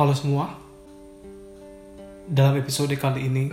[0.00, 0.48] Halo semua.
[2.24, 3.52] Dalam episode kali ini,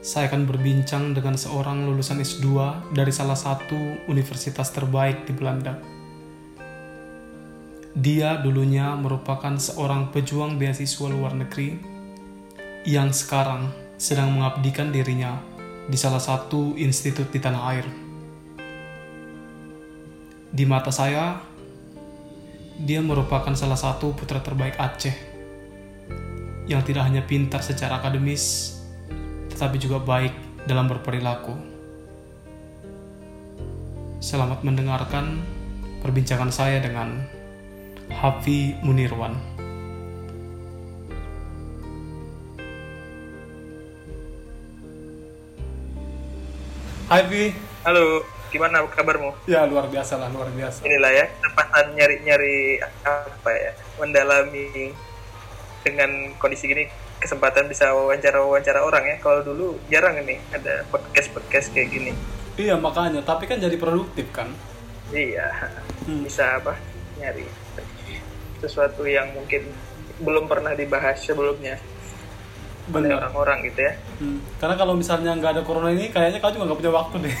[0.00, 2.48] saya akan berbincang dengan seorang lulusan S2
[2.96, 3.76] dari salah satu
[4.08, 5.76] universitas terbaik di Belanda.
[7.92, 11.76] Dia dulunya merupakan seorang pejuang beasiswa luar negeri
[12.88, 13.68] yang sekarang
[14.00, 15.44] sedang mengabdikan dirinya
[15.84, 17.86] di salah satu institut di tanah air.
[20.56, 21.36] Di mata saya,
[22.80, 25.29] dia merupakan salah satu putra terbaik Aceh
[26.70, 28.78] yang tidak hanya pintar secara akademis,
[29.50, 30.30] tetapi juga baik
[30.70, 31.50] dalam berperilaku.
[34.22, 35.42] Selamat mendengarkan
[35.98, 37.26] perbincangan saya dengan
[38.06, 39.34] Hafi Munirwan.
[47.10, 47.50] Hai Vi,
[47.82, 48.22] Halo,
[48.54, 49.34] gimana kabarmu?
[49.50, 50.86] ya luar biasa lah, luar biasa.
[50.86, 54.94] Inilah ya, kesempatan nyari-nyari apa ya, mendalami
[55.80, 56.84] dengan kondisi gini,
[57.18, 59.16] kesempatan bisa wawancara-wawancara orang ya.
[59.18, 62.12] Kalau dulu jarang ini ada podcast-podcast kayak gini.
[62.56, 64.52] Iya makanya, tapi kan jadi produktif kan?
[65.10, 65.48] Iya,
[66.04, 66.22] Hmm.
[66.22, 66.76] bisa apa?
[67.16, 67.44] Nyari
[68.60, 69.64] sesuatu yang mungkin
[70.20, 71.80] belum pernah dibahas sebelumnya
[72.90, 73.16] oleh Bener.
[73.22, 73.92] orang-orang gitu ya.
[74.20, 74.40] Hmm.
[74.60, 77.36] Karena kalau misalnya nggak ada corona ini, kayaknya kau juga nggak punya waktu deh.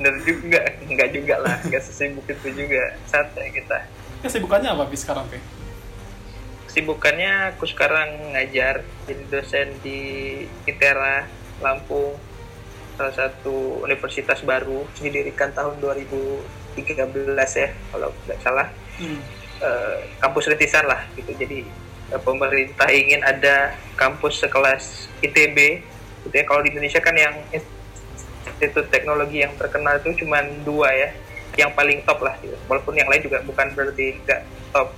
[0.00, 2.96] Bener juga, enggak juga lah, enggak sesibuk itu juga.
[3.06, 3.78] Santai kita.
[4.20, 5.40] Kesibukannya apa Vi sekarang Vi?
[6.68, 10.00] Kesibukannya aku sekarang ngajar jadi dosen di
[10.68, 11.26] ITERA
[11.64, 12.16] Lampung
[13.00, 16.44] salah satu universitas baru didirikan tahun 2013
[17.56, 18.68] ya kalau tidak salah.
[19.00, 19.20] Hmm.
[19.60, 21.32] Eh, kampus rintisan lah gitu.
[21.32, 21.64] Jadi
[22.12, 25.80] eh, pemerintah ingin ada kampus sekelas ITB
[26.28, 26.44] gitu ya.
[26.44, 31.10] Kalau di Indonesia kan yang institut teknologi yang terkenal itu cuma dua ya
[31.58, 32.54] yang paling top lah gitu.
[32.70, 34.94] walaupun yang lain juga bukan berarti nggak top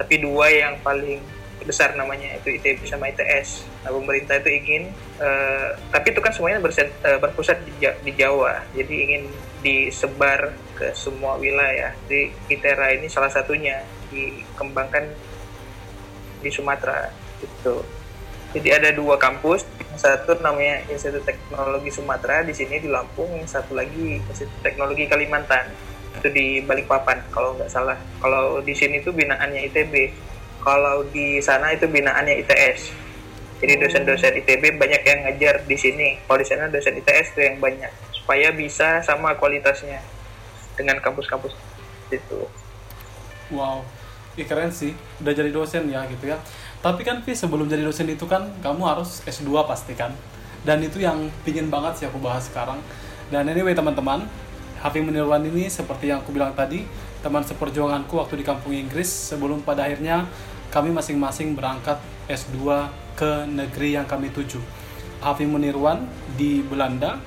[0.00, 1.20] tapi dua yang paling
[1.64, 3.68] besar namanya itu ITB sama ITS.
[3.84, 4.82] Nah pemerintah itu ingin,
[5.20, 9.22] eh, tapi itu kan semuanya berset, eh, berpusat di, di Jawa, jadi ingin
[9.60, 11.92] disebar ke semua wilayah.
[12.08, 15.04] Di ITERA ini salah satunya dikembangkan
[16.40, 17.12] di Sumatera
[17.44, 17.84] gitu.
[18.50, 19.62] Jadi ada dua kampus,
[19.94, 25.70] satu namanya Institut Teknologi Sumatera di sini di Lampung, yang satu lagi Institut Teknologi Kalimantan
[26.18, 27.94] itu di Balikpapan kalau nggak salah.
[28.18, 29.94] Kalau di sini tuh binaannya ITB,
[30.66, 32.90] kalau di sana itu binaannya ITS.
[33.60, 36.18] Jadi dosen-dosen ITB banyak yang ngajar di sini.
[36.26, 40.02] Kalau di sana dosen ITS tuh yang banyak supaya bisa sama kualitasnya
[40.74, 41.54] dengan kampus-kampus
[42.10, 42.40] itu.
[43.52, 43.86] Wow,
[44.38, 44.94] Ih, keren sih.
[45.20, 46.38] Udah jadi dosen ya gitu ya.
[46.80, 50.16] Tapi kan Vi sebelum jadi dosen itu kan kamu harus S2 pasti kan.
[50.64, 52.80] Dan itu yang pingin banget sih aku bahas sekarang.
[53.28, 54.24] Dan anyway teman-teman,
[54.80, 56.88] Hafi Munirwan ini seperti yang aku bilang tadi,
[57.20, 60.24] teman seperjuanganku waktu di kampung Inggris sebelum pada akhirnya
[60.72, 62.00] kami masing-masing berangkat
[62.32, 64.60] S2 ke negeri yang kami tuju.
[65.20, 66.08] Hafi Munirwan
[66.40, 67.20] di Belanda,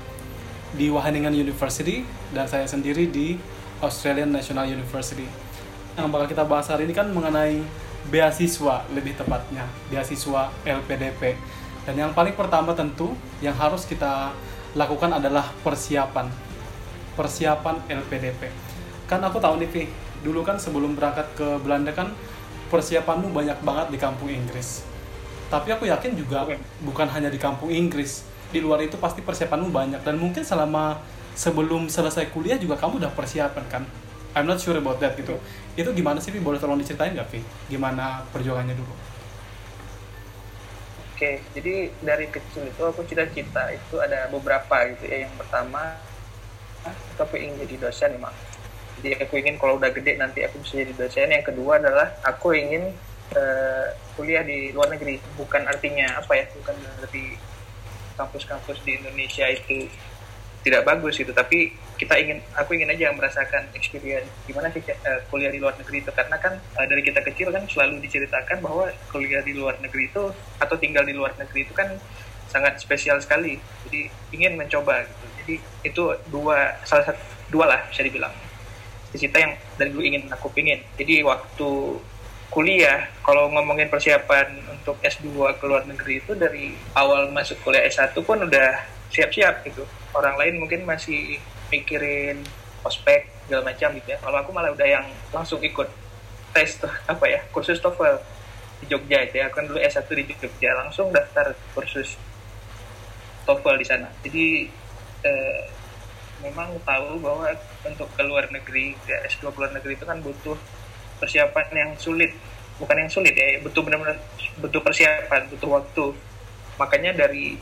[0.73, 2.01] di Wageningen University,
[2.33, 3.37] dan saya sendiri di
[3.85, 5.29] Australian National University
[5.93, 7.61] yang bakal kita bahas hari ini kan mengenai
[8.11, 11.39] beasiswa lebih tepatnya beasiswa LPDP
[11.83, 14.31] dan yang paling pertama tentu yang harus kita
[14.73, 16.31] lakukan adalah persiapan.
[17.13, 18.49] Persiapan LPDP
[19.05, 19.83] kan aku tahu nih Vi
[20.23, 22.15] dulu kan sebelum berangkat ke Belanda kan
[22.71, 24.81] persiapanmu banyak banget di kampung Inggris.
[25.51, 26.57] Tapi aku yakin juga Oke.
[26.81, 30.01] bukan hanya di kampung Inggris di luar itu pasti persiapanmu banyak.
[30.01, 30.97] Dan mungkin selama
[31.37, 33.83] sebelum selesai kuliah juga kamu udah persiapan kan
[34.33, 35.37] I'm not sure about that gitu
[35.77, 37.39] itu gimana sih Vi boleh tolong diceritain nggak Vi
[37.69, 38.93] gimana perjuangannya dulu
[41.13, 45.29] Oke, jadi dari kecil itu aku cita-cita itu ada beberapa gitu ya.
[45.29, 45.95] Yang pertama,
[47.15, 48.33] aku ingin jadi dosen emang.
[48.97, 51.29] Jadi aku ingin kalau udah gede nanti aku bisa jadi dosen.
[51.29, 52.97] Yang kedua adalah aku ingin
[53.37, 55.21] eh, kuliah di luar negeri.
[55.37, 56.49] Bukan artinya apa ya?
[56.59, 57.37] Bukan berarti
[58.17, 59.87] kampus-kampus di Indonesia itu
[60.63, 61.35] tidak bagus gitu.
[61.35, 66.01] Tapi kita ingin, aku ingin aja merasakan experience gimana sih eh, kuliah di luar negeri
[66.01, 66.11] itu.
[66.15, 70.23] Karena kan eh, dari kita kecil kan selalu diceritakan bahwa kuliah di luar negeri itu
[70.57, 71.91] atau tinggal di luar negeri itu kan
[72.49, 73.59] sangat spesial sekali.
[73.85, 75.25] Jadi ingin mencoba gitu.
[75.43, 77.21] Jadi itu dua salah satu
[77.51, 78.33] dua lah bisa dibilang
[79.13, 80.81] cita yang dari dulu ingin aku pingin.
[80.97, 81.69] Jadi waktu
[82.53, 88.13] kuliah, kalau ngomongin persiapan untuk S2 ke luar negeri itu dari awal masuk kuliah S1
[88.21, 89.85] pun udah siap-siap gitu.
[90.17, 91.37] Orang lain mungkin masih
[91.69, 92.41] mikirin
[92.81, 94.17] ospek segala macam gitu ya.
[94.17, 95.87] Kalau aku malah udah yang langsung ikut
[96.51, 98.17] tes tuh apa ya kursus TOEFL
[98.81, 99.47] di Jogja itu ya.
[99.47, 102.17] Aku kan dulu S1 di Jogja langsung daftar kursus
[103.45, 104.09] TOEFL di sana.
[104.25, 104.67] Jadi
[105.23, 105.63] eh,
[106.43, 107.47] memang tahu bahwa
[107.87, 110.59] untuk ke luar negeri ya S2 ke luar negeri itu kan butuh
[111.23, 112.35] persiapan yang sulit
[112.75, 114.19] bukan yang sulit ya butuh benar-benar
[114.59, 116.05] butuh persiapan butuh waktu
[116.75, 117.55] makanya dari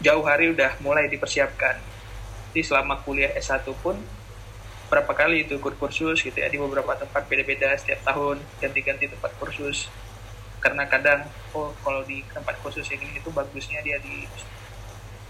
[0.00, 1.76] jauh hari udah mulai dipersiapkan.
[2.50, 3.94] Jadi selama kuliah S1 pun
[4.90, 9.30] berapa kali itu ikut kursus gitu ya di beberapa tempat beda-beda setiap tahun ganti-ganti tempat
[9.38, 9.86] kursus.
[10.58, 14.26] Karena kadang oh kalau di tempat kursus yang ini itu bagusnya dia di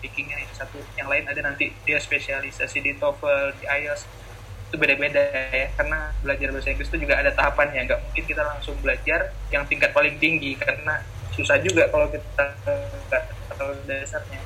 [0.00, 4.08] speakingnya yang satu yang lain ada nanti dia spesialisasi di TOEFL di IELTS
[4.70, 5.20] itu beda-beda
[5.52, 5.69] ya.
[5.76, 9.93] Karena belajar bahasa Inggris itu juga ada tahapannya nggak mungkin kita langsung belajar yang tingkat
[9.93, 11.05] paling tinggi karena
[11.37, 12.46] susah juga kalau kita
[13.11, 13.22] nggak
[13.61, 14.40] tahu dasarnya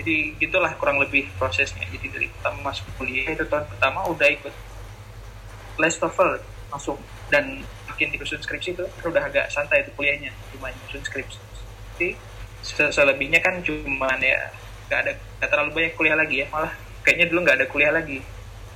[0.00, 1.84] jadi gitulah kurang lebih prosesnya.
[1.92, 4.54] Jadi dari pertama masuk kuliah itu tahun pertama udah ikut
[5.76, 6.40] les TOEFL
[6.72, 6.96] langsung.
[7.28, 11.36] Dan makin disusun skripsi itu kan udah agak santai itu kuliahnya cuma nyusun skripsi.
[12.00, 12.16] Jadi
[12.64, 14.48] selebihnya kan cuma ya
[14.88, 16.72] nggak ada gak terlalu banyak kuliah lagi ya malah
[17.04, 18.24] kayaknya dulu nggak ada kuliah lagi.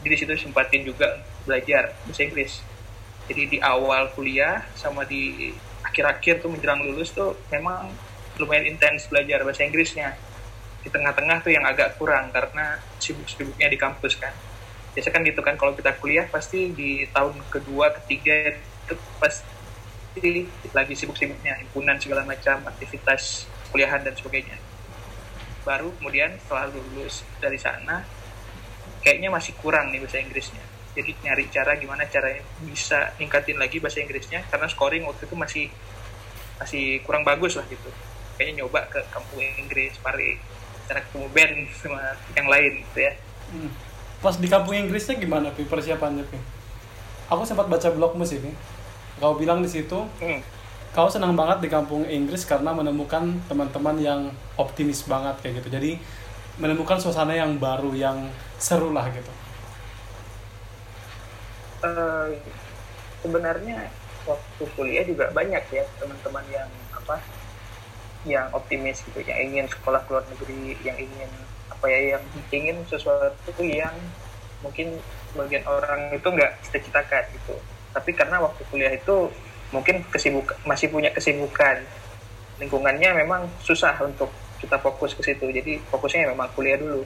[0.04, 2.60] Jadi di situ sempatin juga belajar bahasa Inggris.
[3.32, 7.88] Jadi di awal kuliah sama di akhir-akhir tuh menjelang lulus tuh memang
[8.36, 10.12] lumayan intens belajar bahasa Inggrisnya
[10.84, 14.36] di tengah-tengah tuh yang agak kurang karena sibuk-sibuknya di kampus kan.
[14.92, 18.52] Biasa kan gitu kan kalau kita kuliah pasti di tahun kedua ketiga
[18.84, 24.60] itu pasti lagi sibuk-sibuknya himpunan segala macam aktivitas kuliahan dan sebagainya.
[25.64, 28.04] Baru kemudian setelah lulus dari sana
[29.00, 30.62] kayaknya masih kurang nih bahasa Inggrisnya.
[30.94, 35.66] Jadi nyari cara gimana caranya bisa ningkatin lagi bahasa Inggrisnya karena scoring waktu itu masih
[36.60, 37.88] masih kurang bagus lah gitu.
[38.38, 40.38] Kayaknya nyoba ke kampung Inggris Paris
[40.84, 42.00] cara ketemu band sama
[42.36, 43.12] yang lain gitu ya.
[43.54, 43.70] Hmm.
[44.24, 46.38] pas di kampung Inggrisnya gimana pi persiapannya pi?
[47.28, 48.52] Aku sempat baca blogmu sih pi
[49.20, 50.40] kau bilang di situ hmm.
[50.96, 54.20] kau senang banget di kampung Inggris karena menemukan teman-teman yang
[54.58, 55.68] optimis banget kayak gitu.
[55.74, 55.92] Jadi
[56.58, 58.30] menemukan suasana yang baru yang
[58.62, 59.32] seru lah gitu.
[61.84, 62.32] Uh,
[63.20, 63.90] sebenarnya
[64.24, 67.20] waktu kuliah juga banyak ya teman-teman yang apa
[68.24, 71.30] yang optimis gitu yang ingin sekolah ke luar negeri yang ingin
[71.68, 73.92] apa ya yang ingin sesuatu yang
[74.64, 74.96] mungkin
[75.36, 77.54] bagian orang itu nggak cita-citakan gitu.
[77.92, 79.28] Tapi karena waktu kuliah itu
[79.74, 81.82] mungkin kesibuk masih punya kesibukan.
[82.62, 84.30] Lingkungannya memang susah untuk
[84.62, 85.44] kita fokus ke situ.
[85.50, 87.02] Jadi fokusnya memang kuliah dulu.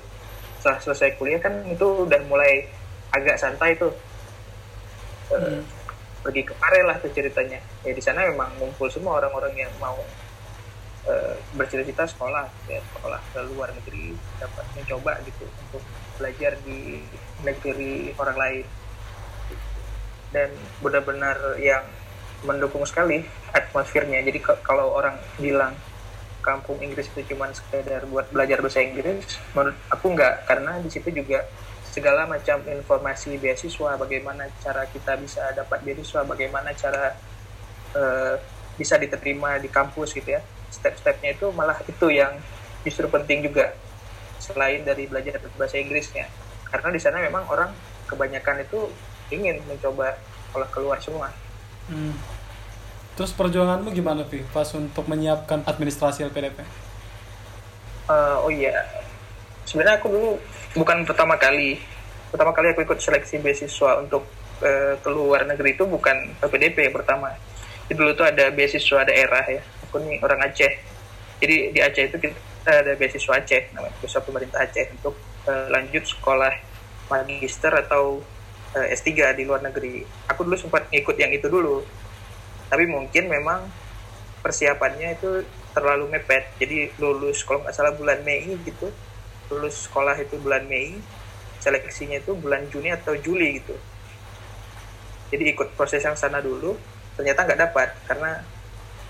[0.60, 2.68] Setelah selesai kuliah kan itu udah mulai
[3.10, 3.92] agak santai tuh.
[5.28, 5.60] Hmm.
[6.18, 7.60] pergi ke Pare lah tuh ceritanya.
[7.84, 9.96] Ya di sana memang ngumpul semua orang-orang yang mau
[11.08, 15.80] Eh, bercita-cita sekolah ya sekolah ke luar negeri dapat mencoba gitu untuk
[16.20, 17.00] belajar di
[17.40, 18.66] negeri orang lain.
[20.28, 20.52] Dan
[20.84, 21.80] benar-benar yang
[22.44, 23.24] mendukung sekali
[23.56, 24.20] atmosfernya.
[24.20, 25.72] Jadi kalau orang bilang
[26.44, 30.44] kampung Inggris itu cuma sekedar buat belajar bahasa Inggris menurut aku nggak.
[30.44, 31.40] Karena di situ juga
[31.88, 37.16] segala macam informasi beasiswa bagaimana cara kita bisa dapat beasiswa bagaimana cara
[37.96, 38.36] uh,
[38.76, 40.44] bisa diterima di kampus gitu ya
[40.78, 42.32] step-stepnya itu malah itu yang
[42.86, 43.74] justru penting juga
[44.38, 46.30] selain dari belajar bahasa Inggrisnya
[46.70, 47.70] karena di sana memang orang
[48.08, 48.88] kebanyakan itu
[49.28, 50.16] ingin mencoba
[50.52, 51.28] kalau keluar semua.
[51.88, 52.16] Hmm.
[53.16, 54.46] Terus perjuanganmu gimana, Vi?
[54.54, 56.62] Pas untuk menyiapkan administrasi LPDP?
[58.08, 58.86] Uh, eh, oh iya,
[59.68, 60.30] sebenarnya aku dulu
[60.78, 61.82] bukan pertama kali.
[62.30, 64.24] Pertama kali aku ikut seleksi beasiswa untuk
[64.62, 67.32] uh, keluar negeri itu bukan LPDP yang pertama.
[67.88, 69.62] Dulu tuh ada beasiswa daerah ya.
[69.88, 70.72] Aku nih orang Aceh.
[71.40, 75.14] Jadi di Aceh itu kita ada beasiswa Aceh namanya beasiswa pemerintah Aceh untuk
[75.48, 76.52] uh, lanjut sekolah
[77.08, 78.20] magister atau
[78.76, 80.04] uh, eh, S3 di luar negeri.
[80.28, 81.80] Aku dulu sempat ngikut yang itu dulu.
[82.68, 83.64] Tapi mungkin memang
[84.44, 86.52] persiapannya itu terlalu mepet.
[86.60, 88.92] Jadi lulus kalau nggak salah bulan Mei gitu
[89.48, 91.00] lulus sekolah itu bulan Mei
[91.58, 93.74] seleksinya itu bulan Juni atau Juli gitu.
[95.28, 96.76] Jadi ikut proses yang sana dulu
[97.18, 98.30] ternyata nggak dapat karena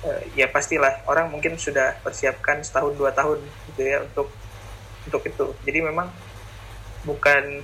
[0.09, 4.33] uh, ya pastilah orang mungkin sudah persiapkan setahun dua tahun gitu ya untuk
[5.05, 5.47] untuk itu.
[5.69, 6.09] Jadi memang
[7.05, 7.61] bukan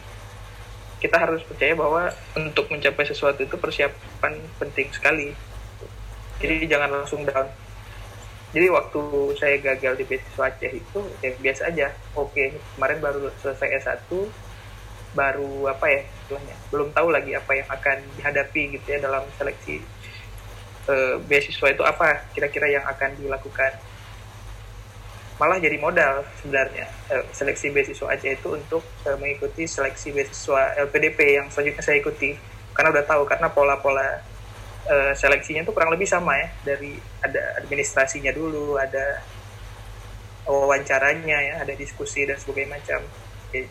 [1.00, 5.32] kita harus percaya bahwa untuk mencapai sesuatu itu persiapan penting sekali.
[6.40, 7.48] Jadi jangan langsung down.
[8.54, 9.02] Jadi waktu
[9.34, 11.88] saya gagal di beasiswa Aceh itu ya biasa aja.
[12.12, 14.12] Oke kemarin baru selesai S1
[15.14, 19.78] baru apa ya istilahnya belum tahu lagi apa yang akan dihadapi gitu ya dalam seleksi
[20.88, 23.72] uh, beasiswa itu apa kira-kira yang akan dilakukan?
[25.34, 26.86] Malah jadi modal sebenarnya.
[27.10, 32.36] Uh, seleksi beasiswa aja itu untuk uh, mengikuti seleksi beasiswa LPDP yang selanjutnya saya ikuti.
[32.74, 34.22] Karena udah tahu karena pola-pola
[34.86, 36.48] uh, seleksinya itu kurang lebih sama ya.
[36.62, 39.22] Dari ada administrasinya dulu ada
[40.44, 43.00] wawancaranya ya ada diskusi dan sebagainya macam.
[43.50, 43.64] Ya,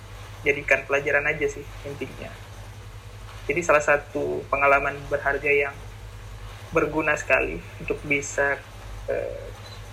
[0.43, 2.27] jadikan pelajaran aja sih intinya.
[3.43, 5.75] Jadi salah satu pengalaman berharga yang
[6.73, 8.57] berguna sekali untuk bisa
[9.05, 9.39] eh,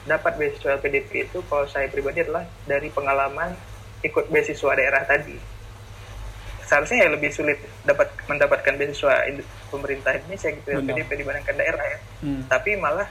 [0.02, 3.52] dapat beasiswa LPDP itu kalau saya pribadi adalah dari pengalaman
[4.00, 5.37] ikut beasiswa daerah tadi
[6.62, 9.26] seharusnya ya lebih sulit dapat mendapatkan beasiswa
[9.68, 10.82] pemerintah Indonesia gitu Benar.
[10.87, 12.44] LPDP dibandingkan daerah ya Hmm.
[12.46, 13.08] tapi malah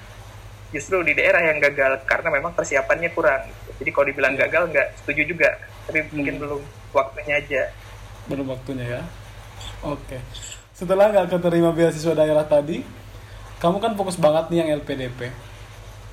[0.69, 3.69] justru di daerah yang gagal karena memang persiapannya kurang gitu.
[3.79, 4.41] jadi kalau dibilang Iya.
[4.45, 5.49] gagal nggak setuju juga
[5.83, 6.41] tapi mungkin Hmm.
[6.41, 6.61] belum
[6.91, 7.61] waktunya aja
[8.25, 9.01] belum waktunya ya
[9.81, 10.17] oke
[10.71, 12.85] setelah nggak keterima beasiswa daerah tadi
[13.59, 15.35] kamu kan fokus banget nih yang LPDP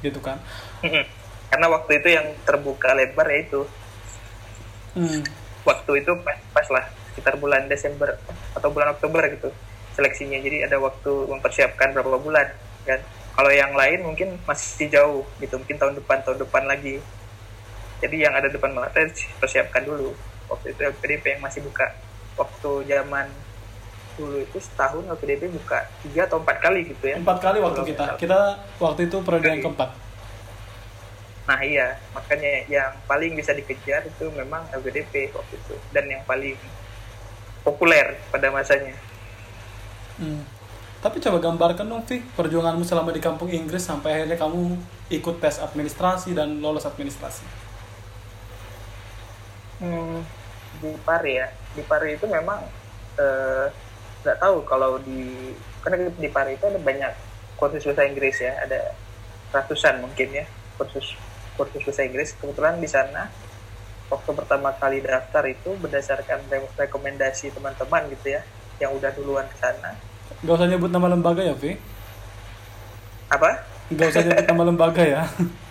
[0.03, 0.43] gitu kan?
[1.50, 3.62] Karena waktu itu yang terbuka lebar yaitu
[4.99, 5.23] hmm.
[5.62, 6.85] waktu itu pas, pas lah
[7.15, 8.19] sekitar bulan Desember
[8.53, 9.55] atau bulan Oktober gitu
[9.95, 10.37] seleksinya.
[10.43, 12.50] Jadi ada waktu mempersiapkan berapa bulan
[12.85, 13.00] kan?
[13.37, 16.99] Kalau yang lain mungkin masih jauh gitu mungkin tahun depan tahun depan lagi.
[18.03, 19.00] Jadi yang ada depan mata
[19.41, 20.12] persiapkan dulu.
[20.50, 21.95] Waktu itu LPDP yang masih buka.
[22.37, 23.29] Waktu zaman
[24.16, 27.16] dulu itu setahun LPDP buka tiga atau empat kali gitu ya.
[27.20, 28.16] Empat kali waktu kita.
[28.16, 28.40] kita
[28.80, 29.90] waktu itu periode yang keempat.
[31.46, 35.75] Nah iya, makanya yang paling bisa dikejar itu memang LPDP waktu itu.
[35.94, 36.58] Dan yang paling
[37.62, 38.96] populer pada masanya.
[40.18, 40.42] Hmm.
[41.04, 44.75] Tapi coba gambarkan dong, Vi, perjuanganmu selama di kampung Inggris sampai akhirnya kamu
[45.12, 47.46] ikut tes administrasi dan lolos administrasi.
[49.76, 50.25] Hmm,
[50.80, 51.46] di Pari ya,
[51.76, 52.64] di Pari itu memang
[53.20, 53.66] eh,
[54.26, 55.54] nggak tahu kalau di
[55.87, 57.12] karena di Pari itu ada banyak
[57.54, 58.90] kursus bahasa Inggris ya, ada
[59.54, 61.14] ratusan mungkin ya kursus
[61.54, 62.35] kursus bahasa Inggris.
[62.35, 63.30] Kebetulan di sana
[64.11, 68.42] waktu pertama kali daftar itu berdasarkan re- rekomendasi teman-teman gitu ya,
[68.83, 69.95] yang udah duluan ke sana.
[70.42, 71.78] Gak usah nyebut nama lembaga ya, Vi?
[73.30, 73.62] Apa?
[73.95, 75.23] Gak usah nyebut nama lembaga ya.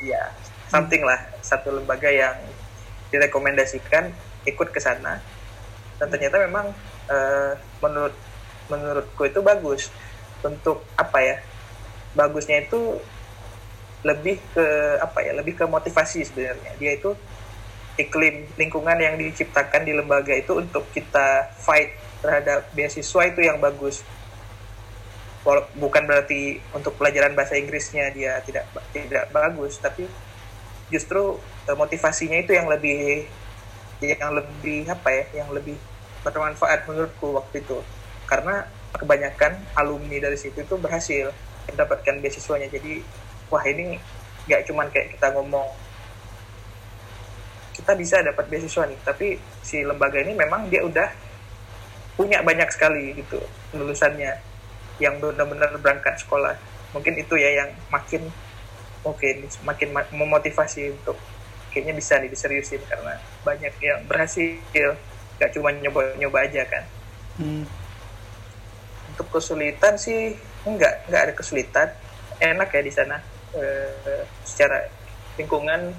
[0.00, 0.32] ya
[0.72, 2.36] something lah satu lembaga yang
[3.12, 4.14] direkomendasikan
[4.48, 5.20] ikut ke sana
[6.00, 6.72] dan ternyata memang
[7.08, 8.14] eh, menurut
[8.70, 9.88] menurutku itu bagus.
[10.44, 11.36] Untuk apa ya?
[12.16, 12.98] Bagusnya itu
[14.04, 14.66] lebih ke
[15.00, 15.32] apa ya?
[15.36, 16.72] Lebih ke motivasi sebenarnya.
[16.80, 17.12] Dia itu
[18.00, 21.92] iklim lingkungan yang diciptakan di lembaga itu untuk kita fight
[22.24, 24.00] terhadap beasiswa itu yang bagus.
[25.76, 30.04] Bukan berarti untuk pelajaran bahasa Inggrisnya dia tidak tidak bagus tapi
[30.92, 33.24] justru eh, motivasinya itu yang lebih
[34.00, 35.44] yang lebih apa ya?
[35.44, 35.76] Yang lebih
[36.26, 37.78] bermanfaat menurutku waktu itu.
[38.28, 38.64] Karena
[38.96, 41.32] kebanyakan alumni dari situ itu berhasil
[41.70, 42.68] mendapatkan beasiswanya.
[42.68, 43.00] Jadi
[43.48, 43.96] wah ini
[44.48, 45.68] nggak cuman kayak kita ngomong
[47.74, 49.00] kita bisa dapat beasiswa nih.
[49.02, 49.26] Tapi
[49.64, 51.08] si lembaga ini memang dia udah
[52.18, 53.40] punya banyak sekali gitu
[53.72, 54.36] lulusannya
[55.00, 56.52] yang benar-benar berangkat sekolah.
[56.92, 58.28] Mungkin itu ya yang makin
[59.00, 61.16] oke ini makin ma- memotivasi untuk
[61.72, 64.98] kayaknya bisa nih diseriusin karena banyak yang berhasil
[65.40, 66.84] nggak cuma nyoba-nyoba aja kan.
[67.40, 67.64] Hmm.
[69.10, 70.36] untuk kesulitan sih
[70.68, 71.88] enggak enggak ada kesulitan.
[72.36, 73.16] Enak ya di sana.
[73.56, 74.84] Eh, secara
[75.40, 75.96] lingkungan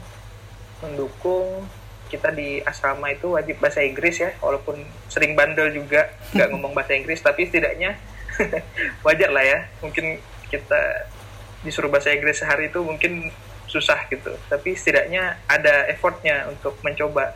[0.85, 1.65] mendukung.
[2.11, 4.77] Kita di asrama itu wajib bahasa Inggris ya walaupun
[5.09, 6.13] sering bandel juga.
[6.37, 7.97] Nggak ngomong bahasa Inggris tapi setidaknya
[9.05, 9.59] wajar lah ya.
[9.81, 10.21] Mungkin
[10.53, 11.09] kita
[11.65, 13.33] disuruh bahasa Inggris sehari itu mungkin
[13.65, 14.37] susah gitu.
[14.51, 17.33] Tapi setidaknya ada effortnya untuk mencoba.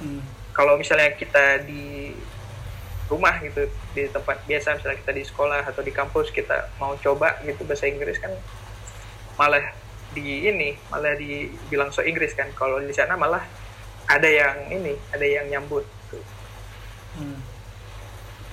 [0.00, 0.41] Hmm.
[0.52, 2.12] Kalau misalnya kita di
[3.08, 7.36] rumah gitu di tempat biasa misalnya kita di sekolah atau di kampus kita mau coba
[7.44, 8.32] gitu bahasa Inggris kan
[9.36, 9.60] malah
[10.12, 13.44] di ini malah dibilang so Inggris kan kalau di sana malah
[14.08, 16.20] ada yang ini ada yang nyambut gitu.
[17.20, 17.40] Hmm.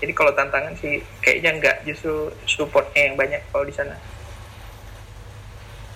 [0.04, 3.96] jadi kalau tantangan sih kayaknya enggak justru supportnya yang banyak kalau di sana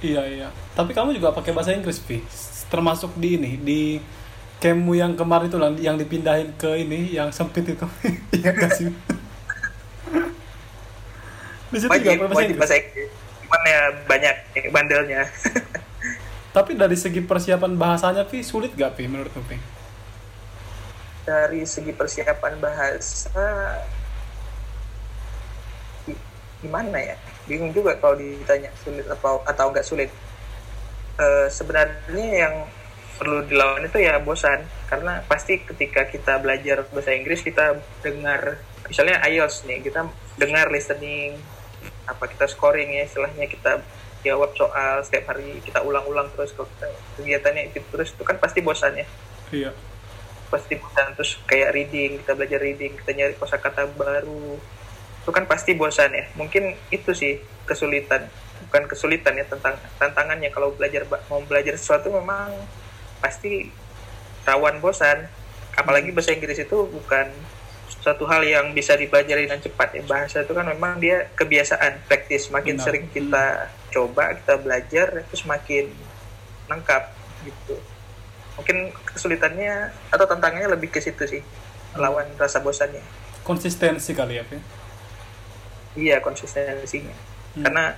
[0.03, 0.49] Iya iya.
[0.75, 2.19] Tapi kamu juga pakai bahasa Inggris, Vi.
[2.67, 4.03] Termasuk di ini di
[4.63, 7.83] campmu yang kemarin itu yang dipindahin ke ini yang sempit itu.
[8.39, 8.95] Iya kasih.
[11.67, 12.61] di situ juga wajib bahasa wajib Inggris.
[12.61, 13.09] bahasa Inggris
[13.43, 14.35] cuman ya banyak
[14.71, 15.21] bandelnya
[16.53, 19.57] Tapi dari segi persiapan bahasanya, Vi, sulit gak, Vi, menurutmu, Vi?
[21.25, 23.41] dari segi persiapan bahasa
[26.05, 26.21] gi-
[26.61, 30.11] gimana ya bingung juga kalau ditanya sulit atau atau nggak sulit
[31.13, 32.55] Eh, sebenarnya yang
[33.17, 34.65] perlu dilawan itu ya bosan.
[34.89, 40.05] Karena pasti ketika kita belajar bahasa Inggris kita dengar misalnya IELTS nih kita
[40.35, 41.39] dengar listening
[42.03, 43.79] apa kita scoring ya istilahnya kita
[44.23, 46.87] jawab soal setiap hari kita ulang-ulang terus kalau kita
[47.19, 49.07] kegiatannya itu terus itu kan pasti bosan ya.
[49.53, 49.71] Iya.
[50.53, 54.61] pasti bosan terus kayak reading kita belajar reading kita nyari kosakata baru
[55.23, 56.25] itu kan pasti bosan ya.
[56.35, 58.27] Mungkin itu sih kesulitan
[58.67, 62.51] bukan kesulitan ya tentang tantangannya kalau belajar mau belajar sesuatu memang
[63.23, 63.71] pasti
[64.43, 65.31] rawan bosan.
[65.79, 67.31] Apalagi bahasa Inggris itu bukan
[68.03, 69.95] suatu hal yang bisa dipelajari dengan cepat.
[69.95, 72.51] Ya bahasa itu kan memang dia kebiasaan praktis.
[72.51, 72.83] Makin Benar.
[72.83, 75.87] sering kita coba kita belajar itu semakin
[76.67, 77.03] lengkap
[77.47, 77.79] gitu.
[78.59, 81.41] Mungkin kesulitannya atau tantangannya lebih ke situ sih
[81.95, 83.01] melawan rasa bosannya.
[83.47, 84.83] Konsistensi kali ya Pi?
[85.97, 87.13] iya konsistensinya.
[87.53, 87.63] Hmm.
[87.69, 87.93] karena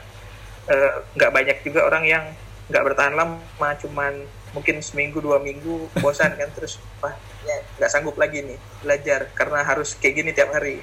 [0.67, 2.24] eh, nggak banyak juga orang yang
[2.67, 4.13] nggak bertahan lama cuman
[4.56, 7.12] mungkin seminggu dua minggu bosan kan terus wah
[7.44, 10.80] ya nggak sanggup lagi nih belajar karena harus kayak gini tiap hari.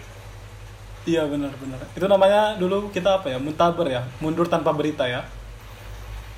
[1.09, 5.25] Iya benar-benar itu namanya dulu kita apa ya muntaber ya mundur tanpa berita ya.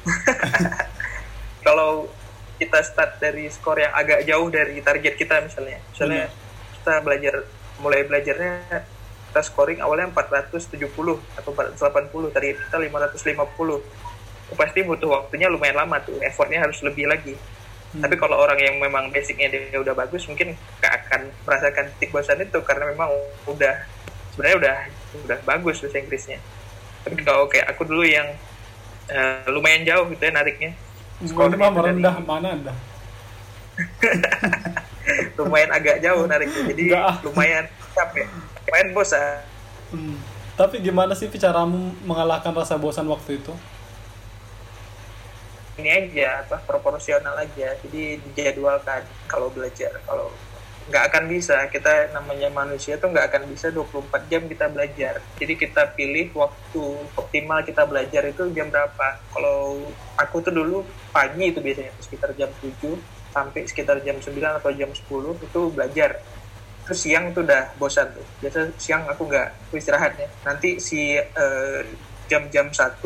[1.66, 2.06] Kalau
[2.54, 5.82] kita start dari skor yang agak jauh dari target kita misalnya.
[5.90, 6.30] Misalnya
[6.78, 7.34] kita belajar
[7.82, 8.86] mulai belajarnya
[9.34, 10.78] kita scoring awalnya 470
[11.34, 14.03] atau 480 target kita 550 itu
[14.52, 17.34] pasti butuh waktunya lumayan lama tuh effortnya harus lebih lagi.
[17.94, 18.02] Hmm.
[18.02, 22.42] tapi kalau orang yang memang basicnya dia udah bagus mungkin gak akan merasakan titik bosan
[22.42, 23.06] itu karena memang
[23.46, 23.86] udah
[24.34, 24.76] sebenarnya udah
[25.30, 26.42] udah bagus bahasa Inggrisnya.
[27.06, 28.26] Tapi kalau kayak aku dulu yang
[29.06, 30.74] eh, lumayan jauh gitu ya nariknya.
[31.22, 32.74] Sekolah mah merendah dari- mana anda?
[35.38, 36.82] Lumayan agak jauh nariknya jadi
[37.22, 38.26] lumayan capek.
[38.66, 39.38] Lumayan bosan.
[39.94, 40.18] Hmm.
[40.54, 43.54] Tapi gimana sih caramu mengalahkan rasa bosan waktu itu?
[45.78, 47.74] Ini aja apa proporsional aja.
[47.82, 49.90] Jadi dijadwalkan kalau belajar.
[50.06, 50.30] Kalau
[50.84, 55.18] nggak akan bisa kita namanya manusia tuh nggak akan bisa 24 jam kita belajar.
[55.40, 56.84] Jadi kita pilih waktu
[57.16, 59.18] optimal kita belajar itu jam berapa.
[59.32, 59.80] Kalau
[60.20, 63.00] aku tuh dulu pagi itu biasanya sekitar jam 7
[63.34, 65.08] sampai sekitar jam 9 atau jam 10
[65.40, 66.20] itu belajar.
[66.84, 68.26] Terus siang itu udah bosan tuh.
[68.44, 71.80] Biasa siang aku nggak aku istirahat ya nanti si eh,
[72.28, 73.00] jam-jam 1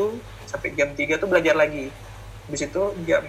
[0.51, 1.87] sampai jam 3 tuh belajar lagi
[2.49, 3.21] habis itu jam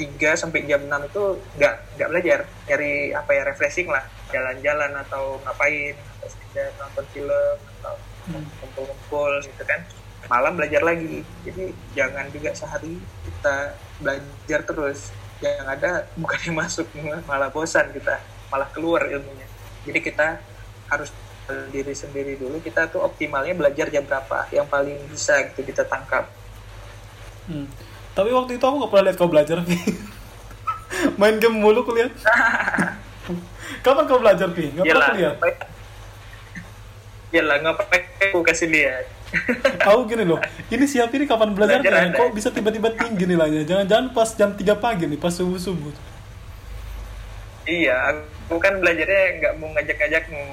[0.00, 1.22] 3 sampai jam 6 itu
[1.60, 2.38] nggak nggak belajar.
[2.64, 4.00] Nyari apa ya refreshing lah.
[4.32, 5.92] Jalan-jalan atau ngapain.
[6.16, 8.46] Atau sekedar nonton film atau Hmm.
[8.62, 9.82] kumpul-kumpul gitu kan.
[10.30, 11.26] Malam belajar lagi.
[11.42, 15.10] Jadi jangan juga sehari kita belajar terus.
[15.42, 16.86] Yang ada bukannya masuk
[17.28, 18.22] malah bosan kita.
[18.48, 19.44] Malah keluar ilmunya.
[19.84, 20.38] Jadi kita
[20.88, 21.10] harus
[21.74, 22.62] diri sendiri dulu.
[22.62, 26.30] Kita tuh optimalnya belajar jam berapa yang paling bisa gitu kita tangkap.
[27.50, 27.66] Hmm.
[28.12, 29.76] Tapi waktu itu aku gak pernah lihat kau belajar Pi.
[31.20, 32.12] Main game mulu kuliah.
[33.84, 34.68] Kapan kau belajar Pi?
[34.76, 35.34] Gak pernah kuliah.
[37.32, 39.08] Iyalah, ngapain aku kasih lihat.
[39.88, 40.36] Aku gini loh,
[40.68, 42.12] ini siapa ini kapan belajar Belajar.
[42.12, 43.64] Kok bisa tiba-tiba tinggi nilainya?
[43.64, 46.12] Jangan-jangan pas jam 3 pagi nih, pas subuh-subuh.
[47.64, 48.12] iya,
[48.50, 50.44] aku kan belajarnya nggak mau ngajak-ngajakmu.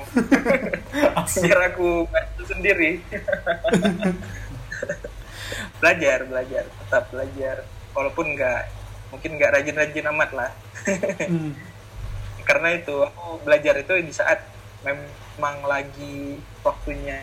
[1.44, 2.08] Biar aku
[2.48, 3.04] sendiri.
[5.80, 7.56] Belajar, belajar, tetap belajar.
[7.96, 8.62] Walaupun nggak,
[9.12, 10.52] mungkin nggak rajin-rajin amat lah.
[11.30, 11.54] Hmm.
[12.42, 14.42] Karena itu aku belajar itu di saat
[14.82, 17.22] memang lagi waktunya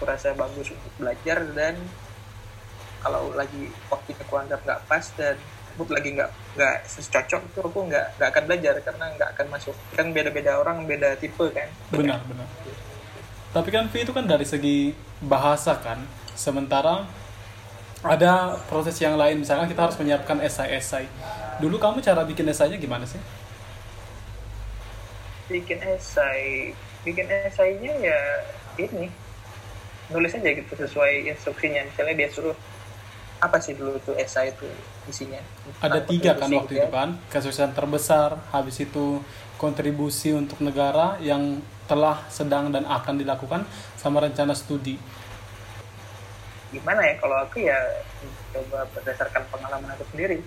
[0.00, 1.76] aku rasa bagus untuk belajar dan
[3.04, 5.36] kalau lagi waktunya aku anggap nggak pas dan
[5.76, 9.76] mood lagi nggak nggak cocok itu aku nggak nggak akan belajar karena nggak akan masuk
[9.92, 12.48] kan beda-beda orang beda tipe kan Benar, benar.
[13.50, 15.98] Tapi kan Pi itu kan dari segi bahasa kan.
[16.38, 17.02] Sementara
[18.00, 21.04] ada proses yang lain, misalkan kita harus menyiapkan esai-esai.
[21.60, 23.20] Dulu kamu cara bikin esainya gimana sih?
[25.50, 28.18] bikin esai bikin esainya ya
[28.78, 29.10] ini
[30.14, 32.54] nulis aja gitu sesuai instruksinya misalnya dia suruh
[33.42, 34.68] apa sih dulu tuh esai itu
[35.10, 35.40] isinya
[35.80, 39.24] Ada tiga kan waktu itu kan, kesuksesan terbesar, habis itu
[39.56, 43.64] kontribusi untuk negara yang telah, sedang, dan akan dilakukan,
[43.96, 45.00] sama rencana studi.
[46.70, 47.78] Gimana ya kalau aku ya
[48.54, 50.38] coba berdasarkan pengalaman aku sendiri.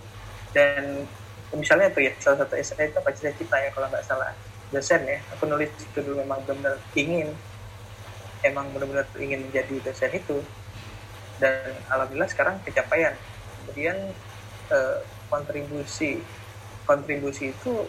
[0.56, 1.08] Dan
[1.54, 4.32] misalnya tuh ya salah satu esai itu apa cita-cita ya kalau nggak salah.
[4.74, 7.30] Dosen ya aku nulis itu dulu memang benar ingin
[8.42, 10.38] emang benar-benar ingin menjadi dosen itu.
[11.38, 13.14] Dan alhamdulillah sekarang pencapaian.
[13.64, 13.98] Kemudian
[14.72, 14.98] eh,
[15.30, 16.24] kontribusi
[16.84, 17.88] kontribusi itu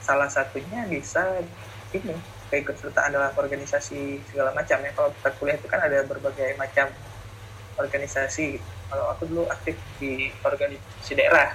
[0.00, 1.42] salah satunya bisa
[1.90, 2.14] ini
[2.50, 4.90] keikutsertaan dalam organisasi segala macam ya.
[4.94, 6.90] Kalau kita kuliah itu kan ada berbagai macam
[7.78, 8.58] organisasi.
[8.90, 11.54] Kalau aku dulu aktif di organisasi daerah.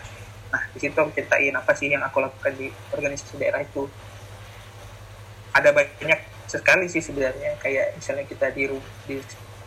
[0.54, 3.90] Nah di situ aku ceritain apa sih yang aku lakukan di organisasi daerah itu.
[5.52, 7.60] Ada banyak sekali sih sebenarnya.
[7.60, 8.72] Kayak misalnya kita di
[9.08, 9.16] di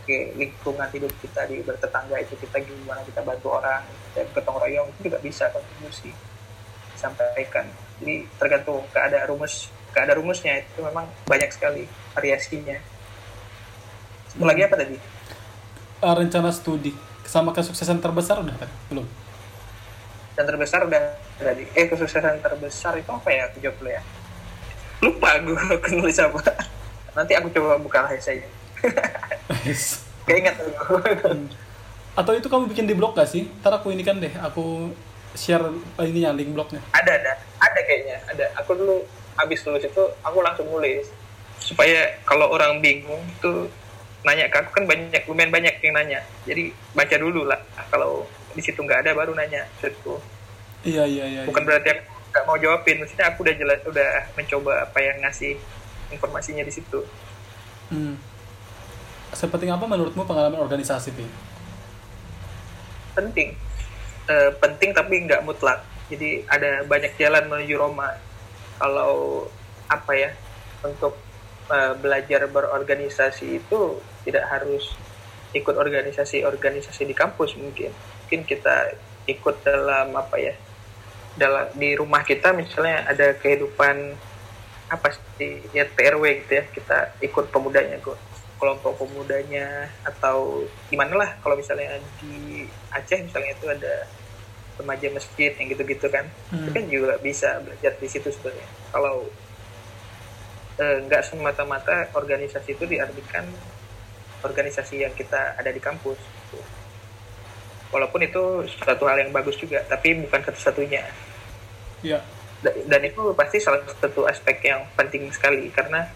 [0.09, 5.13] lingkungan hidup kita di bertetangga itu kita gimana kita bantu orang kita gotong royong itu
[5.13, 6.09] juga bisa kontribusi.
[6.97, 7.69] Sampaikan.
[8.01, 11.85] Jadi tergantung keadaan rumus keadaan rumusnya itu memang banyak sekali
[12.17, 12.81] variasinya.
[14.33, 14.97] Satu lagi apa tadi
[15.99, 16.95] Eh, rencana studi
[17.27, 18.71] sama kesuksesan terbesar udah kan?
[18.87, 19.07] Belum?
[20.39, 21.67] yang terbesar udah tadi.
[21.75, 23.51] Eh kesuksesan terbesar itu apa ya?
[23.51, 24.03] Aku jawab dulu ya.
[25.03, 26.39] Lupa gue aku nulis apa.
[27.19, 28.47] Nanti aku coba buka esainya
[30.31, 31.03] keinget aku.
[32.15, 33.51] Atau itu kamu bikin di blog gak sih?
[33.59, 34.95] Ntar aku ini kan deh, aku
[35.35, 35.67] share
[35.99, 36.79] ininya link blognya.
[36.95, 37.33] ada ada.
[37.59, 38.47] Ada kayaknya ada.
[38.63, 39.03] Aku dulu
[39.35, 41.11] habis lulus itu aku langsung nulis.
[41.59, 43.67] Supaya kalau orang bingung tuh
[44.27, 46.21] nanya ke aku kan banyak lumayan banyak yang nanya.
[46.47, 47.61] Jadi baca dulu lah.
[47.91, 49.67] Kalau di situ nggak ada baru nanya.
[49.79, 50.19] Maksudku
[50.87, 51.43] Iya iya iya.
[51.43, 52.97] bukan berarti aku nggak mau jawabin.
[53.03, 55.59] Maksudnya aku udah jelas udah mencoba apa yang ngasih
[56.15, 57.03] informasinya di situ.
[57.91, 58.15] Hmm.
[59.35, 61.27] Sepenting apa menurutmu pengalaman organisasi, Pi?
[63.19, 63.49] penting.
[64.31, 65.83] Eh, penting tapi nggak mutlak.
[66.07, 68.15] Jadi ada banyak jalan menuju Roma.
[68.79, 69.45] Kalau
[69.91, 70.31] apa ya
[70.87, 71.19] untuk
[71.69, 73.81] eh, belajar berorganisasi itu
[74.25, 74.97] tidak harus
[75.53, 77.89] ikut organisasi-organisasi di kampus mungkin.
[78.25, 78.93] Mungkin kita
[79.25, 80.53] ikut dalam apa ya
[81.33, 84.17] dalam di rumah kita misalnya ada kehidupan
[84.89, 88.17] apa sih ya TRW gitu ya kita ikut pemudanya kok
[88.59, 93.95] kelompok pemudanya atau di mana lah kalau misalnya di Aceh misalnya itu ada
[94.79, 96.27] remaja masjid yang gitu-gitu kan.
[96.51, 96.75] Itu Hmm.
[96.75, 98.67] kan juga bisa belajar di situ sebenarnya.
[98.91, 99.27] Kalau
[100.79, 103.45] eh, nggak semata-mata organisasi itu diartikan
[104.41, 106.19] organisasi yang kita ada di kampus
[107.89, 111.03] walaupun itu suatu hal yang bagus juga tapi bukan satu-satunya.
[112.59, 116.07] Da- dan itu pasti salah satu aspek yang penting sekali karena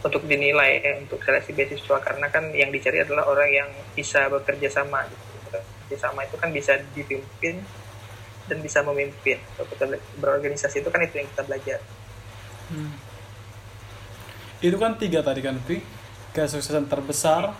[0.00, 4.68] untuk dinilai eh, untuk seleksi beasiswa karena kan yang dicari adalah orang yang bisa bekerja
[4.72, 5.24] sama gitu.
[5.46, 7.60] bekerja sama itu kan bisa dipimpin
[8.48, 11.80] dan bisa memimpin kalau kita bela- berorganisasi itu kan itu yang kita belajar
[12.70, 12.94] Hmm.
[14.60, 15.80] Itu kan tiga tadi kan, Pi.
[16.30, 17.52] Kesuksesan terbesar,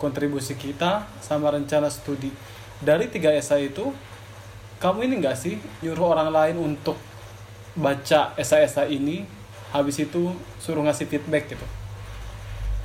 [0.00, 2.32] kontribusi kita, sama rencana studi.
[2.82, 3.94] Dari tiga esai itu,
[4.82, 6.98] kamu ini nggak sih nyuruh orang lain untuk
[7.78, 9.22] baca esai-esai ini,
[9.70, 11.66] habis itu suruh ngasih feedback gitu?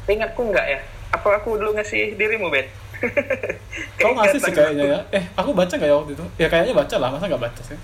[0.03, 0.79] ingatku enggak ya
[1.15, 2.67] apa aku dulu ngasih dirimu Ben
[4.03, 4.99] Kau ngasih sih kayaknya ya.
[5.15, 6.25] Eh, aku baca nggak ya waktu itu?
[6.35, 7.79] Ya kayaknya baca lah, masa nggak baca sih?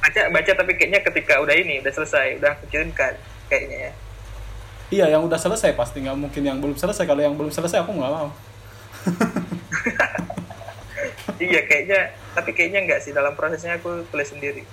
[0.00, 3.14] baca baca tapi kayaknya ketika udah ini udah selesai udah aku kirimkan
[3.52, 3.92] kayaknya ya
[4.90, 7.06] Iya, yang udah selesai pasti nggak mungkin yang belum selesai.
[7.06, 8.30] Kalau yang belum selesai aku nggak mau.
[11.40, 13.14] iya kayaknya tapi kayaknya enggak sih.
[13.14, 14.66] Dalam prosesnya aku tulis sendiri.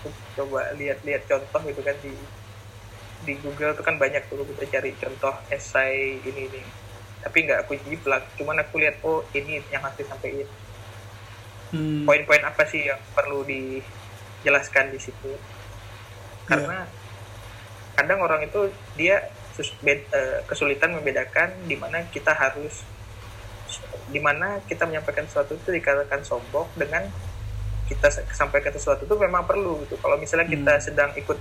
[0.00, 0.08] Aku
[0.40, 2.16] coba lihat-lihat contoh gitu kan di
[3.22, 6.62] di Google tuh kan banyak tuh kita cari contoh esai ini ini.
[7.22, 8.24] Tapi nggak aku jiplak.
[8.40, 10.48] Cuman aku lihat oh ini yang harus disampaikan
[11.72, 12.04] Hmm.
[12.04, 15.32] poin-poin apa sih yang perlu dijelaskan di situ?
[16.44, 16.84] Karena
[17.96, 22.84] kadang orang itu dia sus- bed- eh, kesulitan membedakan di mana kita harus
[24.12, 27.08] di mana kita menyampaikan sesuatu itu dikatakan sombong dengan
[27.88, 29.96] kita sa- sampaikan sesuatu itu memang perlu gitu.
[30.00, 30.84] Kalau misalnya kita Hmm.
[30.84, 31.38] sedang ikut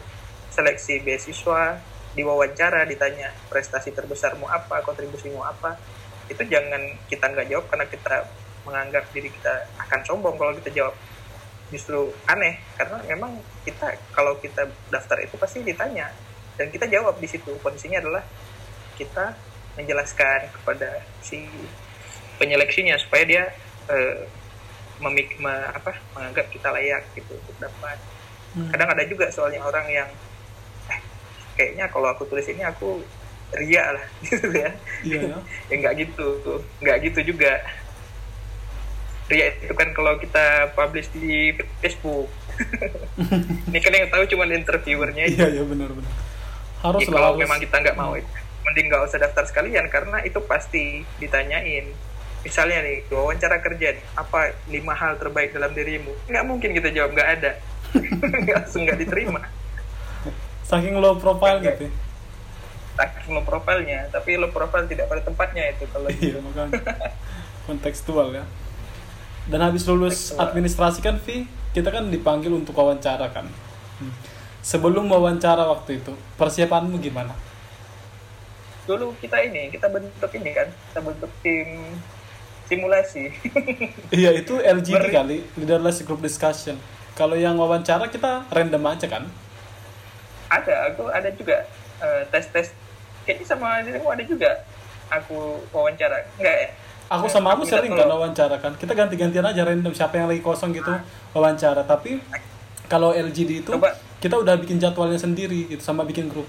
[0.52, 1.80] seleksi beasiswa
[2.12, 5.80] diwawancara ditanya prestasi terbesarmu apa kontribusimu apa
[6.28, 8.16] itu jangan kita nggak jawab karena kita
[8.68, 10.96] menganggap diri kita akan sombong kalau kita jawab.
[11.72, 16.12] Justru aneh karena memang kita kalau kita daftar itu pasti ditanya
[16.56, 17.52] dan kita jawab di situ.
[17.60, 18.24] Kondisinya adalah
[18.96, 19.36] kita
[19.76, 21.48] menjelaskan kepada si
[22.36, 23.44] penyeleksinya supaya dia
[23.88, 24.28] eh,
[25.02, 27.98] memik me- apa menganggap kita layak gitu untuk dapat.
[28.52, 28.68] Hmm.
[28.68, 30.10] kadang ada juga soalnya orang yang
[30.92, 31.00] eh,
[31.56, 33.00] kayaknya kalau aku tulis ini aku
[33.56, 34.72] ria lah gitu ya.
[35.08, 35.38] Iya ya.
[35.72, 36.60] ya nggak gitu.
[36.84, 37.64] Nggak gitu juga.
[39.32, 42.28] Ria itu kan kalau kita publish di Facebook.
[43.72, 46.12] Ini kan yang tahu cuma interviewernya Iya iya benar benar.
[46.82, 47.40] Harus Ya, kalau harus.
[47.40, 48.28] memang kita nggak mau itu
[48.62, 50.84] mending nggak usah daftar sekalian karena itu pasti
[51.18, 51.90] ditanyain
[52.42, 57.30] misalnya nih wawancara kerja apa lima hal terbaik dalam dirimu nggak mungkin kita jawab nggak
[57.38, 57.52] ada
[57.94, 59.42] nggak langsung nggak diterima
[60.64, 61.84] Saking low profile gitu.
[61.84, 61.92] ya.
[62.92, 66.82] saking lo profilnya tapi lo profil tidak pada tempatnya itu kalau Iya makanya
[67.64, 68.46] kontekstual ya.
[69.44, 70.42] Dan habis lulus Kontekstual.
[70.44, 73.50] administrasi kan Vi, kita kan dipanggil untuk wawancara kan.
[73.98, 74.14] Hmm.
[74.62, 77.34] Sebelum wawancara waktu itu, persiapanmu gimana?
[78.82, 81.96] dulu kita ini kita bentuk ini kan kita bentuk tim
[82.66, 83.30] simulasi
[84.20, 86.76] Iya itu LGD Beri- kali, leaderless group discussion.
[87.14, 89.24] Kalau yang wawancara kita random aja kan?
[90.52, 91.64] ada aku ada juga
[92.04, 92.76] eh, tes-tes
[93.24, 94.50] kayaknya sama dirimu ada juga
[95.08, 96.70] aku wawancara enggak ya
[97.08, 98.72] Aku sama kamu aku sering kan wawancara kan.
[98.76, 100.92] Kita ganti-gantian aja random siapa yang lagi kosong gitu
[101.32, 101.84] wawancara.
[101.84, 102.24] Tapi
[102.88, 103.94] kalau LGD itu Coba.
[104.22, 106.46] Kita udah bikin jadwalnya sendiri gitu sama bikin grup.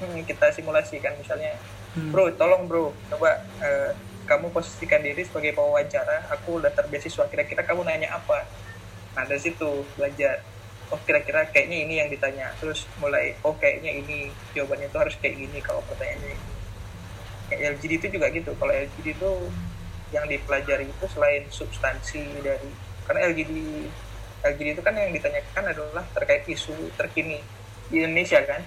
[0.00, 1.54] Hmm, kita simulasi kan misalnya.
[1.92, 2.08] Hmm.
[2.08, 2.96] bro tolong bro.
[3.12, 3.92] Coba eh,
[4.24, 6.32] kamu posisikan diri sebagai pewawancara.
[6.32, 8.48] Aku daftar beasiswa kira-kira kamu nanya apa?
[9.12, 10.40] Nah dari situ belajar.
[10.88, 12.48] Oh kira-kira kayaknya ini yang ditanya.
[12.56, 14.32] Terus mulai oh kayaknya ini.
[14.56, 16.34] Jawabannya itu harus kayak gini kalau pertanyaannya
[17.52, 18.56] kayak LGD itu juga gitu.
[18.56, 19.30] Kalau LGD itu
[20.16, 22.72] yang dipelajari itu selain substansi dari
[23.04, 23.52] karena LGD
[24.42, 27.38] LGD itu kan yang ditanyakan adalah terkait isu terkini
[27.86, 28.62] di Indonesia kan?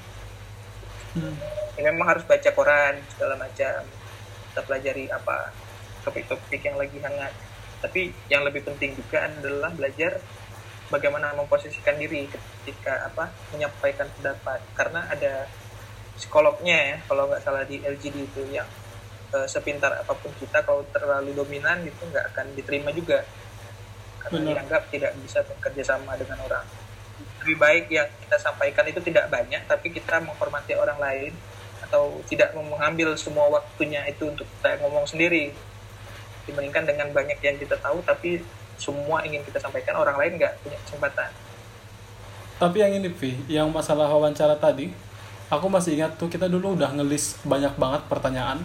[1.15, 1.31] Hmm.
[1.79, 3.83] ya memang harus baca koran segala macam.
[4.51, 5.51] Kita pelajari apa
[6.07, 7.31] topik-topik yang lagi hangat.
[7.83, 10.19] Tapi yang lebih penting juga adalah belajar
[10.87, 14.59] bagaimana memposisikan diri ketika apa menyampaikan pendapat.
[14.75, 15.47] Karena ada
[16.15, 18.67] psikolognya ya kalau nggak salah di LGD itu yang
[19.35, 23.27] eh, sepintar apa pun kita kalau terlalu dominan gitu nggak akan diterima juga
[24.25, 24.49] karena Benar.
[24.57, 26.65] dianggap tidak bisa bekerja sama dengan orang.
[27.45, 31.31] Lebih baik yang kita sampaikan itu tidak banyak tapi kita menghormati orang lain
[31.85, 35.53] atau tidak mengambil semua waktunya itu untuk kita ngomong sendiri.
[36.49, 38.41] Dibandingkan dengan banyak yang kita tahu tapi
[38.81, 41.29] semua ingin kita sampaikan orang lain nggak punya kesempatan.
[42.55, 44.87] Tapi yang ini Vi, yang masalah wawancara tadi,
[45.51, 48.63] aku masih ingat tuh kita dulu udah ngelis banyak banget pertanyaan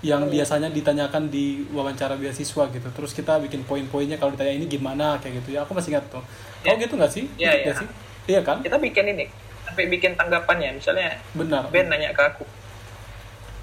[0.00, 2.88] yang biasanya ditanyakan di wawancara beasiswa gitu.
[2.90, 5.62] Terus kita bikin poin-poinnya kalau ditanya ini gimana kayak gitu ya.
[5.62, 6.20] Aku masih ingat tuh.
[6.20, 6.76] Kau Ya.
[6.76, 7.24] gitu nggak sih?
[7.30, 7.52] Ikut ya.
[7.64, 7.88] nggak sih?
[8.26, 8.58] Iya kan?
[8.58, 9.24] kita bikin ini
[9.62, 11.70] sampai bikin tanggapannya misalnya Benar.
[11.70, 12.42] Ben nanya ke aku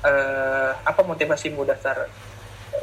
[0.04, 2.08] eh apa motivasimu daftar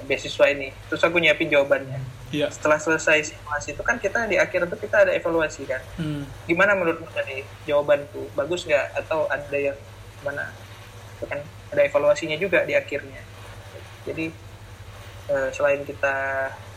[0.02, 2.46] beasiswa ini terus aku nyiapin jawabannya Iya.
[2.46, 6.22] setelah selesai simulasi itu kan kita di akhir itu kita ada evaluasi kan Hmm.
[6.44, 9.74] gimana menurutmu tadi jawabanku bagus nggak atau ada yang
[10.20, 10.48] mana
[11.12, 13.18] itu kan ada evaluasinya juga di akhirnya
[14.06, 14.32] jadi
[15.28, 16.14] eh, selain kita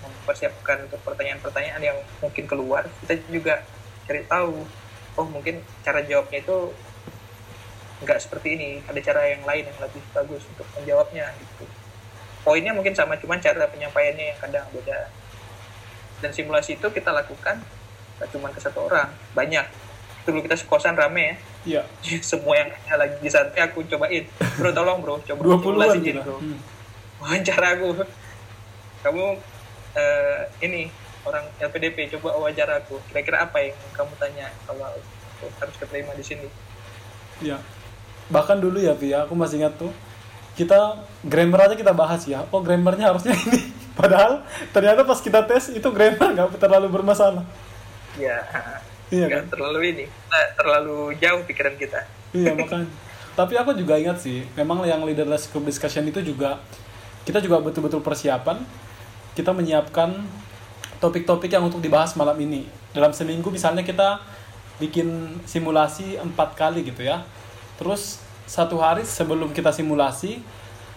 [0.03, 3.63] mempersiapkan untuk pertanyaan-pertanyaan yang mungkin keluar kita juga
[4.03, 4.67] cari tahu
[5.13, 6.57] oh mungkin cara jawabnya itu
[8.03, 8.69] nggak seperti ini.
[8.83, 11.65] Ada cara yang lain yang lebih bagus untuk menjawabnya gitu.
[12.43, 15.07] Poinnya mungkin sama cuman cara penyampaiannya yang kadang beda.
[16.19, 17.63] Dan simulasi itu kita lakukan
[18.19, 19.63] nggak cuma ke satu orang banyak.
[20.27, 21.35] Dulu kita sekosan rame ya.
[21.63, 21.81] Iya.
[22.29, 24.27] semua yang lagi santai aku cobain.
[24.59, 26.21] Bro tolong bro coba 20-an simulasiin, kita.
[26.27, 26.59] bro Hmm.
[27.23, 28.03] Wawancara aku
[29.01, 29.25] kamu
[29.95, 30.91] eh, ini
[31.23, 34.91] orang LPDP coba wawancara aku kira-kira apa yang kamu tanya kalau
[35.59, 36.47] harus keterima di sini
[37.41, 37.59] Iya.
[38.31, 39.91] Bahkan dulu ya, Vi, ya, aku masih ingat tuh.
[40.55, 42.45] Kita grammar aja kita bahas ya.
[42.55, 43.67] Oh, grammarnya harusnya ini.
[43.99, 47.43] Padahal ternyata pas kita tes itu grammar nggak terlalu bermasalah.
[48.15, 48.39] ya
[49.09, 49.43] Iya kan?
[49.49, 50.05] terlalu ini
[50.53, 52.89] terlalu jauh pikiran kita Iya makanya.
[53.33, 56.61] Tapi aku juga ingat sih, memang yang leaderless group discussion itu juga
[57.23, 58.59] kita juga betul-betul persiapan.
[59.33, 60.23] Kita menyiapkan
[61.01, 62.69] topik-topik yang untuk dibahas malam ini.
[62.93, 64.21] Dalam seminggu misalnya kita
[64.77, 67.25] bikin simulasi empat kali gitu ya.
[67.81, 70.43] Terus satu hari sebelum kita simulasi,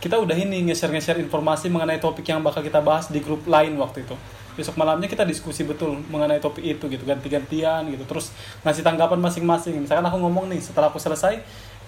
[0.02, 4.04] kita udah ini nge-share-nge-share informasi mengenai topik yang bakal kita bahas di grup lain waktu
[4.04, 4.14] itu.
[4.56, 8.04] Besok malamnya kita diskusi betul mengenai topik itu gitu, ganti-gantian gitu.
[8.08, 8.32] Terus
[8.64, 9.76] ngasih tanggapan masing-masing.
[9.80, 11.40] Misalkan aku ngomong nih, setelah aku selesai,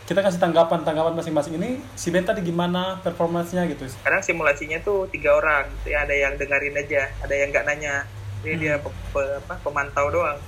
[0.09, 3.85] kita kasih tanggapan tanggapan masing-masing ini si Ben tadi gimana performansnya gitu.
[4.01, 8.09] kadang simulasinya tuh tiga orang gitu ya ada yang dengerin aja ada yang nggak nanya.
[8.41, 10.39] Jadi dia pe- pe- apa, pemantau doang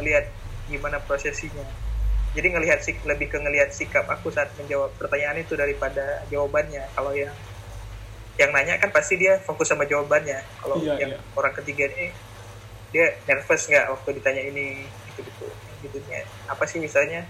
[0.00, 0.24] ngelihat
[0.70, 1.66] gimana prosesinya.
[2.32, 6.88] Jadi ngelihat sik lebih ke ngelihat sikap aku saat menjawab pertanyaan itu daripada jawabannya.
[6.96, 7.34] Kalau yang
[8.40, 10.40] yang nanya kan pasti dia fokus sama jawabannya.
[10.64, 11.20] Kalau Iya, yang iya.
[11.36, 12.14] orang ketiga ini
[12.88, 15.46] dia nervous nggak waktu ditanya ini gitu gitu
[15.82, 17.26] gitunya apa sih misalnya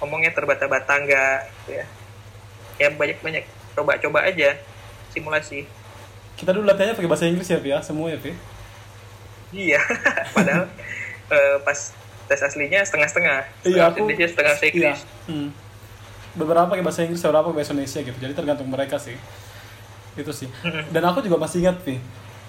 [0.00, 1.86] ngomongnya terbata-bata nggak gitu ya
[2.76, 4.56] ya banyak-banyak coba-coba aja
[5.12, 5.64] simulasi
[6.36, 8.32] Kita dulu latihannya pakai bahasa Inggris ya, ya, semua ya, Vi.
[9.56, 9.80] iya
[10.36, 10.68] padahal
[11.32, 11.78] eh, pas
[12.28, 15.32] tes aslinya setengah-setengah Iya, aku Indonesia setengah bahasa Inggris Iya.
[15.32, 15.48] Hmm.
[16.36, 18.18] Beberapa pakai bahasa Inggris, beberapa pakai bahasa Indonesia gitu.
[18.20, 19.16] Jadi tergantung mereka sih.
[20.20, 20.52] Itu sih.
[20.92, 21.96] Dan aku juga masih ingat nih,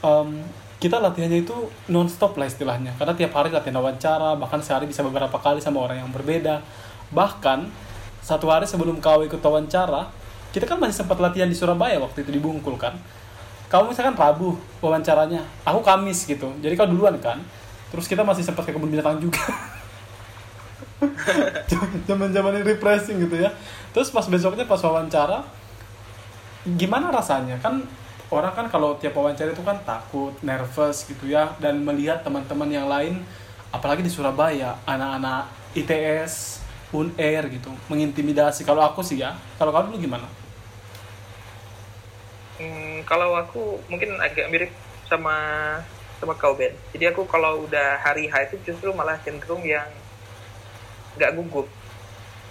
[0.03, 0.43] em,
[0.75, 1.55] kita latihannya itu
[1.87, 2.91] non-stop lah istilahnya.
[2.99, 6.59] Karena tiap hari latihan wawancara, bahkan sehari bisa beberapa kali sama orang yang berbeda.
[7.11, 7.67] Bahkan
[8.23, 10.11] satu hari sebelum kau ikut wawancara,
[10.51, 12.95] kita kan masih sempat latihan di Surabaya waktu itu di Bungkul kan.
[13.67, 16.51] Kamu misalkan Rabu wawancaranya, aku Kamis gitu.
[16.63, 17.39] Jadi kau duluan kan.
[17.91, 19.43] Terus kita masih sempat ke kebun binatang juga.
[22.09, 23.53] zaman zaman refreshing gitu ya
[23.93, 25.45] terus pas besoknya pas wawancara
[26.77, 27.85] gimana rasanya kan
[28.33, 32.89] orang kan kalau tiap wawancara itu kan takut nervous gitu ya dan melihat teman-teman yang
[32.89, 33.23] lain
[33.71, 36.56] apalagi di Surabaya anak-anak ITS
[36.95, 38.63] Unair gitu mengintimidasi.
[38.63, 40.27] Kalau aku sih ya kalau kamu dulu gimana?
[42.57, 44.71] Hmm, kalau aku mungkin agak mirip
[45.05, 45.35] sama
[46.17, 46.73] sama kau Ben.
[46.95, 49.85] Jadi aku kalau udah hari H itu justru malah cenderung yang
[51.19, 51.67] nggak gugup.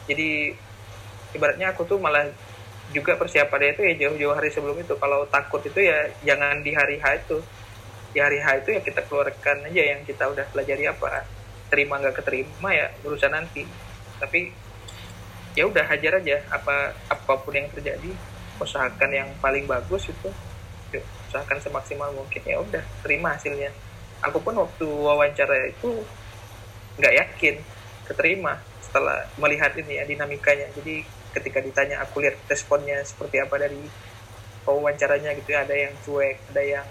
[0.07, 0.55] Jadi
[1.35, 2.31] ibaratnya aku tuh malah
[2.95, 4.95] juga persiapannya itu ya jauh-jauh hari sebelum itu.
[4.95, 7.43] Kalau takut itu ya jangan di hari H itu.
[8.15, 11.27] Di hari H itu ya kita keluarkan aja yang kita udah pelajari apa.
[11.67, 13.67] Terima nggak keterima ya urusan nanti
[14.23, 14.53] tapi
[15.57, 16.37] ya udah hajar aja.
[16.53, 18.13] Apa apa pun yang terjadi
[18.61, 20.31] usahakan yang paling bagus itu.
[20.95, 22.43] Yuk, usahakan semaksimal mungkin.
[22.45, 23.73] Ya udah terima hasilnya.
[24.25, 26.05] Aku pun waktu wawancara itu
[26.97, 27.57] nggak yakin
[28.09, 30.69] keterima setelah melihat ini ya dinamikanya.
[30.73, 31.05] Jadi
[31.37, 33.85] ketika ditanya aku lihat responnya seperti apa dari
[34.65, 36.87] wawancaranya gitu ya ada yang cuek ada yang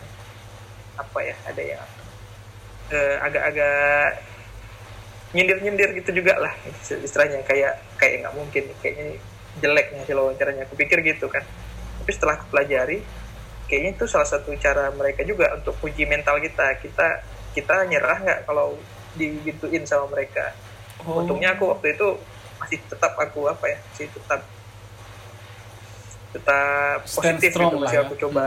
[0.96, 1.88] apa ya ada yang
[2.94, 4.35] eh, agak-agak
[5.36, 6.54] nyindir-nyindir gitu juga lah
[6.88, 7.44] istilahnya.
[7.44, 9.20] Kayak kayak nggak mungkin kayaknya
[9.60, 10.64] jelek hasil wawancaranya.
[10.64, 11.44] Aku pikir gitu kan.
[12.00, 13.04] Tapi setelah aku pelajari
[13.68, 16.80] kayaknya itu salah satu cara mereka juga untuk uji mental kita.
[16.80, 17.08] Kita
[17.52, 18.80] kita nyerah nggak kalau
[19.20, 20.56] digituin sama mereka?
[21.04, 21.22] Oh.
[21.22, 22.08] untungnya aku waktu itu
[22.56, 24.42] masih tetap aku apa ya masih tetap
[26.32, 28.04] tetap Stand positif gitu lah masih ya.
[28.08, 28.44] aku coba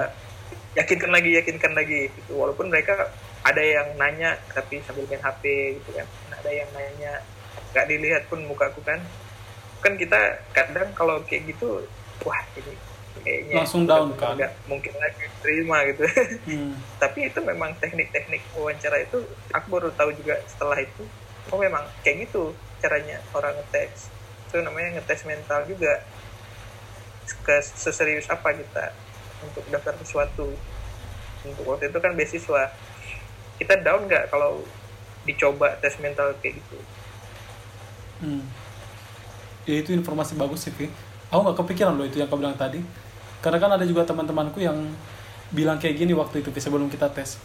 [0.75, 2.33] yakinkan lagi yakinkan lagi gitu.
[2.39, 3.13] Walaupun mereka
[3.49, 5.45] ada yang nanya tapi sambil main HP
[5.81, 6.07] gitu kan.
[6.37, 7.13] Ada yang nanya
[7.73, 9.01] nggak dilihat pun muka aku kan.
[9.81, 11.89] Kan kita kadang kalau kayak gitu
[12.27, 12.75] wah ini
[13.25, 14.37] kayaknya Langsung down, kan?
[14.37, 16.05] nggak mungkin lagi terima gitu.
[16.45, 16.77] Hmm.
[17.03, 21.03] tapi itu memang teknik-teknik wawancara itu aku baru tahu juga setelah itu
[21.49, 22.53] oh memang kayak gitu
[22.85, 24.13] caranya orang ngetes.
[24.49, 26.05] Itu namanya ngetes mental juga.
[27.45, 28.93] Ke seserius apa kita
[29.45, 30.53] untuk daftar sesuatu.
[31.47, 32.63] Untuk waktu itu kan beasiswa
[33.59, 34.63] kita down nggak kalau
[35.27, 36.79] dicoba tes mental kayak gitu
[38.19, 38.43] Hmm.
[39.63, 40.91] Ya itu informasi bagus sih, Vi.
[41.31, 42.83] Aku nggak kepikiran loh itu yang kau bilang tadi.
[43.39, 44.75] Karena kan ada juga teman-temanku yang
[45.55, 47.39] bilang kayak gini waktu itu sebelum kita tes.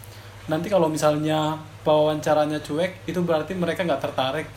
[0.49, 4.47] Nanti kalau misalnya wawancaranya cuek, itu berarti mereka nggak tertarik.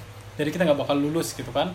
[0.40, 1.74] Jadi kita nggak bakal lulus gitu kan.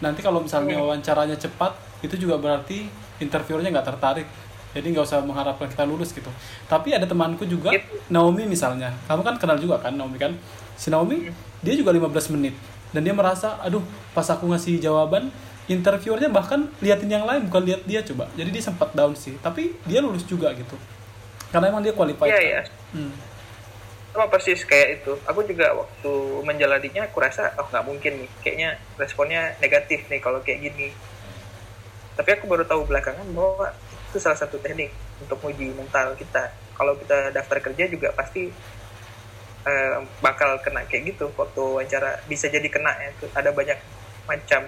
[0.00, 2.86] Nanti kalau misalnya wawancaranya cepat, itu juga berarti
[3.20, 4.26] interviewernya nggak tertarik.
[4.76, 6.28] Jadi nggak usah mengharapkan kita lulus gitu.
[6.68, 7.72] Tapi ada temanku juga.
[8.12, 8.92] Naomi misalnya.
[9.08, 10.36] Kamu kan kenal juga kan Naomi kan?
[10.76, 11.32] Si Naomi,
[11.64, 12.52] dia juga 15 menit.
[12.92, 13.80] Dan dia merasa, aduh
[14.12, 15.32] pas aku ngasih jawaban,
[15.64, 18.28] interviewernya bahkan liatin yang lain, bukan lihat dia coba.
[18.36, 19.40] Jadi dia sempat down sih.
[19.40, 20.76] Tapi dia lulus juga gitu.
[21.48, 22.36] Karena emang dia qualified.
[22.36, 22.68] iya kan.
[22.92, 23.12] Hmm.
[24.16, 28.80] sama persis kayak itu aku juga waktu menjalaninya aku rasa oh nggak mungkin nih kayaknya
[28.96, 30.88] responnya negatif nih kalau kayak gini
[32.16, 33.76] tapi aku baru tahu belakangan bahwa
[34.10, 36.52] itu salah satu teknik untuk uji mental kita.
[36.76, 38.48] Kalau kita daftar kerja juga pasti
[39.66, 42.22] eh, bakal kena kayak gitu waktu wawancara.
[42.30, 43.78] Bisa jadi kena ya Tuh ada banyak
[44.26, 44.66] macam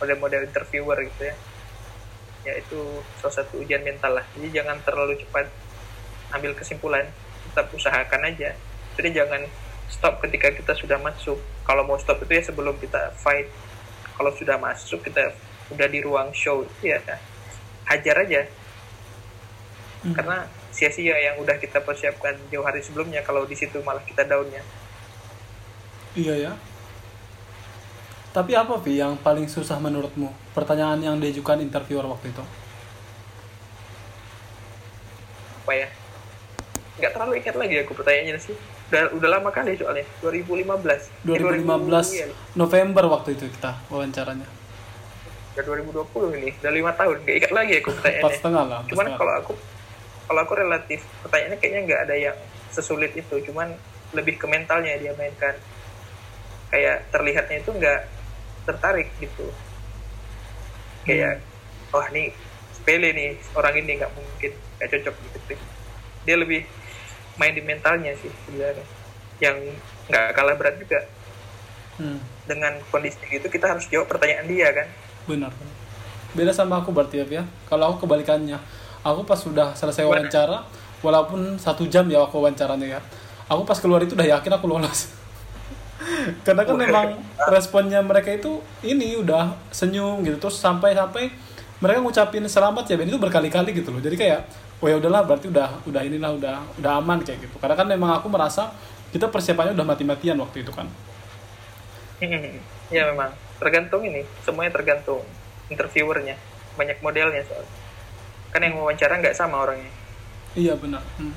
[0.00, 1.34] model-model interviewer gitu ya.
[2.40, 2.80] Ya itu
[3.20, 4.24] salah satu ujian mental lah.
[4.36, 5.46] Jadi jangan terlalu cepat
[6.32, 7.04] ambil kesimpulan
[7.50, 8.56] tetap usahakan aja.
[8.96, 9.42] Jadi jangan
[9.90, 11.36] stop ketika kita sudah masuk.
[11.68, 13.50] Kalau mau stop itu ya sebelum kita fight.
[14.16, 15.32] Kalau sudah masuk kita
[15.70, 16.98] udah di ruang show ya
[17.86, 18.40] hajar aja
[20.00, 20.14] Hmm.
[20.14, 20.36] karena
[20.70, 24.64] sia-sia yang udah kita persiapkan jauh hari sebelumnya kalau di situ malah kita downnya
[26.10, 26.52] Iya ya.
[28.30, 30.26] Tapi apa Vi yang paling susah menurutmu?
[30.50, 32.42] Pertanyaan yang diajukan interviewer waktu itu.
[35.60, 35.88] apa ya
[36.96, 38.54] nggak terlalu ingat lagi aku pertanyaannya sih
[38.90, 44.48] udah udah lama kali soalnya 2015 Eh, 2015 iya, November waktu itu kita wawancaranya.
[45.50, 48.80] udah 2020 ini udah lima tahun nggak ingat lagi aku pertanyaannya setengah lah.
[48.84, 49.52] cuman kalau aku
[50.30, 52.38] kalau aku relatif pertanyaannya kayaknya nggak ada yang
[52.70, 53.74] sesulit itu cuman
[54.14, 55.58] lebih ke mentalnya dia mainkan
[56.70, 58.06] kayak terlihatnya itu nggak
[58.62, 59.50] tertarik gitu
[61.02, 61.42] kayak
[61.90, 62.30] wah nih
[62.70, 65.58] sepele nih orang ini nggak mungkin nggak cocok gitu
[66.22, 66.62] dia lebih
[67.34, 68.86] main di mentalnya sih sebenarnya
[69.42, 69.58] yang
[70.06, 71.02] nggak kalah berat juga
[72.00, 72.16] Hmm,
[72.48, 74.88] dengan kondisi gitu kita harus jawab pertanyaan dia kan
[75.28, 75.52] benar.
[76.32, 77.44] Beda sama aku berarti ya.
[77.68, 78.56] Kalau aku kebalikannya.
[79.00, 80.64] Aku pas sudah selesai wawancara,
[81.00, 83.00] walaupun satu jam ya aku wawancaranya ya.
[83.48, 85.10] Aku pas keluar itu udah yakin aku lolos.
[86.46, 87.06] Karena kan memang
[87.48, 91.32] responnya mereka itu ini udah senyum gitu terus sampai-sampai
[91.80, 94.04] mereka ngucapin selamat ya Ben itu berkali-kali gitu loh.
[94.04, 94.40] Jadi kayak
[94.80, 97.56] oh ya udahlah berarti udah udah inilah udah udah aman kayak gitu.
[97.56, 98.68] Karena kan memang aku merasa
[99.10, 100.86] kita persiapannya udah mati-matian waktu itu kan.
[102.92, 105.24] ya memang tergantung ini semuanya tergantung
[105.72, 106.36] interviewernya
[106.76, 107.64] banyak modelnya soal
[108.50, 110.00] kan yang wawancara nggak sama orangnya
[110.58, 111.02] Iya benar.
[111.14, 111.34] Hmm.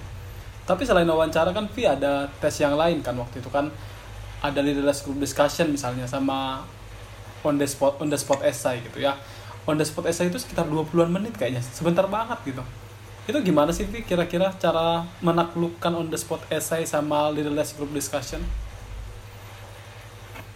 [0.66, 3.70] Tapi selain wawancara kan Vi ada tes yang lain kan waktu itu kan
[4.41, 6.66] ada leaderless group discussion misalnya sama
[7.45, 9.20] on the spot on the spot essay gitu ya.
[9.70, 11.61] On the spot essay itu sekitar 20-an menit kayaknya.
[11.61, 12.64] Sebentar banget gitu.
[13.30, 18.41] Itu gimana sih Vi kira-kira cara menaklukkan on the spot essay sama leaderless group discussion?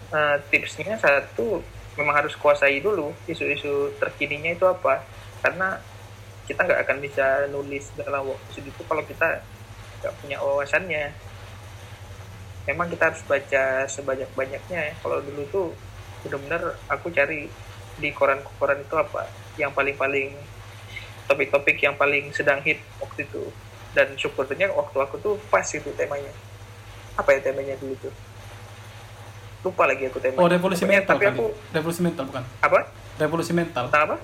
[0.08, 1.60] Eh, tipsnya satu
[2.00, 5.04] memang harus kuasai dulu isu-isu terkininya itu apa
[5.44, 5.84] karena
[6.48, 9.44] kita nggak akan bisa nulis dalam waktu segitu kalau kita
[10.00, 11.12] nggak punya wawasannya.
[12.68, 14.94] Memang kita harus baca sebanyak-banyaknya ya.
[15.04, 15.68] Kalau dulu tuh
[16.24, 17.52] benar-benar aku cari
[18.00, 19.28] di koran-koran itu apa?
[19.60, 20.32] Yang paling-paling
[21.28, 23.52] topik-topik yang paling sedang hit waktu itu.
[23.92, 26.32] Dan syukurnya waktu aku tuh pas itu temanya.
[27.20, 28.14] Apa ya temanya dulu tuh?
[29.68, 30.44] Lupa lagi aku temanya.
[30.44, 31.36] Oh, revolusi Pokoknya, mental tapi kali.
[31.40, 31.46] aku
[31.76, 32.44] Revolusi mental bukan?
[32.64, 32.80] apa?
[33.18, 33.84] Revolusi mental.
[33.92, 34.18] tentang apa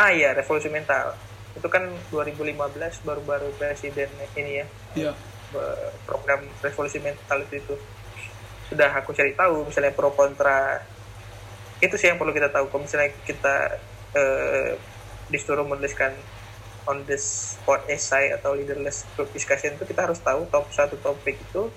[0.00, 1.12] ah iya revolusi mental.
[1.52, 4.66] Itu kan 2015 baru-baru presiden ini ya.
[4.96, 5.12] Iya.
[5.52, 7.60] be- program revolusi mental itu.
[7.60, 7.74] Itu
[8.72, 10.80] sudah aku cari tahu misalnya pro kontra.
[11.84, 12.72] Itu sih yang perlu kita tahu.
[12.72, 13.54] Kalau misalnya kita
[14.16, 14.72] eh,
[15.28, 16.16] disuruh menuliskan
[16.88, 21.36] on the spot essay atau leaderless group discussion itu kita harus tahu top satu topik
[21.36, 21.68] itu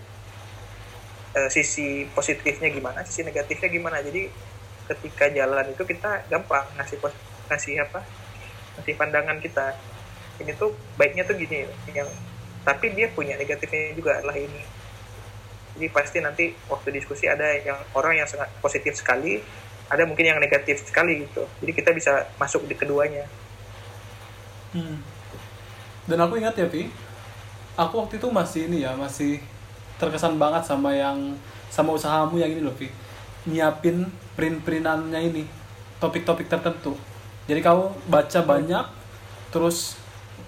[1.35, 3.99] eh, sisi positifnya gimana sisi negatifnya gimana.
[3.99, 4.29] Jadi
[4.83, 8.05] ketika jalan itu kita gampang ngasih pos- ngasih apa
[8.79, 9.75] ngasih pandangan kita
[10.41, 12.09] ini tuh baiknya tuh gini yang
[12.63, 14.61] tapi dia punya negatifnya juga adalah ini
[15.73, 19.41] jadi pasti nanti waktu diskusi ada yang orang yang sangat positif sekali
[19.91, 23.25] ada mungkin yang negatif sekali gitu jadi kita bisa masuk di keduanya
[24.73, 24.97] Hmm.
[26.09, 26.89] Dan aku ingat ya, Pi.
[27.77, 29.39] Aku waktu itu masih ini ya, masih
[30.01, 31.37] terkesan banget sama yang
[31.69, 32.89] sama usahamu yang ini loh, Pi.
[33.45, 35.45] Nyiapin print-printannya ini,
[36.01, 36.97] topik-topik tertentu.
[37.43, 38.85] Jadi kamu baca banyak,
[39.51, 39.99] terus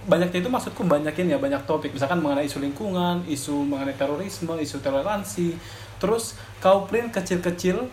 [0.05, 1.91] banyaknya itu maksudku banyakin ya banyak topik.
[1.91, 5.57] Misalkan mengenai isu lingkungan isu mengenai terorisme isu toleransi.
[5.99, 7.87] Terus kau print kecil-kecil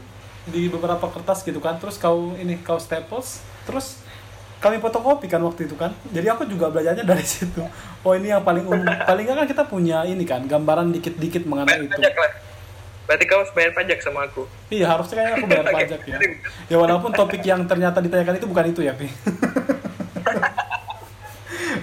[0.51, 1.81] di beberapa kertas gitu kan.
[1.83, 3.43] Terus kau ini kau staples.
[3.67, 3.99] Terus
[4.63, 5.91] kami fotokopi kan waktu itu kan.
[6.15, 7.67] Jadi aku juga belajarnya dari situ.
[8.07, 11.91] Oh ini yang paling umum paling nggak kan kita punya ini kan gambaran dikit-dikit mengenai
[11.91, 11.99] itu
[13.13, 14.49] berarti harus bayar pajak sama aku?
[14.73, 16.17] Iya harusnya kayaknya aku bayar pajak ya.
[16.73, 19.13] Ya walaupun topik yang ternyata ditanyakan itu bukan itu ya Pi.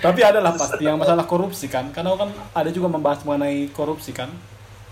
[0.05, 1.93] Tapi ada lah pasti yang masalah korupsi kan.
[1.93, 4.33] Karena kan ada juga membahas mengenai korupsi kan.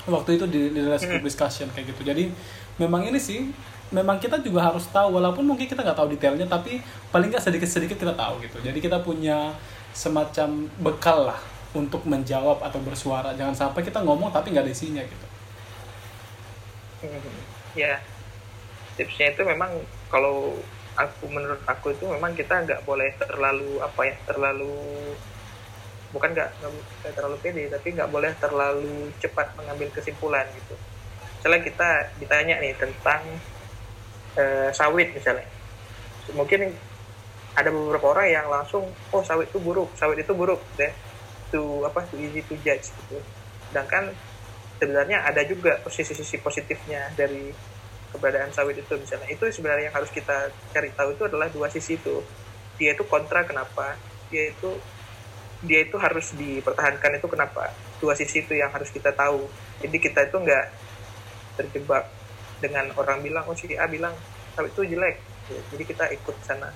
[0.06, 2.06] Waktu itu di, di group discussion kayak gitu.
[2.06, 2.30] Jadi
[2.78, 3.50] memang ini sih
[3.90, 7.66] memang kita juga harus tahu walaupun mungkin kita nggak tahu detailnya tapi paling nggak sedikit
[7.66, 8.62] sedikit kita tahu gitu.
[8.62, 9.58] Jadi kita punya
[9.90, 11.40] semacam bekal lah
[11.74, 13.34] untuk menjawab atau bersuara.
[13.36, 15.26] Jangan sampai kita ngomong tapi nggak ada isinya gitu.
[15.26, 15.27] Hmm,
[17.78, 18.02] ya
[18.98, 19.70] tipsnya itu memang
[20.10, 20.58] kalau
[20.98, 24.74] aku menurut aku itu memang kita nggak boleh terlalu apa ya terlalu
[26.10, 30.74] bukan nggak nggak terlalu pede tapi nggak boleh terlalu cepat mengambil kesimpulan gitu.
[31.38, 33.22] Misalnya kita ditanya nih tentang
[34.34, 35.46] eh, sawit misalnya.
[36.34, 36.74] Mungkin
[37.54, 40.94] ada beberapa orang yang langsung oh sawit itu buruk sawit itu buruk deh
[41.48, 43.22] itu apa too easy to judge gitu.
[43.70, 44.10] Sedangkan
[44.78, 47.50] sebenarnya ada juga sisi-sisi positifnya dari
[48.14, 49.28] keberadaan sawit itu misalnya.
[49.28, 52.24] Itu sebenarnya yang harus kita cari tahu itu adalah dua sisi itu.
[52.78, 53.98] Dia itu kontra kenapa?
[54.30, 54.78] Dia itu
[55.66, 57.74] dia itu harus dipertahankan itu kenapa?
[57.98, 59.50] Dua sisi itu yang harus kita tahu.
[59.82, 60.66] Jadi kita itu nggak
[61.58, 62.06] terjebak
[62.62, 64.14] dengan orang bilang oh si A bilang
[64.54, 65.18] sawit itu jelek.
[65.74, 66.70] Jadi kita ikut sana.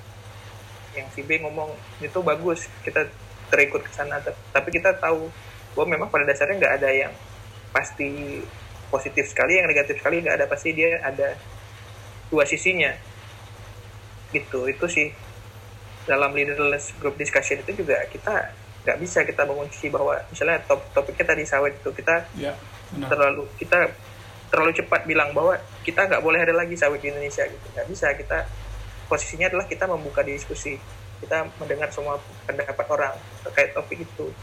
[0.98, 1.72] Yang si B ngomong
[2.04, 3.08] itu bagus kita
[3.54, 4.18] terikut ke sana.
[4.52, 5.30] Tapi kita tahu
[5.72, 7.14] bahwa memang pada dasarnya nggak ada yang
[7.72, 8.40] pasti
[8.92, 11.36] positif sekali yang negatif sekali nggak ada pasti dia ada
[12.28, 12.92] dua sisinya.
[14.32, 15.10] Gitu itu sih.
[16.02, 18.52] Dalam leaderless group discussion itu juga kita
[18.82, 22.50] nggak bisa kita mengunci bahwa misalnya top topiknya tadi sawit itu kita ya
[22.90, 23.14] benar.
[23.14, 23.78] terlalu kita
[24.50, 25.54] terlalu cepat bilang bahwa
[25.86, 27.66] kita nggak boleh ada lagi sawit di Indonesia gitu.
[27.78, 28.50] Nggak bisa kita
[29.06, 30.82] posisinya adalah kita membuka diskusi
[31.22, 32.18] kita mendengar semua
[32.50, 33.14] pendapat orang
[33.46, 34.34] terkait topik itu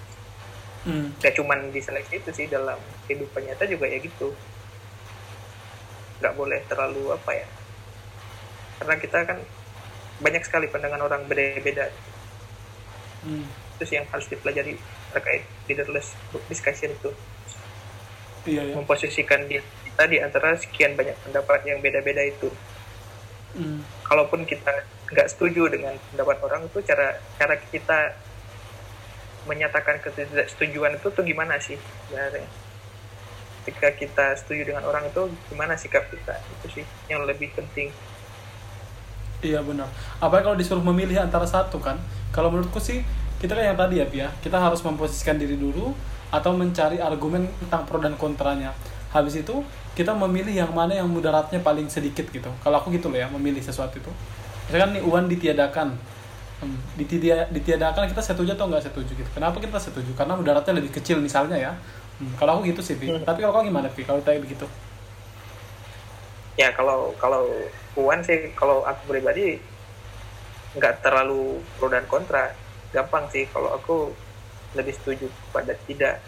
[0.88, 1.12] Hmm.
[1.20, 4.32] gak cuman di seleksi itu sih dalam kehidupan nyata juga ya gitu
[6.18, 7.46] nggak boleh terlalu apa ya
[8.80, 9.38] karena kita kan
[10.18, 11.92] banyak sekali pandangan orang beda-beda
[13.18, 13.42] Hmm.
[13.74, 14.78] itu sih yang harus dipelajari
[15.10, 16.14] terkait leaderless
[16.46, 17.10] discussion itu
[18.46, 22.48] iya ya memposisikan diri kita di antara sekian banyak pendapat yang beda-beda itu
[23.58, 23.82] Hmm.
[24.06, 24.70] kalaupun kita
[25.10, 27.98] nggak setuju dengan pendapat orang itu cara cara kita
[29.48, 32.46] menyatakan ketidaksetujuan itu tuh gimana sih sebenarnya
[33.64, 37.88] ketika kita setuju dengan orang itu gimana sikap kita itu sih yang lebih penting
[39.38, 39.86] Iya benar.
[40.18, 41.94] Apalagi kalau disuruh memilih antara satu kan.
[42.34, 43.06] Kalau menurutku sih
[43.38, 45.94] kita kan yang tadi ya Pia, kita harus memposisikan diri dulu
[46.34, 48.74] atau mencari argumen tentang pro dan kontranya.
[49.14, 49.62] Habis itu
[49.94, 52.50] kita memilih yang mana yang mudaratnya paling sedikit gitu.
[52.66, 54.10] Kalau aku gitu loh ya, memilih sesuatu itu.
[54.68, 55.94] Misalkan nih UAN ditiadakan.
[56.58, 59.30] Hmm, ditia- ditiadakan kita setuju atau nggak setuju gitu.
[59.30, 60.10] Kenapa kita setuju?
[60.18, 61.72] Karena mudaratnya lebih kecil misalnya ya.
[62.18, 63.06] Hmm, kalau aku gitu sih, Pi.
[63.06, 63.22] Hmm.
[63.22, 64.02] Tapi kalau kau gimana, Pi?
[64.02, 64.66] Kalau kayak begitu?
[66.58, 69.62] ya kalau kalau Puan sih kalau aku pribadi
[70.74, 72.50] nggak terlalu pro dan kontra
[72.90, 74.10] gampang sih kalau aku
[74.74, 76.18] lebih setuju pada tidak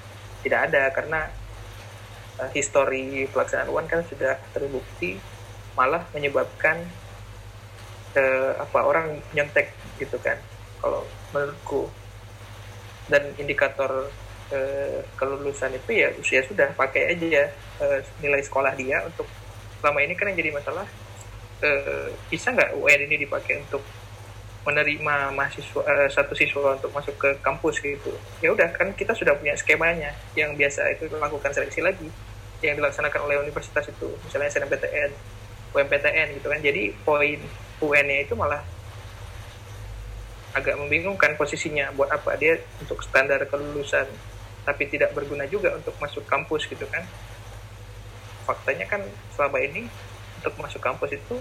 [0.47, 1.21] tidak ada karena
[2.39, 5.19] uh, histori pelaksanaan UN kan sudah terbukti
[5.75, 6.87] malah menyebabkan
[8.17, 10.39] uh, apa orang nyontek gitu kan
[10.81, 11.05] kalau
[11.35, 11.91] menurutku.
[13.11, 14.07] Dan indikator
[14.55, 17.51] uh, kelulusan itu ya usia sudah pakai aja
[17.83, 19.27] uh, nilai sekolah dia untuk
[19.83, 20.87] selama ini kan yang jadi masalah.
[21.61, 23.85] Uh, bisa nggak UN ini dipakai untuk
[24.65, 28.13] menerima mahasiswa uh, satu siswa untuk masuk ke kampus gitu?
[28.41, 32.09] Ya udah kan kita sudah punya skemanya yang biasa itu melakukan seleksi lagi
[32.61, 35.11] yang dilaksanakan oleh universitas itu misalnya SNMPTN
[35.73, 36.61] UMPTN gitu kan.
[36.61, 37.41] Jadi poin
[37.81, 38.63] UN-nya itu malah
[40.53, 41.91] agak membingungkan posisinya.
[41.97, 42.37] Buat apa?
[42.37, 44.07] Dia untuk standar kelulusan
[44.61, 47.03] tapi tidak berguna juga untuk masuk kampus gitu kan.
[48.45, 49.01] Faktanya kan
[49.35, 49.89] selama ini
[50.41, 51.37] untuk masuk kampus itu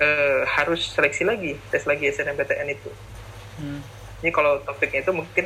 [0.00, 2.90] uh, harus seleksi lagi tes lagi SNMPTN itu.
[3.60, 3.84] Hmm.
[4.24, 5.44] ini kalau topiknya itu mungkin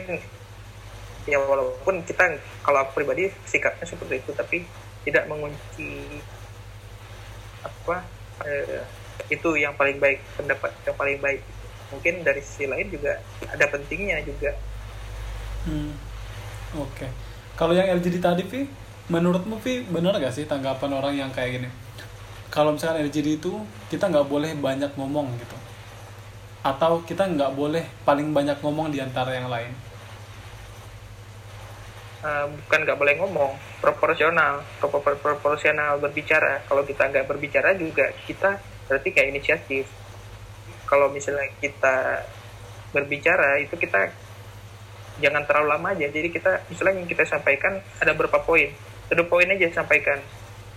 [1.26, 4.62] ya walaupun kita kalau aku pribadi sikapnya seperti itu tapi
[5.02, 6.22] tidak mengunci
[7.64, 8.06] apa
[8.44, 8.82] uh,
[9.32, 11.40] itu yang paling baik pendapat yang paling baik.
[11.92, 14.52] Mungkin dari sisi lain juga ada pentingnya juga.
[15.64, 15.96] Hmm.
[16.76, 16.92] oke.
[16.92, 17.08] Okay.
[17.56, 18.68] kalau yang LGD tadi Vi
[19.08, 21.70] menurutmu Vi benar gak sih tanggapan orang yang kayak gini?
[22.52, 23.52] Kalau misalkan LGD itu
[23.90, 25.56] kita nggak boleh banyak ngomong gitu.
[26.62, 29.74] Atau kita nggak boleh paling banyak ngomong di antara yang lain?
[32.24, 33.52] Uh, bukan nggak boleh ngomong
[33.84, 36.62] proporsional Propor proporsional berbicara.
[36.64, 38.56] Kalau kita nggak berbicara juga kita
[38.88, 39.84] berarti kayak inisiatif.
[40.84, 42.24] Kalau misalnya kita
[42.94, 44.12] berbicara itu kita
[45.18, 46.06] jangan terlalu lama aja.
[46.10, 48.70] Jadi kita misalnya yang kita sampaikan ada berapa poin.
[49.10, 50.18] Satu poin aja sampaikan.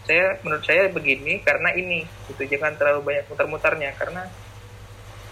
[0.08, 2.47] Saya menurut saya begini karena ini gitu.
[2.47, 3.91] Jangan terlalu banyak mutar-mutarnya.
[3.97, 4.24] Karena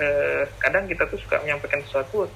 [0.02, 2.28] eh, kadang kita tuh suka menyampaikan sesuatu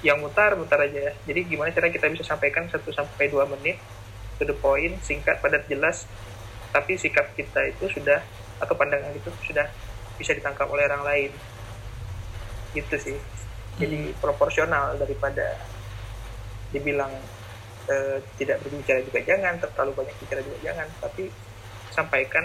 [0.00, 1.12] yang mutar-mutar aja.
[1.28, 3.76] Jadi gimana cara kita bisa sampaikan 1 sampai dua menit
[4.40, 6.08] to the point singkat padat jelas.
[6.70, 8.22] Tapi sikap kita itu sudah
[8.60, 9.66] atau pandangan itu sudah
[10.20, 11.30] bisa ditangkap oleh orang lain.
[12.76, 13.18] Gitu sih.
[13.80, 14.20] Jadi hmm.
[14.20, 15.56] proporsional daripada
[16.70, 17.10] dibilang
[17.88, 20.88] e, tidak berbicara juga jangan terlalu banyak bicara juga jangan.
[21.00, 21.24] Tapi
[21.90, 22.44] sampaikan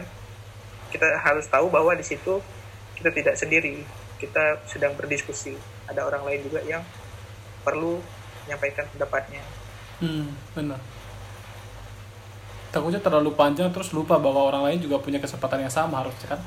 [0.90, 2.40] kita harus tahu bahwa di situ
[2.96, 3.84] kita tidak sendiri.
[4.16, 5.54] Kita sedang berdiskusi.
[5.92, 6.82] Ada orang lain juga yang
[7.62, 8.00] perlu
[8.48, 9.44] menyampaikan pendapatnya.
[10.00, 10.80] Hmm benar
[12.76, 16.42] takutnya terlalu panjang terus lupa bahwa orang lain juga punya kesempatan yang sama harusnya kan?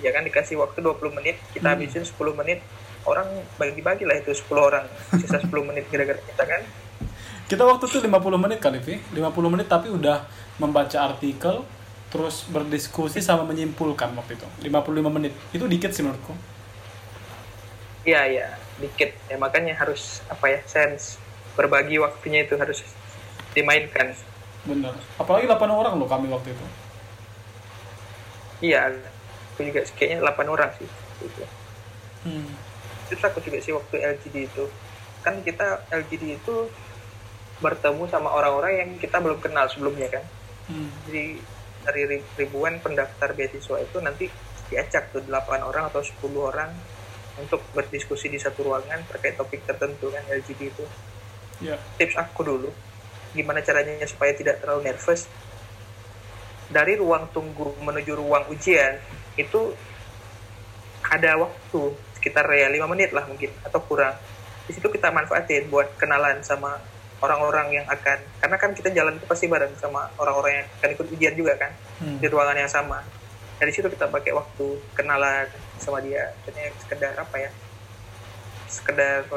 [0.00, 1.76] Iya kan dikasih waktu 20 menit kita hmm.
[1.76, 2.64] habisin 10 menit
[3.04, 3.28] orang
[3.60, 4.88] bagi-bagi lah itu 10 orang
[5.20, 6.64] sisa 10 menit kira-kira kita kan?
[7.44, 8.96] Kita waktu itu 50 menit kali Vi.
[9.12, 10.24] 50 menit tapi udah
[10.56, 11.68] membaca artikel
[12.08, 14.46] terus berdiskusi sama menyimpulkan waktu itu.
[14.72, 15.36] 55 menit.
[15.52, 16.32] Itu dikit sih menurutku.
[18.08, 18.48] Iya iya.
[18.80, 19.12] Dikit.
[19.28, 21.20] Ya makanya harus apa ya sense.
[21.58, 22.86] Berbagi waktunya itu harus
[23.50, 24.14] dimainkan
[24.68, 26.66] benar apalagi 8 orang loh kami waktu itu
[28.60, 28.92] iya
[29.56, 30.88] aku juga kayaknya 8 orang sih
[31.24, 31.44] gitu.
[32.28, 32.52] hmm.
[33.08, 34.64] terus aku juga sih waktu LGD itu
[35.20, 36.54] kan kita LGD itu
[37.60, 40.24] bertemu sama orang-orang yang kita belum kenal sebelumnya kan
[40.72, 40.88] hmm.
[41.08, 41.24] jadi
[41.80, 44.28] dari ribuan pendaftar beasiswa itu nanti
[44.68, 46.70] diacak tuh 8 orang atau 10 orang
[47.40, 50.84] untuk berdiskusi di satu ruangan terkait topik tertentu kan LGBT itu.
[51.60, 51.80] Yeah.
[51.96, 52.70] Tips aku dulu,
[53.36, 55.26] gimana caranya supaya tidak terlalu nervous.
[56.70, 58.98] Dari ruang tunggu menuju ruang ujian
[59.34, 59.74] itu
[61.10, 61.80] ada waktu
[62.14, 64.14] sekitar ya 5 menit lah mungkin atau kurang.
[64.68, 66.78] Di situ kita manfaatin buat kenalan sama
[67.20, 71.06] orang-orang yang akan karena kan kita jalan itu pasti bareng sama orang-orang yang akan ikut
[71.12, 72.18] ujian juga kan hmm.
[72.18, 73.04] di ruangan yang sama
[73.60, 74.66] dari situ kita pakai waktu
[74.96, 77.50] kenalan sama dia jadi sekedar apa ya
[78.72, 79.28] sekedar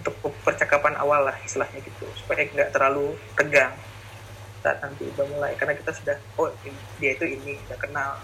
[0.00, 3.76] untuk percakapan awal lah istilahnya gitu supaya nggak terlalu tegang.
[4.60, 6.48] Saat nanti udah mulai karena kita sudah oh
[6.96, 8.16] dia itu ini udah kenal.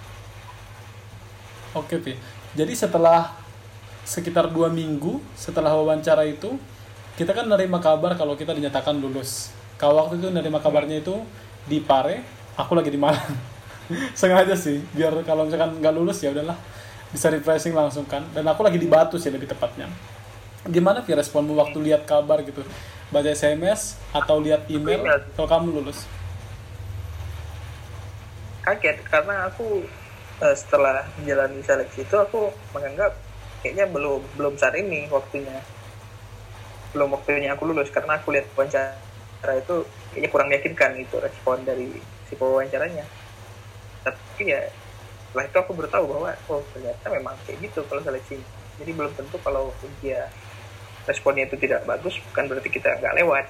[1.76, 2.16] Oke Pi
[2.56, 3.36] jadi setelah
[4.08, 6.56] sekitar dua minggu setelah wawancara itu
[7.20, 9.52] kita kan nerima kabar kalau kita dinyatakan lulus.
[9.76, 11.20] Kalau waktu itu nerima kabarnya itu
[11.68, 12.24] di Pare
[12.56, 13.36] aku lagi di Malang.
[14.18, 16.56] Sengaja sih biar kalau misalkan nggak lulus ya udahlah
[17.12, 18.24] bisa refreshing langsung kan.
[18.32, 20.15] Dan aku lagi di Batu sih lebih tepatnya
[20.68, 22.62] gimana sih responmu waktu lihat kabar gitu?
[23.10, 25.02] Baca SMS atau lihat email
[25.38, 26.06] kalau kamu lulus?
[28.66, 29.86] Kaget karena aku
[30.42, 33.14] uh, setelah menjalani seleksi itu aku menganggap
[33.62, 35.62] kayaknya belum belum saat ini waktunya.
[36.90, 41.94] Belum waktunya aku lulus karena aku lihat wawancara itu kayaknya kurang meyakinkan itu respon dari
[42.26, 43.06] si wawancaranya
[44.06, 44.62] tapi ya
[45.26, 48.38] setelah itu aku baru tahu bahwa oh ternyata memang kayak gitu kalau seleksi.
[48.78, 50.30] Jadi belum tentu kalau dia
[51.06, 53.46] responnya itu tidak bagus bukan berarti kita nggak lewat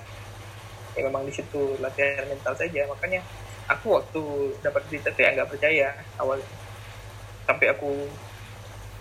[0.97, 3.21] ya memang di situ latihan mental saja makanya
[3.69, 4.23] aku waktu
[4.63, 6.39] dapat berita kayak nggak percaya awal
[7.45, 7.91] sampai aku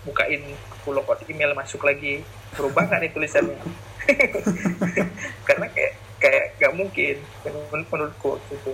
[0.04, 0.42] bukain
[0.80, 2.22] aku logout email masuk lagi
[2.54, 3.58] berubah nggak nih tulisannya
[5.48, 8.72] karena kayak kayak nggak mungkin menurut menurutku waktu itu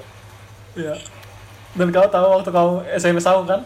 [0.72, 0.96] Iya.
[1.76, 3.60] Dan kau tahu waktu kau SMS aku kan,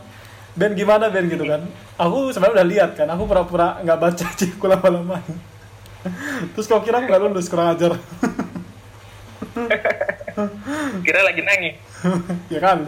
[0.55, 1.63] Ben gimana Ben gitu kan?
[1.99, 5.19] Aku sebenarnya udah lihat kan, aku pura-pura nggak baca aja aku lama-lama.
[6.57, 7.97] Terus kau kira aku nggak lulus kurang ajar?
[11.01, 11.81] kira lagi nangis
[12.53, 12.85] ya kan?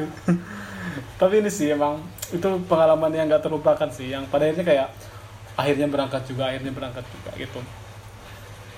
[1.18, 1.98] Tapi ini sih emang
[2.28, 4.88] itu pengalaman yang nggak terlupakan sih, yang pada akhirnya kayak
[5.58, 7.60] akhirnya berangkat juga, akhirnya berangkat juga gitu.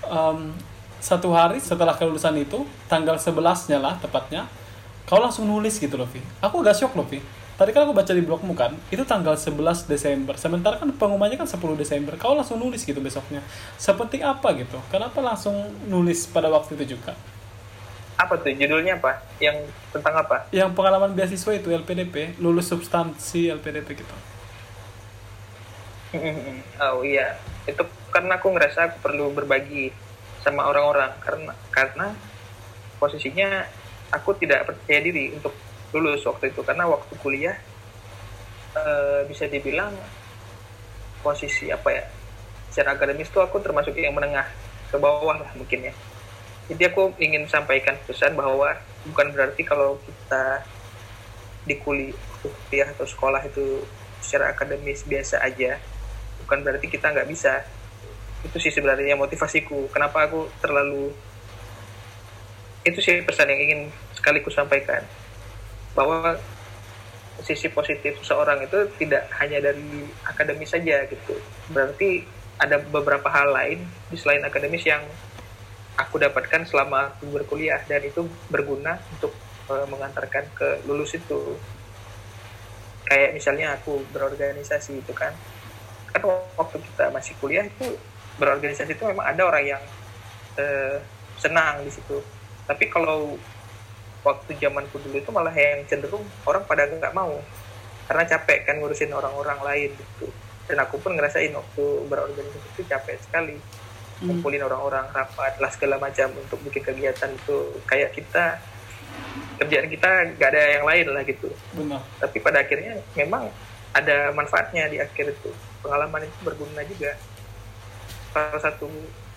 [0.07, 0.55] Em,
[1.03, 4.47] satu hari setelah kelulusan itu, tanggal 11-nya lah tepatnya,
[5.05, 6.22] kau langsung nulis gitu loh, Vi.
[6.41, 7.20] Aku agak shock loh, Vi.
[7.61, 10.33] Tadi kan aku baca di blogmu kan, itu tanggal 11 Desember.
[10.41, 12.17] Sementara kan pengumumannya kan 10 Desember.
[12.17, 13.45] Kau langsung nulis gitu besoknya.
[13.77, 14.81] Sepenting apa gitu?
[14.89, 17.13] Kenapa langsung nulis pada waktu itu juga?
[18.21, 19.57] apa tuh judulnya apa yang
[19.97, 24.17] tentang apa Yang pengalaman beasiswa itu LPDP, lulus substansi LPDP gitu.
[26.85, 27.39] oh iya
[27.71, 27.81] itu
[28.11, 29.95] karena aku ngerasa aku perlu berbagi
[30.43, 32.07] sama orang-orang karena karena
[32.99, 33.63] posisinya
[34.11, 35.55] aku tidak percaya diri untuk
[35.95, 36.61] lulus waktu itu.
[36.62, 37.57] Karena waktu kuliah
[38.76, 39.95] eh, bisa dibilang
[41.20, 42.05] posisi apa ya
[42.70, 44.47] secara akademis tuh aku termasuk yang menengah
[44.88, 45.95] ke bawah lah mungkin ya.
[46.70, 48.78] Jadi aku ingin sampaikan pesan bahwa
[49.11, 50.62] bukan berarti kalau kita
[51.66, 53.82] di kuli- kuliah atau sekolah itu
[54.22, 55.76] secara akademis biasa aja
[56.47, 57.66] bukan berarti kita nggak bisa.
[58.47, 59.91] Itu sih sebenarnya motivasiku.
[59.91, 61.11] Kenapa aku terlalu
[62.86, 63.80] itu sih pesan yang ingin
[64.16, 65.05] sekali ku sampaikan
[65.95, 66.38] bahwa
[67.41, 71.34] sisi positif seseorang itu tidak hanya dari akademis saja gitu.
[71.72, 72.24] Berarti
[72.61, 73.80] ada beberapa hal lain
[74.12, 75.01] di selain akademis yang
[75.97, 79.32] aku dapatkan selama aku berkuliah dan itu berguna untuk
[79.72, 81.57] eh, mengantarkan ke lulus itu.
[83.09, 85.32] Kayak misalnya aku berorganisasi itu kan.
[86.12, 86.22] Kan
[86.59, 87.97] waktu kita masih kuliah itu
[88.36, 89.82] berorganisasi itu memang ada orang yang
[90.61, 91.01] eh,
[91.41, 92.20] senang di situ.
[92.68, 93.41] Tapi kalau
[94.21, 97.41] waktu zamanku dulu itu malah yang cenderung orang pada nggak mau.
[98.11, 100.27] Karena capek kan ngurusin orang-orang lain gitu.
[100.66, 103.59] Dan aku pun ngerasain waktu berorganisasi itu capek sekali.
[104.21, 104.37] Hmm.
[104.37, 107.81] ngumpulin orang-orang rapat lah segala macam untuk bikin kegiatan itu.
[107.89, 108.61] Kayak kita
[109.57, 111.49] kerjaan kita nggak ada yang lain lah gitu.
[111.73, 112.01] Benar.
[112.21, 113.49] tapi pada akhirnya memang
[113.97, 115.51] ada manfaatnya di akhir itu.
[115.81, 117.16] Pengalaman itu berguna juga.
[118.37, 118.87] Salah satu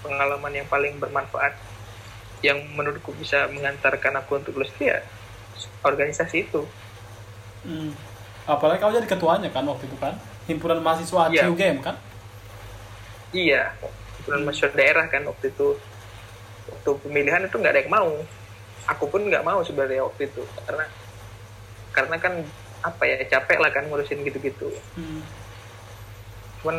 [0.04, 1.56] pengalaman yang paling bermanfaat
[2.44, 5.00] yang menurutku bisa mengantarkan aku untuk lulus itu ya
[5.82, 6.62] organisasi itu
[7.64, 7.96] Hmm.
[8.44, 11.48] Apalagi kau jadi ketuanya kan waktu itu kan, himpunan mahasiswa Iya.
[11.48, 11.96] CUGM kan?
[13.32, 13.72] iya
[14.20, 15.80] himpunan mahasiswa daerah kan waktu itu
[16.68, 18.12] waktu pemilihan itu nggak ada yang mau
[18.84, 20.86] aku pun nggak mau sebenarnya waktu itu karena
[21.89, 22.34] karena kan
[22.84, 25.24] apa ya capek lah kan ngurusin gitu-gitu Hmm.
[26.60, 26.78] cuman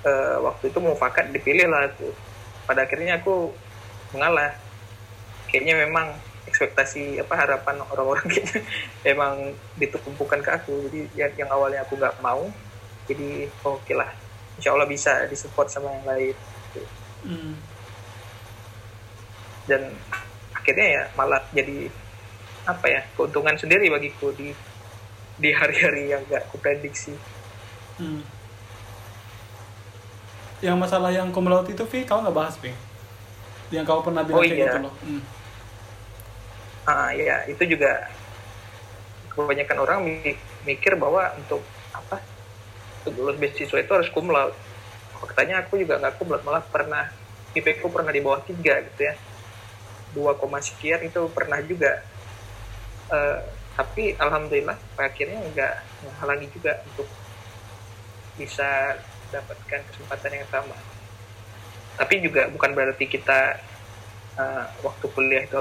[0.00, 2.14] eh, waktu itu mufakat dipilih lah tuh
[2.62, 3.50] pada akhirnya aku
[4.14, 4.54] mengalah
[5.56, 6.12] kayaknya memang
[6.44, 8.60] ekspektasi apa harapan orang-orang kayaknya
[9.08, 12.44] memang ditumpukan ke aku jadi yang, yang awalnya aku nggak mau
[13.08, 14.12] jadi oke lah
[14.60, 16.80] insya Allah bisa disupport sama yang lain gitu.
[17.24, 17.54] Hmm.
[19.64, 19.82] dan
[20.52, 21.88] akhirnya ya malah jadi
[22.68, 24.52] apa ya keuntungan sendiri bagiku di
[25.36, 27.16] di hari-hari yang gak kuprediksi
[27.96, 28.20] Hmm.
[30.60, 32.72] Yang masalah yang cum laude itu, Vi, kau nggak bahas, Vi?
[33.72, 34.68] Yang kau pernah bilang Oh, iya.
[34.68, 34.94] gitu loh.
[35.00, 35.20] Hmm.
[36.86, 38.06] Ah ya itu juga
[39.36, 41.60] kebanyakan orang mi- mikir bahwa untuk
[41.92, 42.16] apa?
[43.04, 44.56] Untuk lulus beasiswa itu harus cum laude.
[45.20, 47.04] Faktanya aku juga nggak laude malah pernah
[47.56, 49.14] IP ku pernah di bawah tiga gitu ya.
[50.16, 52.00] Dua koma sekian itu pernah juga.
[53.12, 53.38] Eh,
[53.76, 55.74] tapi alhamdulillah akhirnya nggak
[56.08, 57.08] menghalangi juga untuk
[58.40, 58.96] bisa
[59.32, 60.76] dapatkan kesempatan yang sama.
[61.96, 63.40] Tapi juga bukan berarti kita
[64.40, 65.60] eh, waktu kuliah itu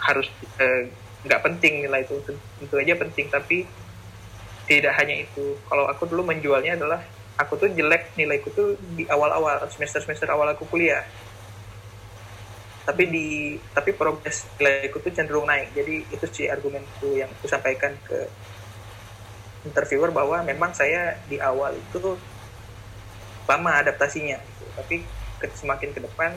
[0.00, 0.26] harus
[0.58, 0.88] eh,
[1.24, 2.16] nggak penting nilai itu.
[2.26, 3.68] Tentu aja penting tapi
[4.64, 5.58] tidak hanya itu.
[5.66, 7.00] Kalau aku dulu menjualnya adalah
[7.36, 11.04] aku tuh jelek nilaiku tuh di awal-awal semester semester awal aku kuliah.
[12.86, 13.26] Tapi di
[13.76, 15.76] tapi progres nilaiku tuh cenderung naik.
[15.76, 18.28] Jadi itu sih argumenku yang aku sampaikan ke
[19.68, 22.16] interviewer bahwa memang saya di awal itu
[23.44, 24.40] lama adaptasinya.
[24.80, 25.04] Tapi
[25.40, 26.32] semakin ke depan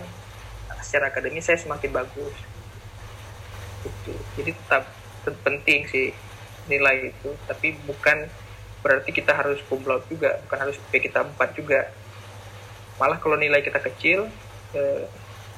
[0.83, 2.35] secara akademis saya semakin bagus
[3.83, 4.13] gitu.
[4.39, 4.83] jadi tetap
[5.27, 6.15] tet- penting sih
[6.71, 8.31] nilai itu tapi bukan
[8.83, 11.91] berarti kita harus cum juga bukan harus IP kita 4 juga
[12.99, 14.27] malah kalau nilai kita kecil
[14.75, 15.03] eh,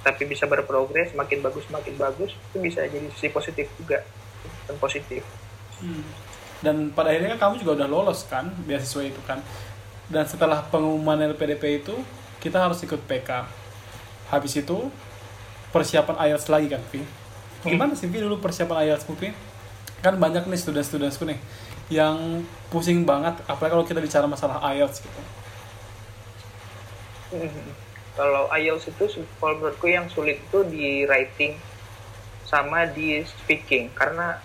[0.05, 4.05] tapi bisa berprogres makin bagus makin bagus itu bisa jadi sisi positif juga
[4.69, 5.25] dan positif
[5.81, 6.03] Hmm.
[6.63, 9.43] Dan pada akhirnya kan kamu juga udah lolos kan beasiswa itu kan.
[10.07, 11.95] Dan setelah pengumuman LPDP itu
[12.39, 13.43] kita harus ikut PK.
[14.31, 14.89] Habis itu
[15.73, 17.03] persiapan IELTS lagi kan, Vi?
[17.65, 19.33] Gimana sih dulu persiapan IELTS Vi?
[20.05, 21.39] Kan banyak nih student-studentsku nih
[21.89, 22.41] yang
[22.73, 25.21] pusing banget apalagi kalau kita bicara masalah IELTS gitu.
[27.35, 27.65] Mhm.
[28.15, 31.57] Kalau IELTS itu kalau menurutku yang sulit itu di writing
[32.45, 34.37] sama di speaking karena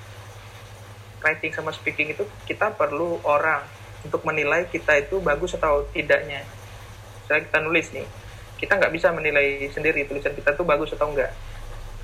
[1.21, 3.63] writing sama speaking itu kita perlu orang
[4.05, 6.41] untuk menilai kita itu bagus atau tidaknya.
[7.25, 8.07] Misalnya kita nulis nih,
[8.57, 11.31] kita nggak bisa menilai sendiri tulisan kita tuh bagus atau enggak.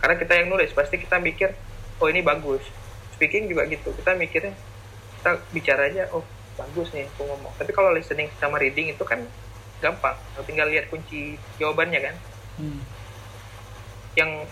[0.07, 1.50] Karena kita yang nulis, pasti kita mikir,
[1.98, 2.62] oh ini bagus.
[3.18, 4.54] Speaking juga gitu, kita mikirnya,
[5.18, 6.22] kita bicara aja, oh
[6.54, 7.50] bagus nih aku ngomong.
[7.59, 9.18] Tapi kalau listening sama reading itu kan
[9.82, 10.14] gampang,
[10.46, 12.14] tinggal lihat kunci jawabannya kan.
[12.54, 12.86] Hmm.
[14.14, 14.46] Yang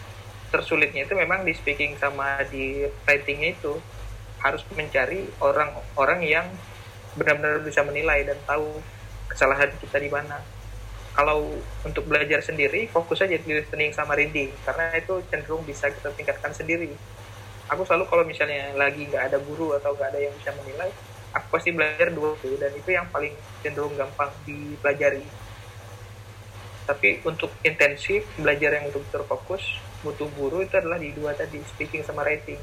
[0.50, 3.78] tersulitnya itu memang di speaking sama di writingnya itu
[4.42, 6.46] harus mencari orang-orang yang
[7.14, 8.82] benar-benar bisa menilai dan tahu
[9.30, 10.42] kesalahan kita di mana.
[11.14, 11.46] Kalau
[11.86, 16.50] untuk belajar sendiri, fokus aja di listening sama reading, karena itu cenderung bisa kita tingkatkan
[16.50, 16.90] sendiri.
[17.70, 20.90] Aku selalu kalau misalnya lagi nggak ada guru atau nggak ada yang bisa menilai,
[21.30, 25.22] aku pasti belajar dua itu, dan itu yang paling cenderung gampang dipelajari.
[26.84, 29.62] Tapi untuk intensif, belajar yang untuk terfokus,
[30.02, 32.58] butuh guru itu adalah di dua tadi, speaking sama writing.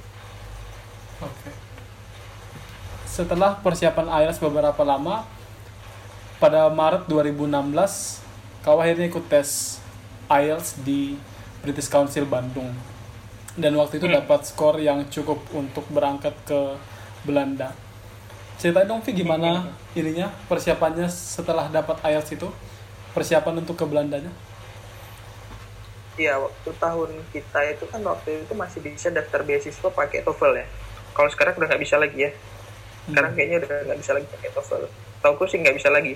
[1.24, 1.32] Oke.
[1.40, 1.72] Okay
[3.12, 5.28] setelah persiapan IELTS beberapa lama
[6.40, 8.21] pada Maret 2016
[8.62, 9.82] kau akhirnya ikut tes
[10.30, 11.18] IELTS di
[11.66, 12.70] British Council Bandung.
[13.58, 14.16] Dan waktu itu hmm.
[14.24, 16.78] dapat skor yang cukup untuk berangkat ke
[17.28, 17.76] Belanda.
[18.62, 19.98] Ceritain dong Vi gimana hmm.
[19.98, 22.48] ininya persiapannya setelah dapat IELTS itu?
[23.12, 24.32] Persiapan untuk ke Belandanya?
[26.16, 30.66] Iya, waktu tahun kita itu kan waktu itu masih bisa daftar beasiswa pakai TOEFL ya.
[31.12, 32.32] Kalau sekarang udah nggak bisa lagi ya.
[33.10, 34.84] Sekarang kayaknya udah nggak bisa lagi pakai TOEFL.
[35.20, 36.16] Tau aku sih nggak bisa lagi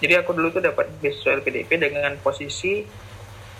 [0.00, 2.80] jadi aku dulu tuh dapat beasiswa LPDP dengan posisi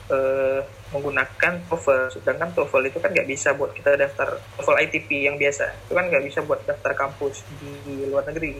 [0.09, 0.61] uh,
[0.97, 2.17] menggunakan TOEFL.
[2.17, 5.69] Sedangkan TOEFL itu kan nggak bisa buat kita daftar TOEFL ITP yang biasa.
[5.87, 8.57] Itu kan nggak bisa buat daftar kampus di, luar negeri.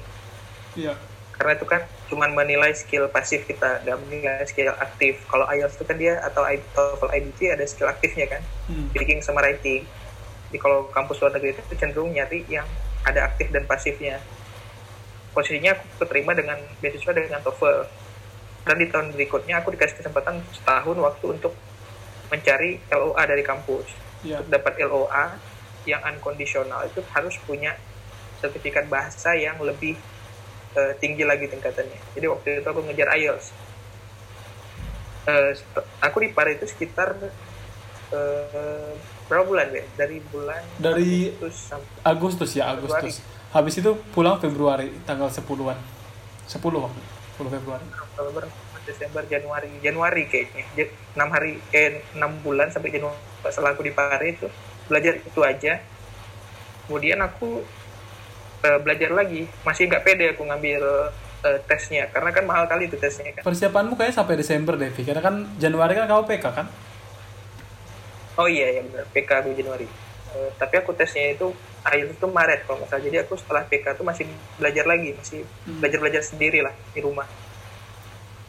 [0.77, 0.93] Iya.
[1.41, 1.81] Karena itu kan
[2.13, 5.25] cuma menilai skill pasif kita nggak menilai skill aktif.
[5.25, 8.45] Kalau IELTS itu kan dia atau TOEFL IBT ada skill aktifnya kan?
[8.69, 8.93] Hmm.
[8.93, 9.89] speaking sama writing.
[10.53, 12.69] Jadi kalau kampus luar negeri itu cenderung nyari yang
[13.09, 14.21] ada aktif dan pasifnya
[15.33, 17.79] posisinya aku keterima dengan beasiswa dengan TOEFL.
[18.61, 21.53] Dan di tahun berikutnya aku dikasih kesempatan setahun waktu untuk
[22.29, 23.89] mencari LOA dari kampus.
[24.21, 24.45] Yeah.
[24.45, 25.41] untuk dapat LOA
[25.89, 27.73] yang unconditional itu harus punya
[28.45, 29.97] sertifikat bahasa yang lebih
[30.77, 31.97] uh, tinggi lagi tingkatannya.
[32.13, 33.71] Jadi waktu itu aku ngejar IELTS
[35.27, 35.53] uh,
[36.01, 37.17] aku di Paris itu sekitar
[38.13, 38.93] uh,
[39.29, 43.21] berapa bulan ya dari bulan dari Agustus, sampai Agustus ya Agustus.
[43.21, 43.39] Februari.
[43.51, 45.79] Habis itu pulang Februari tanggal 10-an
[46.47, 47.03] 10 waktu
[47.41, 47.85] 10 Februari.
[47.89, 48.45] Oktober
[48.85, 49.71] Desember Januari.
[49.81, 50.65] Januari kayaknya.
[51.17, 53.17] 6 hari eh 6 bulan sampai Januari.
[53.49, 54.49] Setelah aku di Paris itu.
[54.91, 55.81] Belajar itu aja.
[56.85, 57.65] Kemudian aku
[58.67, 59.49] uh, belajar lagi.
[59.65, 60.83] Masih nggak pede aku ngambil
[61.47, 62.13] uh, tesnya.
[62.13, 63.43] Karena kan mahal kali itu tesnya kan.
[63.47, 66.67] Persiapanmu kayak sampai Desember deh karena kan Januari kan kau PK kan?
[68.37, 69.07] Oh iya yang benar.
[69.15, 73.05] PK aku Januari uh, tapi aku tesnya itu akhir itu Maret kalau nggak salah.
[73.05, 74.25] Jadi aku setelah PK itu masih
[74.61, 75.79] belajar lagi masih hmm.
[75.81, 77.27] belajar belajar sendiri lah di rumah.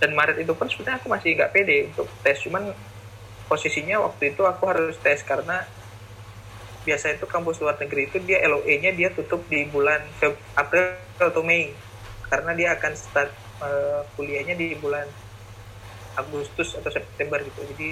[0.02, 2.38] Dan Maret itu pun sebenarnya aku masih nggak pede untuk tes.
[2.42, 2.74] Cuman
[3.46, 5.62] posisinya waktu itu aku harus tes karena
[6.82, 11.46] biasa itu kampus luar negeri itu dia LOE-nya dia tutup di bulan Feb April atau
[11.46, 11.70] Mei.
[12.26, 15.06] Karena dia akan start uh, kuliahnya di bulan
[16.18, 17.62] Agustus atau September gitu.
[17.76, 17.90] Jadi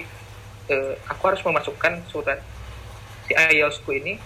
[0.74, 2.42] uh, aku harus memasukkan surat
[3.30, 4.18] si IELTS ku ini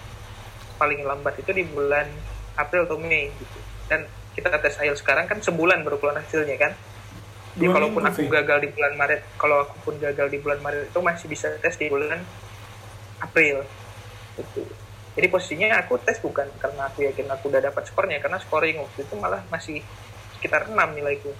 [0.81, 2.09] paling lambat itu di bulan
[2.57, 3.59] April atau Mei gitu.
[3.85, 6.73] Dan kita tes IELTS sekarang kan sebulan baru keluar hasilnya kan?
[7.55, 10.99] Jadi kalaupun aku gagal di bulan Maret kalau aku pun gagal di bulan Maret itu
[11.05, 12.17] masih bisa tes di bulan
[13.21, 13.61] April.
[14.41, 14.65] Gitu.
[15.15, 19.05] Jadi posisinya aku tes bukan karena aku yakin aku udah dapat skornya karena scoring waktu
[19.05, 19.85] itu malah masih
[20.35, 21.31] sekitar 6 nilaiku.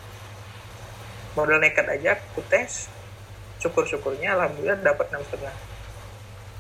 [1.34, 2.88] Modal nekat aja aku tes
[3.59, 5.74] syukur-syukurnya alhamdulillah dapat enam setengah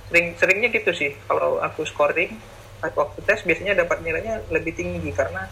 [0.09, 1.11] sering seringnya gitu sih.
[1.25, 2.37] Kalau aku scoring
[2.85, 5.49] waktu tes biasanya dapat nilainya lebih tinggi karena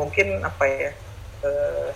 [0.00, 0.90] mungkin apa ya
[1.44, 1.90] eh,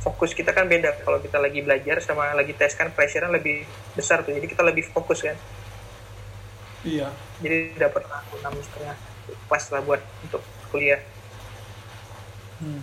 [0.00, 1.02] fokus kita kan beda.
[1.04, 4.32] Kalau kita lagi belajar sama lagi tes kan pressure lebih besar tuh.
[4.32, 5.36] Jadi kita lebih fokus kan.
[6.86, 7.10] Iya.
[7.42, 8.96] Jadi dapat aku enam setengah
[9.50, 11.02] pas lah buat untuk kuliah.
[12.56, 12.80] Hmm.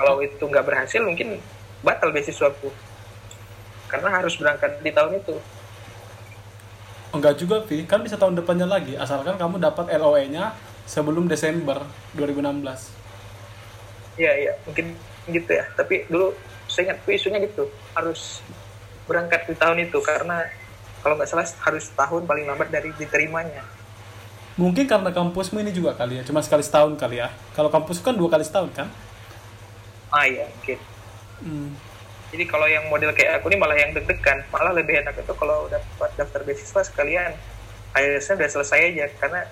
[0.00, 1.36] kalau itu nggak berhasil mungkin
[1.84, 2.72] batal beasiswa aku
[3.92, 5.36] karena harus berangkat di tahun itu
[7.12, 7.84] Enggak juga, Vi.
[7.84, 8.96] Kan bisa tahun depannya lagi.
[8.96, 10.56] Asalkan kamu dapat LOE-nya
[10.88, 11.84] sebelum Desember
[12.16, 12.92] 2016.
[14.16, 14.96] Iya, iya, mungkin
[15.28, 15.64] gitu ya.
[15.76, 16.32] Tapi dulu
[16.68, 18.40] saya ingat isunya gitu, harus
[19.04, 20.48] berangkat di tahun itu karena
[21.04, 23.60] kalau nggak salah harus tahun paling lambat dari diterimanya.
[24.56, 27.28] Mungkin karena kampusmu ini juga kali ya, cuma sekali setahun kali ya.
[27.56, 28.88] Kalau kampus kan dua kali setahun kan?
[30.12, 30.78] Ah iya, mungkin.
[31.40, 31.70] Hmm.
[32.32, 35.68] Jadi kalau yang model kayak aku ini malah yang deg-degan, malah lebih enak itu kalau
[35.68, 37.36] dapat daftar beasiswa sekalian
[37.92, 39.44] IELTS-nya udah selesai aja karena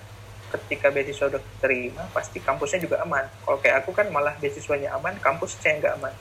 [0.49, 3.29] ketika beasiswa udah terima pasti kampusnya juga aman.
[3.45, 6.13] Kalau kayak aku kan malah beasiswanya aman, kampusnya nggak aman.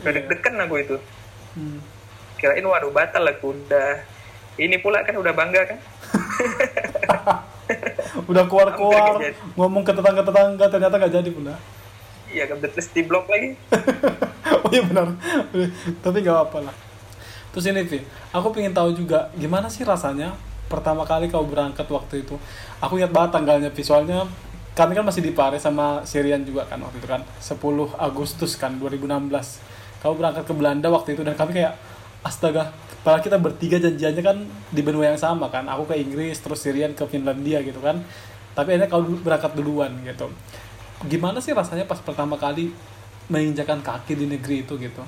[0.00, 0.96] udah deg-degan aku itu.
[1.52, 1.78] Hmm.
[2.40, 4.00] Kirain waduh batal aku udah
[4.56, 5.78] ini pula kan udah bangga kan.
[8.30, 9.58] Udah keluar-keluar Hampir kejadian.
[9.58, 11.54] ngomong ke tetangga-tetangga ternyata nggak jadi pula.
[12.30, 13.54] Iya kan terus di blok lagi.
[14.64, 15.14] oh iya benar.
[16.02, 16.74] Tapi nggak apa-apa lah.
[17.54, 18.04] Terus ini Vi,
[18.36, 20.36] aku pengen tahu juga gimana sih rasanya
[20.68, 22.36] pertama kali kau berangkat waktu itu.
[22.84, 24.28] Aku ingat banget tanggalnya Vi, soalnya
[24.76, 28.76] kami kan masih di Paris sama Sirian juga kan waktu itu kan 10 Agustus kan
[28.76, 29.32] 2016
[30.04, 31.80] kau berangkat ke Belanda waktu itu dan kami kayak
[32.20, 34.36] astaga padahal kita bertiga janjiannya kan
[34.68, 38.04] di benua yang sama kan aku ke Inggris terus Sirian ke Finlandia gitu kan
[38.52, 40.28] tapi akhirnya kau berangkat duluan gitu
[41.04, 42.72] gimana sih rasanya pas pertama kali
[43.28, 45.04] menginjakan kaki di negeri itu gitu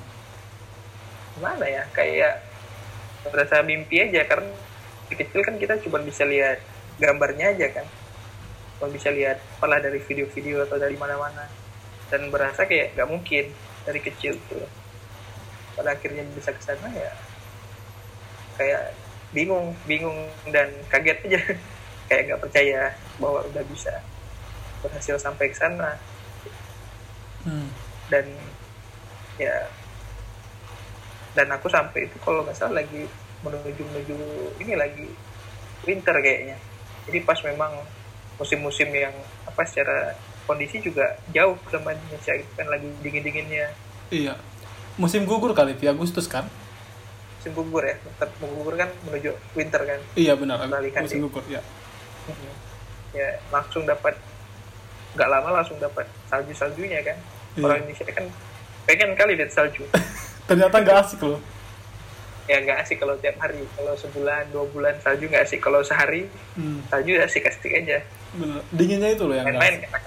[1.39, 1.87] Gimana ya?
[1.95, 2.43] Kayak
[3.31, 4.51] berasa mimpi aja karena
[5.07, 6.59] kecil kan kita cuma bisa lihat
[6.99, 7.87] gambarnya aja kan.
[8.75, 11.47] Cuma bisa lihat malah dari video-video atau dari mana-mana.
[12.11, 13.55] Dan berasa kayak nggak mungkin
[13.87, 14.67] dari kecil tuh.
[15.79, 17.15] Pada akhirnya bisa ke sana ya
[18.59, 18.91] kayak
[19.31, 21.39] bingung, bingung dan kaget aja.
[22.11, 24.03] kayak nggak percaya bahwa udah bisa
[24.83, 25.97] berhasil sampai ke sana.
[27.39, 27.71] Hmm.
[28.11, 28.27] dan
[29.39, 29.71] ya
[31.31, 33.07] dan aku sampai itu kalau nggak salah lagi
[33.47, 34.17] menuju menuju
[34.59, 35.07] ini lagi
[35.87, 36.57] winter kayaknya.
[37.07, 37.79] Jadi pas memang
[38.35, 39.15] musim-musim yang
[39.47, 40.15] apa secara
[40.49, 43.67] kondisi juga jauh sama Indonesia itu kan lagi dingin dinginnya
[44.09, 44.33] iya.
[44.99, 46.43] Musim gugur kali Vi Agustus kan?
[47.39, 49.99] Musim gugur ya tetap gugur kan menuju winter kan?
[50.17, 50.65] Iya benar.
[50.67, 51.63] Balikan musim gugur ya.
[53.15, 54.17] Ya langsung dapat
[55.17, 57.17] nggak lama langsung dapat salju saljunya kan.
[57.57, 57.65] Iya.
[57.65, 58.25] orang Indonesia kan
[58.85, 59.83] pengen kali lihat salju.
[60.49, 61.41] Ternyata nggak asik loh.
[62.49, 63.61] Ya nggak asik kalau tiap hari.
[63.77, 65.59] Kalau sebulan dua bulan salju nggak asik.
[65.61, 66.89] Kalau sehari hmm.
[66.89, 68.01] salju asik asik aja.
[68.37, 68.61] Bener.
[68.73, 70.01] Dinginnya itu loh yang main-main kan?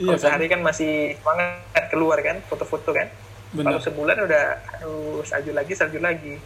[0.00, 0.24] Iya kalau kan?
[0.24, 3.08] sehari kan masih semangat keluar kan foto-foto kan.
[3.52, 4.44] Benar kalau sebulan udah
[4.78, 6.36] aduh salju lagi salju lagi.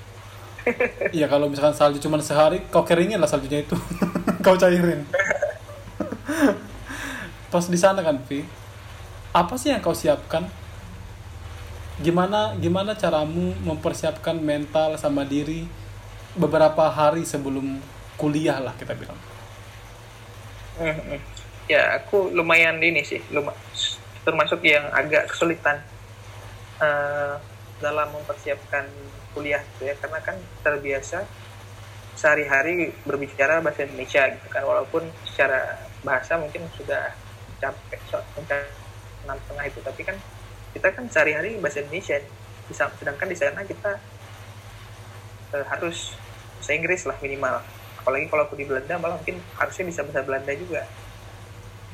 [1.13, 3.77] Iya kalau misalkan salju cuma sehari kau keringin lah saljunya itu?
[4.45, 5.05] Kau cairin
[7.55, 8.43] pas di sana kan Vi
[9.31, 10.51] apa sih yang kau siapkan?
[12.03, 15.71] Gimana gimana caramu mempersiapkan mental sama diri
[16.35, 17.79] beberapa hari sebelum
[18.19, 19.19] kuliah lah kita bilang?
[21.71, 23.55] Ya aku lumayan ini sih luma-
[24.27, 25.83] termasuk yang agak kesulitan
[26.83, 27.35] eh,
[27.79, 28.87] dalam mempersiapkan
[29.35, 29.95] kuliah gitu ya.
[29.99, 31.23] Karena kan terbiasa
[32.19, 34.63] sehari-hari berbicara bahasa Indonesia gitu kan.
[34.63, 37.15] Walaupun secara bahasa mungkin sudah
[37.71, 38.67] mencapai
[39.25, 39.81] enam tengah itu.
[39.81, 40.17] Tapi kan
[40.75, 42.19] kita kan sehari-hari bahasa Indonesia.
[42.69, 43.93] Bisa sedangkan di sana kita
[45.57, 46.17] eh, harus
[46.61, 47.61] bahasa Inggris lah minimal.
[48.01, 50.85] Apalagi kalau aku di Belanda malah mungkin harusnya bisa bahasa Belanda juga.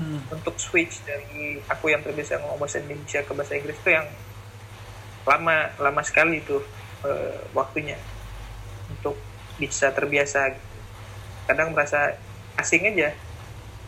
[0.01, 0.17] Hmm.
[0.33, 4.09] untuk switch dari aku yang terbiasa ngomong bahasa Indonesia ke bahasa Inggris itu yang
[5.29, 6.57] lama lama sekali itu
[7.05, 8.01] eh, waktunya.
[8.89, 9.21] Untuk
[9.61, 10.57] bisa terbiasa.
[11.45, 12.17] Kadang merasa
[12.57, 13.13] asing aja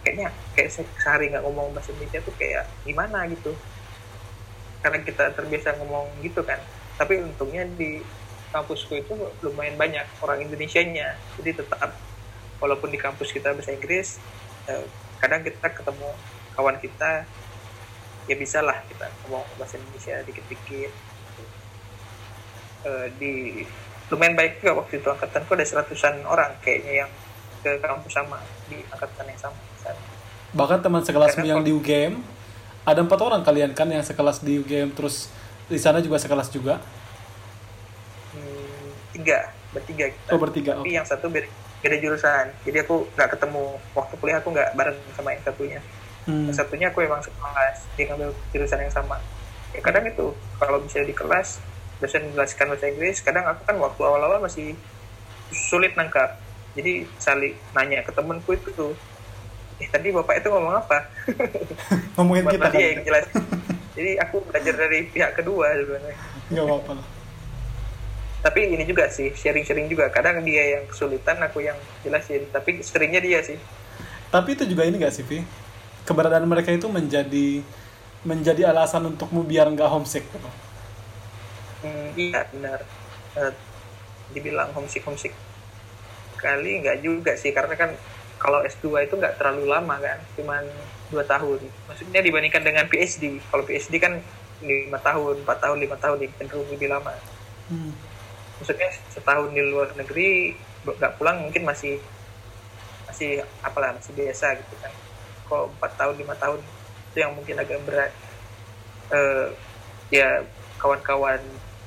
[0.02, 0.28] kayaknya
[0.58, 3.54] kayak se- sehari nggak ngomong bahasa Indonesia tuh kayak gimana gitu.
[4.82, 6.58] Karena kita terbiasa ngomong gitu kan.
[6.98, 8.02] Tapi untungnya di
[8.52, 11.16] kampusku itu lumayan banyak orang Indonesianya.
[11.40, 11.94] Jadi tetap
[12.58, 14.18] walaupun di kampus kita bahasa Inggris
[14.68, 14.86] eh,
[15.22, 16.08] kadang kita ketemu
[16.52, 17.24] kawan kita
[18.30, 20.92] ya bisa lah kita ngomong bahasa Indonesia dikit-dikit.
[22.82, 23.32] Eh, di
[24.10, 27.10] lumayan baik juga waktu itu angkatanku ada seratusan orang kayaknya yang
[27.62, 29.71] ke kampus sama di angkatan yang sama
[30.52, 32.20] bahkan teman sekelasmu yang di UGM
[32.84, 35.32] ada empat orang kalian kan yang sekelas di UGM terus
[35.70, 36.82] di sana juga sekelas juga?
[38.36, 40.30] Hmm, tiga bertiga kita.
[40.36, 40.96] Oh bertiga tapi oke.
[41.00, 41.48] yang satu beda,
[41.80, 42.52] beda jurusan.
[42.68, 43.64] Jadi aku nggak ketemu
[43.96, 45.80] waktu kuliah aku nggak bareng sama yang satunya.
[46.22, 46.46] Hmm.
[46.46, 49.16] yang satunya aku emang sekelas dia ngambil jurusan yang sama.
[49.72, 51.58] Ya kadang itu kalau bisa di kelas
[51.98, 54.76] dosen menjelaskan bahasa Inggris kadang aku kan waktu awal-awal masih
[55.50, 56.36] sulit nangkap.
[56.76, 58.92] Jadi saling nanya ke temenku itu tuh
[59.82, 60.98] eh tadi bapak itu ngomong apa?
[62.14, 63.24] Ngomongin kita Bapak kan dia yang jelas.
[63.98, 66.16] Jadi aku belajar dari pihak kedua sebenarnya.
[66.54, 67.06] Nggak apa-apa lah.
[68.42, 70.06] Tapi ini juga sih sharing-sharing juga.
[70.14, 72.46] Kadang dia yang kesulitan aku yang jelasin.
[72.54, 73.58] Tapi seringnya dia sih.
[74.30, 75.44] Tapi itu juga ini gak sih Vi
[76.02, 77.62] keberadaan mereka itu menjadi
[78.22, 80.50] menjadi alasan untukmu biar nggak homesick gitu.
[81.82, 82.80] Hmm, iya benar.
[83.34, 83.52] Uh,
[84.32, 85.34] dibilang homesick homesick
[86.42, 87.90] kali nggak juga sih karena kan
[88.42, 90.66] kalau S2 itu nggak terlalu lama kan cuman
[91.14, 91.62] dua tahun.
[91.86, 94.18] Maksudnya dibandingkan dengan PhD kalau PhD kan
[94.58, 97.14] lima tahun empat tahun lima tahun cenderung lebih lama.
[97.70, 97.94] Hmm.
[98.58, 100.54] maksudnya setahun di luar negeri
[100.86, 101.98] nggak pulang mungkin masih
[103.06, 104.90] masih apalah masih biasa gitu kan.
[105.46, 106.58] Kalau empat tahun lima tahun
[107.14, 108.12] itu yang mungkin agak berat.
[109.12, 109.54] Uh,
[110.10, 110.42] ya
[110.82, 111.38] kawan-kawan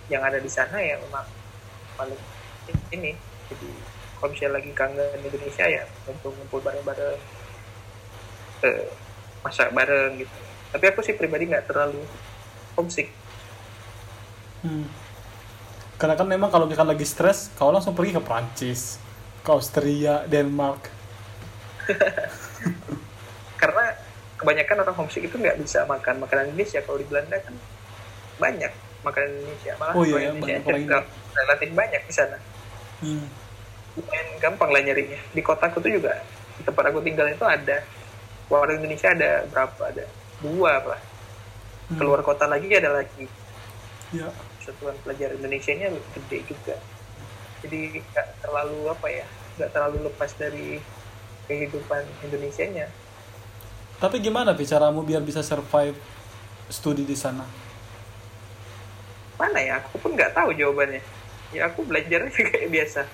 [0.08, 1.26] yang ada di sana ya memang
[1.98, 2.22] paling
[2.94, 3.18] ini
[3.50, 3.70] jadi
[4.20, 7.20] kalau misalnya lagi kangen Indonesia ya ngumpul-ngumpul bareng-bareng.
[8.64, 8.88] Uh,
[9.46, 10.36] masak bareng gitu.
[10.74, 12.02] Tapi aku sih pribadi nggak terlalu
[12.74, 13.14] homesick.
[14.66, 14.90] Hmm.
[15.96, 18.98] karena kan memang kalau misalkan lagi stres kau langsung pergi ke Prancis
[19.46, 20.90] ke Austria Denmark.
[23.62, 23.94] Karena
[24.36, 26.82] kebanyakan orang homesick itu nggak bisa makan makanan Indonesia.
[26.82, 27.54] Kalau di Belanda kan
[28.42, 28.74] banyak
[29.06, 29.72] makanan Indonesia.
[29.78, 32.38] Malah oh, iya, Indonesia banyak relatif banyak di sana.
[33.06, 33.45] Hmm
[33.96, 36.20] lumayan gampang lah nyarinya di kotaku tuh juga
[36.60, 37.84] di tempat aku tinggal itu ada.
[38.46, 39.82] Warung Indonesia ada berapa?
[39.90, 40.06] Ada
[40.44, 41.02] dua lah.
[41.86, 42.02] Hmm.
[42.02, 43.30] keluar kota lagi ada lagi.
[44.10, 44.30] Ya.
[44.66, 46.74] satuan pelajar Indonesia nya gede juga.
[47.62, 49.26] Jadi nggak terlalu apa ya
[49.62, 50.82] nggak terlalu lepas dari
[51.46, 52.88] kehidupan Indonesia nya.
[54.02, 55.98] Tapi gimana bicaramu biar bisa survive
[56.74, 57.46] studi di sana?
[59.38, 59.78] Mana ya?
[59.86, 61.02] Aku pun nggak tahu jawabannya.
[61.54, 63.06] Ya aku belajar kayak biasa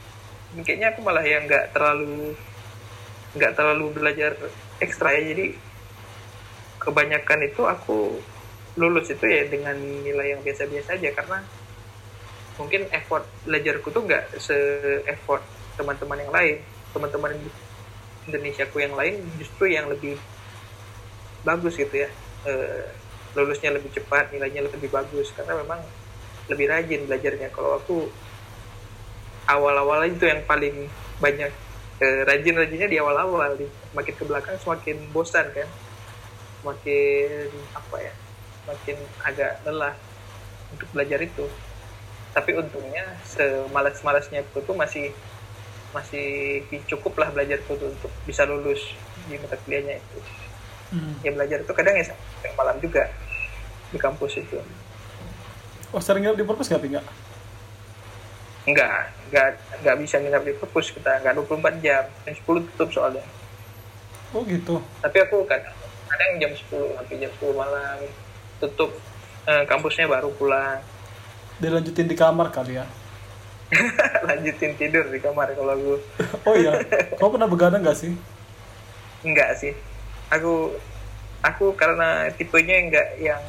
[0.60, 2.36] kayaknya aku malah yang nggak terlalu
[3.32, 4.36] nggak terlalu belajar
[4.84, 5.32] ekstra ya.
[5.32, 5.56] Jadi
[6.82, 8.20] kebanyakan itu aku
[8.76, 11.10] lulus itu ya dengan nilai yang biasa-biasa aja.
[11.16, 11.40] Karena
[12.60, 14.58] mungkin effort belajarku tuh nggak se
[15.08, 15.44] effort
[15.80, 16.58] teman-teman yang lain.
[16.92, 17.32] Teman-teman
[18.28, 20.20] Indonesia ku yang lain justru yang lebih
[21.48, 22.10] bagus gitu ya.
[22.44, 22.54] E,
[23.32, 25.32] lulusnya lebih cepat nilainya lebih bagus.
[25.32, 25.80] Karena memang
[26.52, 27.48] lebih rajin belajarnya.
[27.56, 28.12] Kalau aku
[29.52, 30.88] awal-awal itu yang paling
[31.20, 31.52] banyak
[32.02, 33.60] eh, rajin-rajinnya di awal-awal
[33.92, 35.68] makin ke belakang semakin bosan kan.
[36.62, 38.14] Semakin apa ya
[38.62, 39.96] semakin agak lelah
[40.72, 41.46] untuk belajar itu.
[42.32, 45.12] Tapi untungnya semalas-malasnya aku tuh masih
[45.92, 48.96] masih cukup lah belajar itu untuk bisa lulus
[49.28, 50.20] di mata kuliahnya itu.
[50.92, 51.16] Hmm.
[51.24, 53.08] ya belajar itu kadang ya sampai malam juga
[53.92, 54.60] di kampus itu.
[55.92, 57.06] Oh sering di perpus nggak enggak
[58.62, 59.48] Enggak, enggak,
[59.82, 63.26] enggak bisa nginap di perpus kita, enggak 24 jam, jam 10 tutup soalnya.
[64.32, 64.78] Oh gitu.
[65.02, 65.74] Tapi aku kadang,
[66.06, 67.98] kadang jam 10 sampai jam 10 malam
[68.62, 68.94] tutup
[69.50, 70.78] eh, kampusnya baru pulang.
[71.58, 72.86] Dilanjutin di kamar kali ya?
[74.28, 75.94] Lanjutin tidur di kamar kalau aku.
[76.48, 76.78] oh iya,
[77.18, 78.14] kau pernah begadang gak sih?
[79.26, 79.74] Enggak sih,
[80.30, 80.76] aku
[81.42, 83.42] aku karena tipenya enggak yang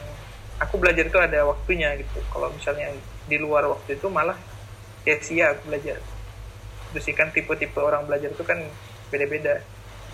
[0.56, 2.22] aku belajar itu ada waktunya gitu.
[2.32, 2.96] Kalau misalnya
[3.28, 4.36] di luar waktu itu malah
[5.02, 5.98] sia-sia aku belajar.
[6.92, 8.58] Terus kan tipe-tipe orang belajar itu kan
[9.10, 9.62] beda-beda.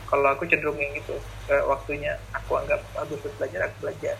[0.08, 1.16] Kalau aku cenderung yang gitu
[1.68, 4.16] waktunya aku anggap bagus belajar aku belajar.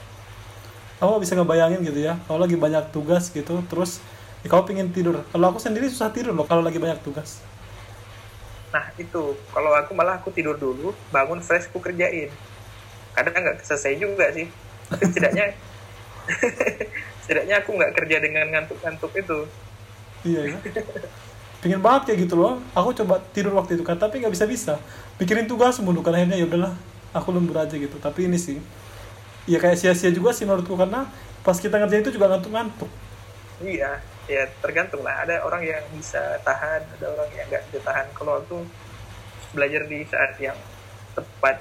[0.98, 4.02] Kamu bisa ngebayangin gitu ya kalau lagi banyak tugas gitu terus
[4.44, 5.16] ya kamu pingin tidur.
[5.32, 7.40] Kalau aku sendiri susah tidur loh kalau lagi banyak tugas.
[8.74, 9.32] Nah itu.
[9.38, 12.28] Kalau aku malah aku tidur dulu bangun fresh aku kerjain.
[13.16, 14.50] Kadang nggak selesai juga sih.
[15.08, 15.56] Setidaknya
[17.24, 19.48] setidaknya aku nggak kerja dengan ngantuk-ngantuk itu
[20.26, 20.58] iya ya
[21.58, 22.62] pengen banget kayak gitu loh.
[22.74, 24.74] Aku coba tidur waktu itu kan tapi nggak bisa bisa
[25.18, 26.72] pikirin tugas mulu kan akhirnya ya udahlah
[27.10, 27.98] aku lembur aja gitu.
[27.98, 28.62] Tapi ini sih
[29.50, 31.10] ya kayak sia-sia juga sih menurutku karena
[31.42, 32.90] pas kita ngerjain itu juga ngantuk-ngantuk.
[33.62, 33.98] Iya
[34.30, 35.26] ya tergantung lah.
[35.26, 38.06] Ada orang yang bisa tahan ada orang yang nggak bisa tahan.
[38.14, 38.62] Kalau aku
[39.50, 40.58] belajar di saat yang
[41.18, 41.58] tepat.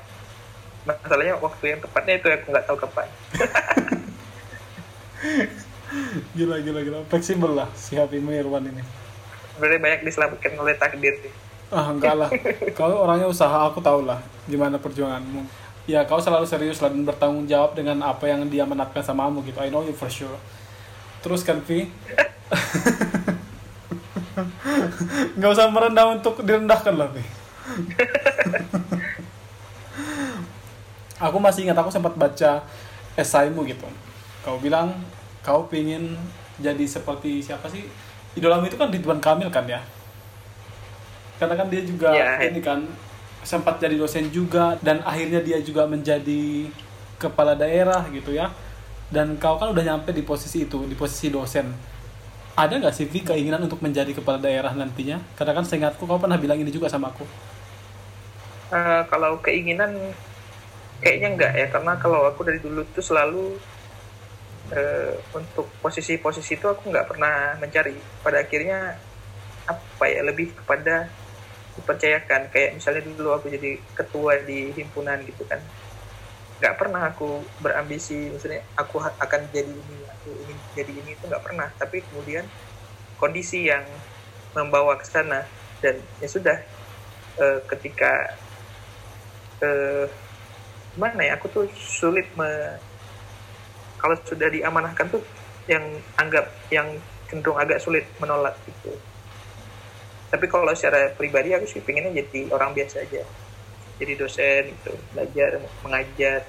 [0.88, 3.12] Masalahnya waktu yang tepatnya itu aku nggak tahu kapan
[6.38, 6.98] gila gila gila.
[7.08, 8.84] Fleksibel lah si Happy Mirwan ini.
[9.58, 11.34] Berarti banyak diselamatkan oleh takdir sih.
[11.74, 12.30] Ah enggak lah.
[12.78, 15.44] Kalau orangnya usaha aku tahu lah gimana perjuanganmu.
[15.88, 19.60] Ya kau selalu serius dan bertanggung jawab dengan apa yang dia menatkan sama kamu gitu.
[19.64, 20.36] I know you for sure.
[21.24, 21.88] Terus kan Vi
[25.38, 27.26] nggak usah merendah untuk direndahkan lah Vi
[31.26, 32.62] aku masih ingat aku sempat baca
[33.18, 33.88] esaimu gitu.
[34.46, 34.94] Kau bilang
[35.48, 36.20] kau pingin
[36.60, 37.88] jadi seperti siapa sih?
[38.36, 39.80] Idolamu itu kan Ridwan Kamil kan ya?
[41.40, 42.84] Karena kan dia juga ya, ini kan
[43.48, 46.68] sempat jadi dosen juga dan akhirnya dia juga menjadi
[47.16, 48.52] kepala daerah gitu ya.
[49.08, 51.72] Dan kau kan udah nyampe di posisi itu di posisi dosen.
[52.58, 55.24] Ada nggak sih Vi keinginan untuk menjadi kepala daerah nantinya?
[55.40, 57.24] Karena kan seingatku kau pernah bilang ini juga sama aku.
[58.68, 59.96] Uh, kalau keinginan
[61.00, 61.68] kayaknya enggak ya.
[61.72, 63.56] Karena kalau aku dari dulu tuh selalu
[64.72, 67.96] uh, untuk posisi-posisi itu aku nggak pernah mencari.
[68.24, 68.98] Pada akhirnya
[69.68, 71.08] apa ya lebih kepada
[71.78, 72.50] dipercayakan.
[72.52, 75.62] Kayak misalnya dulu aku jadi ketua di himpunan gitu kan.
[76.58, 81.44] Nggak pernah aku berambisi misalnya aku akan jadi ini aku ingin jadi ini itu nggak
[81.44, 81.68] pernah.
[81.78, 82.46] Tapi kemudian
[83.22, 83.84] kondisi yang
[84.58, 85.46] membawa ke sana.
[85.78, 86.58] Dan ya sudah
[87.38, 88.34] uh, ketika
[89.62, 90.10] uh,
[90.98, 92.50] mana ya aku tuh sulit me,
[93.98, 95.24] kalau sudah diamanahkan tuh
[95.68, 95.84] yang
[96.16, 96.88] anggap yang
[97.28, 98.96] cenderung agak sulit menolak gitu
[100.28, 103.24] tapi kalau secara pribadi aku sih pengennya jadi orang biasa aja.
[103.98, 106.40] Jadi dosen itu belajar mengajar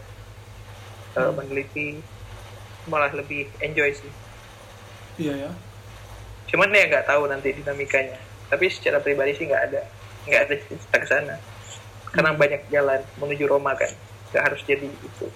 [1.14, 1.32] eh, hmm.
[1.38, 1.88] meneliti
[2.90, 4.12] malah lebih enjoy sih.
[5.22, 5.51] Iya ya.
[6.51, 8.18] Cuman ya nggak tahu nanti dinamikanya.
[8.51, 9.82] Tapi secara pribadi sih nggak ada
[10.26, 11.34] nggak ada cerita ke sana.
[12.11, 12.40] Karena hmm.
[12.42, 13.94] banyak jalan menuju Roma kan.
[14.34, 15.26] Nggak harus jadi itu.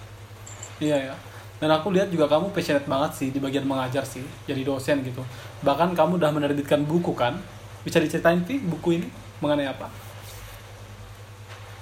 [0.83, 1.15] Iya ya
[1.63, 5.23] dan aku lihat juga kamu passionate banget sih di bagian mengajar sih jadi dosen gitu.
[5.63, 7.39] Bahkan kamu udah menerbitkan buku kan?
[7.87, 9.07] Bisa diceritain sih buku ini
[9.39, 9.87] mengenai apa?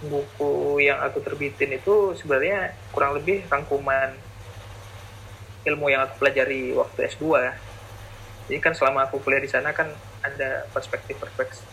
[0.05, 4.13] Buku yang aku terbitin itu sebenarnya kurang lebih rangkuman
[5.65, 7.25] ilmu yang aku pelajari waktu S2
[8.49, 9.87] jadi kan selama aku kuliah di sana kan
[10.21, 11.17] ada perspektif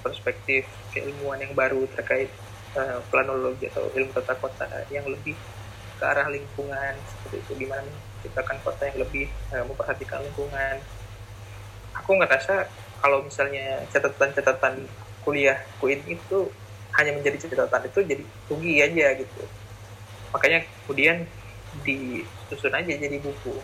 [0.04, 2.28] perspektif keilmuan yang baru terkait
[2.76, 5.36] uh, planologi atau ilmu tata kota yang lebih
[5.98, 7.66] ke arah lingkungan seperti itu.
[7.66, 10.76] Gimana menciptakan kota yang lebih uh, memperhatikan lingkungan.
[11.98, 12.70] Aku ngerasa
[13.02, 14.86] kalau misalnya catatan-catatan
[15.26, 16.48] kuliah kuin itu
[16.96, 19.42] hanya menjadi catatan itu jadi rugi aja gitu.
[20.34, 21.26] Makanya kemudian
[21.84, 23.54] disusun aja jadi buku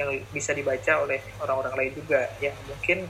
[0.00, 3.04] yang bisa dibaca oleh orang-orang lain juga yang mungkin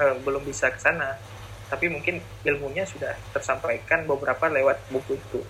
[0.00, 1.20] eh, belum bisa ke sana
[1.68, 5.40] tapi mungkin ilmunya sudah tersampaikan beberapa lewat buku itu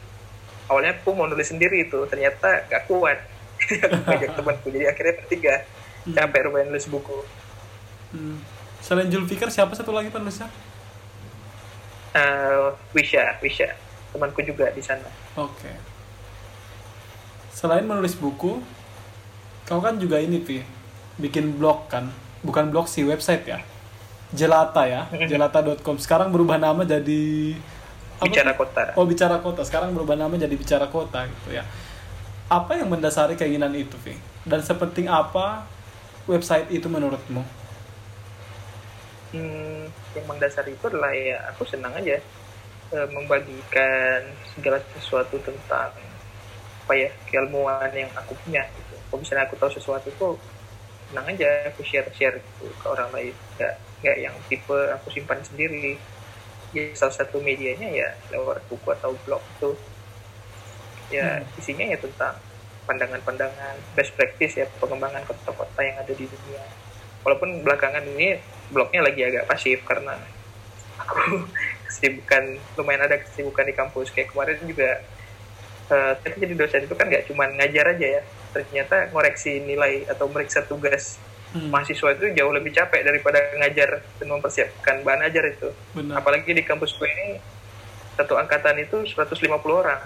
[0.71, 3.19] awalnya aku mau nulis sendiri itu ternyata gak kuat
[4.07, 5.55] ngajak temanku jadi akhirnya bertiga
[6.07, 6.15] hmm.
[6.15, 7.19] capek rupanya nulis buku
[8.15, 8.37] hmm.
[8.83, 10.51] selain Julfikar siapa satu lagi penulisnya
[12.17, 13.73] uh, Wisha, Wisha,
[14.13, 15.09] temanku juga di sana.
[15.37, 15.57] Oke.
[15.59, 15.77] Okay.
[17.53, 18.61] Selain menulis buku,
[19.69, 20.65] kau kan juga ini, Pi,
[21.21, 22.09] bikin blog kan?
[22.45, 23.61] Bukan blog sih, website ya.
[24.33, 26.01] Jelata ya, jelata.com.
[26.01, 27.57] Sekarang berubah nama jadi
[28.23, 28.31] apa?
[28.31, 28.83] Bicara Kota.
[28.99, 29.63] Oh, Bicara Kota.
[29.67, 31.65] Sekarang berubah nama jadi Bicara Kota gitu ya.
[32.51, 34.15] Apa yang mendasari keinginan itu, Pi?
[34.47, 35.67] Dan sepenting apa
[36.29, 37.43] website itu menurutmu?
[39.33, 42.21] hmm, yang mendasari itu adalah ya aku senang aja
[42.93, 44.21] e, membagikan
[44.55, 45.93] segala sesuatu tentang
[46.83, 48.95] apa ya keilmuan yang aku punya gitu.
[49.09, 50.29] Kalau misalnya aku tahu sesuatu itu
[51.11, 55.41] senang aja aku share share gitu ke orang lain nggak nggak yang tipe aku simpan
[55.45, 56.01] sendiri
[56.73, 59.71] ya salah satu medianya ya lewat buku atau blog itu.
[61.13, 61.61] Ya hmm.
[61.61, 62.35] isinya ya tentang
[62.89, 66.65] pandangan-pandangan best practice ya pengembangan kota-kota yang ada di dunia.
[67.23, 68.41] Walaupun belakangan ini
[68.73, 70.19] blognya lagi agak pasif karena
[70.99, 71.47] aku
[71.87, 74.09] kesibukan lumayan ada kesibukan di kampus.
[74.11, 74.91] Kayak kemarin juga
[75.93, 78.23] uh, jadi dosen itu kan nggak cuma ngajar aja ya.
[78.53, 81.21] Ternyata ngoreksi nilai atau meriksa tugas
[81.55, 81.69] hmm.
[81.69, 86.21] mahasiswa itu jauh lebih capek daripada ngajar dan mempersiapkan bahan ajar itu Benar.
[86.21, 87.29] apalagi di kampus gue ini
[88.17, 90.01] satu angkatan itu 150 orang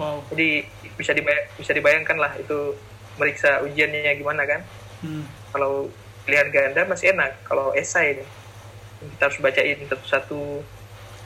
[0.00, 0.24] wow.
[0.32, 0.64] jadi
[0.96, 2.76] bisa dibayang, bisa dibayangkan lah itu
[3.20, 4.60] meriksa ujiannya gimana kan
[5.04, 5.24] hmm.
[5.52, 5.92] kalau
[6.24, 8.24] pilihan ganda masih enak kalau esai ini
[9.16, 10.40] kita harus bacain satu-satu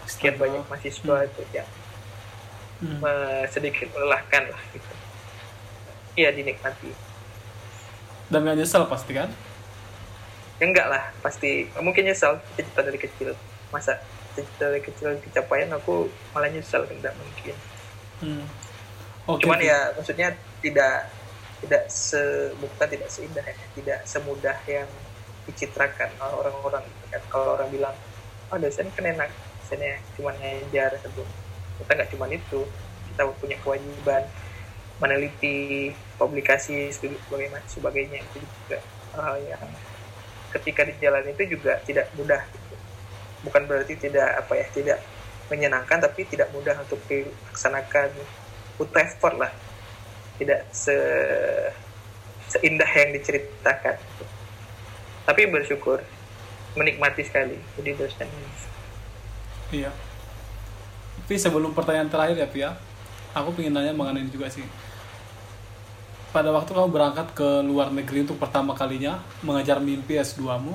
[0.07, 1.29] sekian banyak mahasiswa hmm.
[1.31, 1.65] itu ya
[2.83, 3.03] hmm.
[3.51, 4.93] sedikit melelahkan lah gitu
[6.19, 7.14] iya dinikmati
[8.33, 9.29] dan gak nyesel pasti kan?
[10.63, 11.69] Ya enggak lah pasti.
[11.77, 13.35] Mungkin nyesel cita dari kecil.
[13.75, 13.99] Masa
[14.33, 17.57] cita dari kecil kecapaian aku malah nyesel enggak mungkin.
[18.23, 18.47] Hmm.
[19.27, 19.45] okay.
[19.45, 21.11] cuman ya maksudnya tidak
[21.59, 24.89] tidak se bukan tidak seindah ya, tidak semudah yang
[25.45, 27.23] dicitrakan orang-orang kan.
[27.29, 27.95] Kalau orang bilang
[28.49, 29.31] oh dosen kan enak.
[29.65, 31.29] Dosennya cuma ngajar sebelum.
[31.83, 32.61] Kita nggak cuma itu.
[33.11, 34.23] Kita punya kewajiban
[35.03, 38.19] meneliti publikasi sebagainya sebagainya.
[38.33, 38.79] Itu juga
[39.15, 39.65] hal yang
[40.55, 42.77] ketika di jalan itu juga tidak mudah gitu.
[43.45, 44.99] bukan berarti tidak apa ya tidak
[45.53, 48.09] menyenangkan tapi tidak mudah untuk dilaksanakan
[48.81, 49.53] butuh effort lah.
[50.35, 50.97] Tidak se
[52.55, 53.97] seindah yang diceritakan
[55.25, 56.05] tapi bersyukur
[56.77, 58.29] menikmati sekali jadi dosen
[59.73, 59.91] iya.
[61.25, 62.71] Tapi sebelum pertanyaan terakhir ya Pia
[63.33, 64.63] aku pengen nanya mengenai ini juga sih
[66.35, 70.75] pada waktu kamu berangkat ke luar negeri untuk pertama kalinya mengajar mimpi S2 mu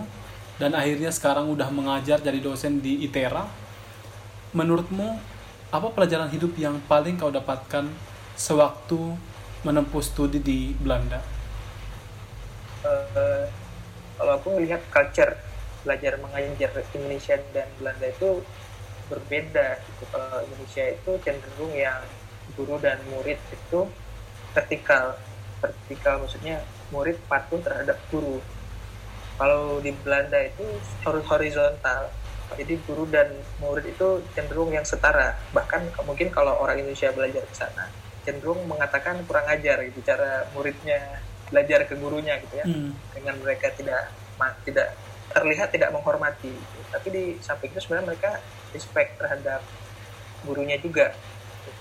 [0.55, 3.43] dan akhirnya sekarang udah mengajar jadi dosen di ITERA.
[4.55, 5.19] Menurutmu
[5.67, 7.91] apa pelajaran hidup yang paling kau dapatkan
[8.39, 9.19] sewaktu
[9.67, 11.19] menempuh studi di Belanda?
[12.79, 13.43] Uh,
[14.15, 15.35] kalau aku melihat culture
[15.83, 18.43] belajar mengajar Indonesia dan Belanda itu
[19.11, 20.03] berbeda gitu.
[20.07, 21.99] Kalau Indonesia itu cenderung yang
[22.55, 23.87] guru dan murid itu
[24.55, 25.19] vertikal.
[25.59, 28.39] Vertikal maksudnya murid patuh terhadap guru.
[29.39, 30.65] Kalau di Belanda itu
[31.07, 32.11] harus horizontal.
[32.57, 33.29] Jadi guru dan
[33.61, 35.37] murid itu cenderung yang setara.
[35.53, 37.87] Bahkan mungkin kalau orang Indonesia belajar ke sana
[38.29, 42.65] cenderung mengatakan kurang ajar gitu cara muridnya belajar ke gurunya gitu ya.
[42.67, 42.93] Hmm.
[43.15, 44.13] Dengan mereka tidak
[44.63, 44.93] tidak
[45.33, 46.53] terlihat tidak menghormati.
[46.53, 46.79] Gitu.
[46.93, 48.31] Tapi di samping itu sebenarnya mereka
[48.69, 49.61] respect terhadap
[50.45, 51.09] gurunya juga.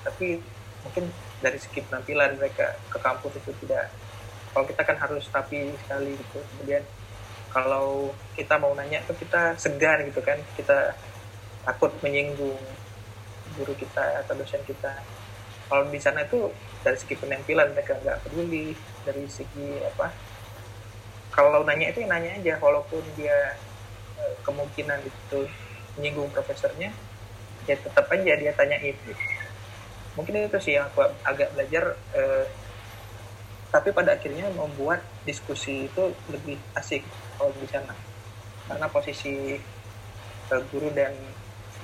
[0.04, 0.40] Tapi
[0.88, 1.04] mungkin
[1.38, 3.90] dari segi penampilan mereka ke kampus itu tidak
[4.52, 6.40] kalau kita kan harus rapi sekali gitu.
[6.42, 6.82] Kemudian
[7.52, 10.98] kalau kita mau nanya tuh kita segan gitu kan kita
[11.62, 12.58] takut menyinggung
[13.54, 14.98] guru kita atau dosen kita.
[15.68, 16.48] Kalau di sana itu
[16.82, 18.72] dari segi penampilan mereka nggak peduli
[19.04, 20.10] dari segi apa
[21.38, 23.54] kalau nanya itu nanya aja walaupun dia
[24.18, 25.46] eh, kemungkinan itu
[25.98, 26.90] menyinggung profesornya
[27.68, 29.12] ya tetap aja dia tanya itu
[30.18, 32.44] mungkin itu sih yang aku agak belajar eh,
[33.70, 37.06] tapi pada akhirnya membuat diskusi itu lebih asik
[37.38, 37.94] kalau di sana.
[38.66, 39.54] Karena posisi
[40.50, 41.14] eh, guru dan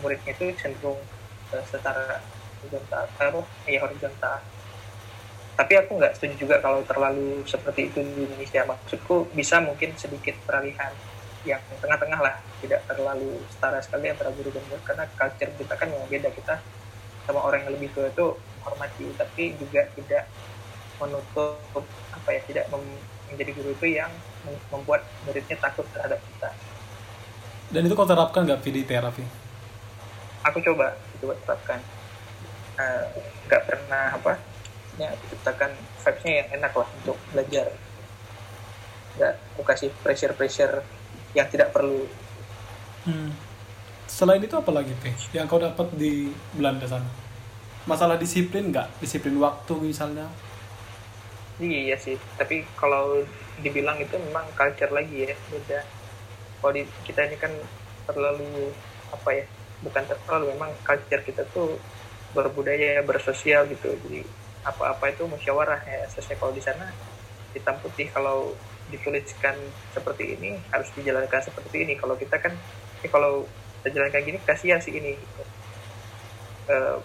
[0.03, 0.99] muridnya itu cenderung
[1.55, 2.19] eh, setara
[2.59, 4.43] horizontal taruh ya horizontal.
[5.55, 8.67] Tapi aku nggak setuju juga kalau terlalu seperti itu di Indonesia.
[8.67, 10.91] Maksudku bisa mungkin sedikit peralihan
[11.47, 12.37] yang tengah-tengah lah.
[12.59, 14.83] Tidak terlalu setara sekali antara guru dan murid.
[14.83, 16.29] Karena culture kita kan memang beda.
[16.35, 16.59] Kita
[17.25, 20.25] sama orang yang lebih tua itu menghormati tapi juga tidak
[21.01, 21.85] menutup
[22.15, 22.65] apa ya tidak
[23.29, 24.13] menjadi guru itu yang
[24.71, 26.51] membuat muridnya takut terhadap kita.
[27.73, 29.25] Dan itu kau terapkan nggak di terapi?
[30.47, 31.81] Aku coba coba terapkan.
[32.75, 33.05] Eh,
[33.49, 34.33] nggak uh, pernah apa
[34.99, 37.67] ya ciptakan vibesnya yang enak lah untuk belajar.
[39.19, 40.75] Nggak aku kasih pressure pressure
[41.35, 42.07] yang tidak perlu.
[43.09, 43.54] Hmm
[44.15, 47.11] selain itu apa lagi teh yang kau dapat di Belanda sana?
[47.91, 49.03] Masalah disiplin nggak?
[49.03, 50.31] Disiplin waktu misalnya?
[51.59, 52.15] Iya sih.
[52.39, 53.27] Tapi kalau
[53.59, 55.83] dibilang itu memang culture lagi ya beda.
[56.63, 56.73] Kalau
[57.03, 57.51] kita ini kan
[58.07, 58.71] terlalu
[59.11, 59.45] apa ya
[59.83, 61.75] bukan terlalu memang culture kita tuh
[62.39, 63.99] berbudaya bersosial gitu.
[64.07, 64.23] Jadi
[64.63, 66.07] apa-apa itu musyawarah ya.
[66.15, 66.87] Sesuai kalau di sana
[67.51, 68.15] hitam putih.
[68.15, 68.55] Kalau
[68.95, 69.59] dituliskan
[69.91, 71.99] seperti ini harus dijalankan seperti ini.
[71.99, 72.55] Kalau kita kan
[73.03, 73.43] eh, kalau
[73.93, 75.13] jalan kayak gini kasihan sih ini
[76.73, 76.97] uh,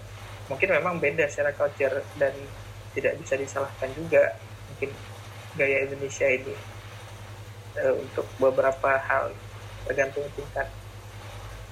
[0.48, 2.32] mungkin memang beda secara culture dan
[2.96, 4.40] tidak bisa disalahkan juga
[4.72, 4.90] mungkin
[5.60, 6.56] gaya Indonesia ini
[7.84, 9.36] uh, untuk beberapa hal
[9.86, 10.68] tergantung tingkat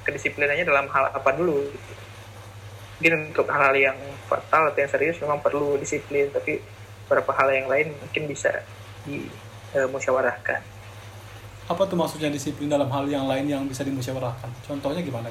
[0.03, 1.93] kedisiplinannya dalam hal apa dulu gitu.
[2.97, 6.59] mungkin untuk hal-hal yang fatal atau yang serius memang perlu disiplin tapi
[7.07, 8.51] beberapa hal yang lain mungkin bisa
[9.07, 10.76] dimusyawarahkan
[11.67, 14.47] apa tuh maksudnya disiplin dalam hal yang lain yang bisa dimusyawarahkan?
[14.63, 15.27] Contohnya gimana?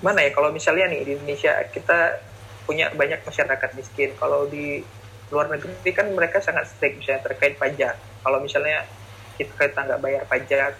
[0.00, 2.16] Mana ya kalau misalnya nih di Indonesia kita
[2.64, 4.16] punya banyak masyarakat miskin.
[4.16, 4.80] Kalau di
[5.28, 7.96] luar negeri kan mereka sangat strict misalnya terkait pajak.
[8.24, 8.88] Kalau misalnya
[9.36, 10.72] kita kita nggak bayar pajak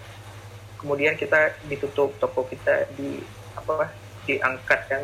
[0.81, 3.21] kemudian kita ditutup toko kita di
[3.57, 3.89] apa
[4.29, 5.03] diangkat kan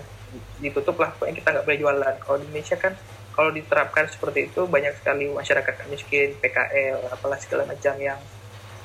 [0.61, 2.15] ditutup lah pokoknya kita nggak boleh jualan.
[2.25, 2.93] Kalau di Indonesia kan
[3.37, 8.21] kalau diterapkan seperti itu banyak sekali masyarakat miskin PKL apalah segala macam yang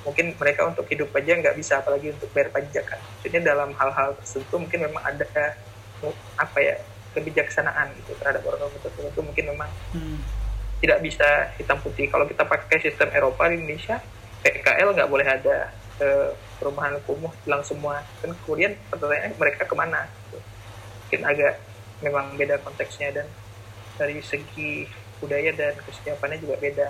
[0.06, 3.02] mungkin mereka untuk hidup aja nggak bisa apalagi untuk bayar pajak kan.
[3.26, 5.57] Jadi dalam hal-hal tertentu mungkin memang ada
[6.38, 6.77] apa ya
[7.18, 9.19] kebijaksanaan gitu terhadap orang-orang tertentu.
[9.26, 10.19] Mungkin memang hmm.
[10.86, 12.06] tidak bisa hitam putih.
[12.06, 13.98] Kalau kita pakai sistem Eropa di Indonesia
[14.45, 16.07] PKL nggak boleh ada e,
[16.61, 18.06] perumahan kumuh hilang semua.
[18.22, 20.06] Dan kemudian pertanyaannya mereka ke mana?
[20.06, 20.40] Gitu.
[21.06, 21.53] mungkin agak
[22.02, 23.30] memang beda konteksnya dan
[23.95, 26.90] dari segi budaya dan kesiapannya juga beda.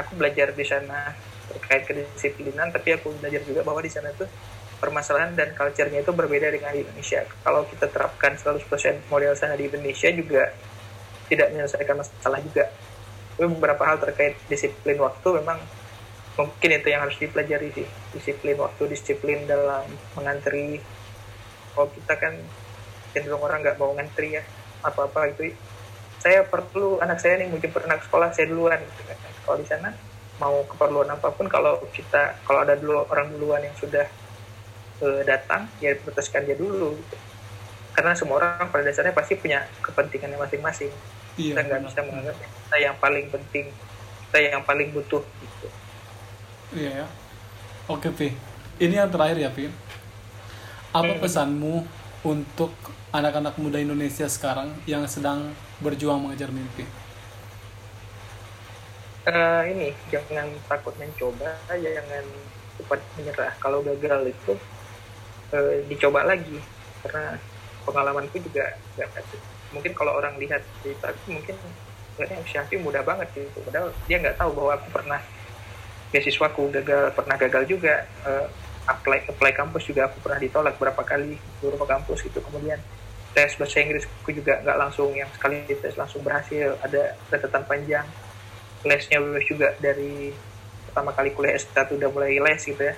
[0.00, 1.12] Aku belajar di sana
[1.52, 4.28] terkait kedisiplinan tapi aku belajar juga bahwa di sana tuh
[4.84, 7.24] permasalahan dan culture-nya itu berbeda dengan di Indonesia.
[7.40, 10.52] Kalau kita terapkan 100% model sana di Indonesia juga
[11.32, 12.68] tidak menyelesaikan masalah juga.
[13.34, 15.58] Tapi beberapa hal terkait disiplin waktu memang
[16.36, 17.86] mungkin itu yang harus dipelajari sih.
[18.12, 19.88] Disiplin waktu, disiplin dalam
[20.18, 20.78] mengantri.
[21.74, 22.34] Kalau kita kan
[23.16, 24.42] cenderung orang nggak mau ngantri ya
[24.84, 25.56] apa-apa itu.
[26.20, 29.18] Saya perlu anak saya nih mungkin anak sekolah saya duluan gitu kan.
[29.48, 29.90] Kalau di sana
[30.42, 34.06] mau keperluan apa pun kalau kita kalau ada dulu orang duluan yang sudah
[35.02, 37.16] uh, datang ya proteskan dia dulu gitu.
[37.94, 40.90] karena semua orang pada dasarnya pasti punya kepentingannya masing-masing.
[41.38, 43.64] Iya, kita nggak bisa menganggap kita yang paling penting
[44.26, 45.66] kita yang paling butuh gitu.
[46.74, 47.06] Iya ya.
[47.86, 48.34] Oke Pi.
[48.82, 49.70] Ini yang terakhir ya Pi.
[50.90, 51.22] Apa Hmm.
[51.22, 51.86] pesanmu
[52.26, 52.74] untuk
[53.14, 56.82] anak-anak muda Indonesia sekarang yang sedang berjuang mengejar mimpi
[59.24, 62.24] Eh, ini jangan takut mencoba jangan
[62.76, 63.52] cepat menyerah.
[63.56, 64.52] Kalau gagal itu
[65.56, 66.60] eh, dicoba lagi.
[67.00, 67.32] Karena
[67.88, 68.64] pengalamanku juga
[68.96, 69.10] nggak
[69.72, 71.56] mungkin kalau orang lihat cerita aku mungkin
[72.14, 75.20] kayaknya Syafi mudah banget gitu padahal dia nggak tahu bahwa aku pernah
[76.14, 77.94] beasiswaku gagal pernah gagal juga.
[78.28, 78.46] Eh,
[78.84, 82.44] apply apply kampus juga aku pernah ditolak berapa kali beberapa kampus gitu.
[82.44, 82.76] Kemudian
[83.32, 86.76] tes bahasa Inggrisku juga nggak langsung yang sekali tes langsung berhasil.
[86.84, 88.04] Ada catatan panjang
[88.84, 90.30] lesnya lulus juga dari
[90.88, 92.94] pertama kali kuliah S1 udah mulai les gitu ya.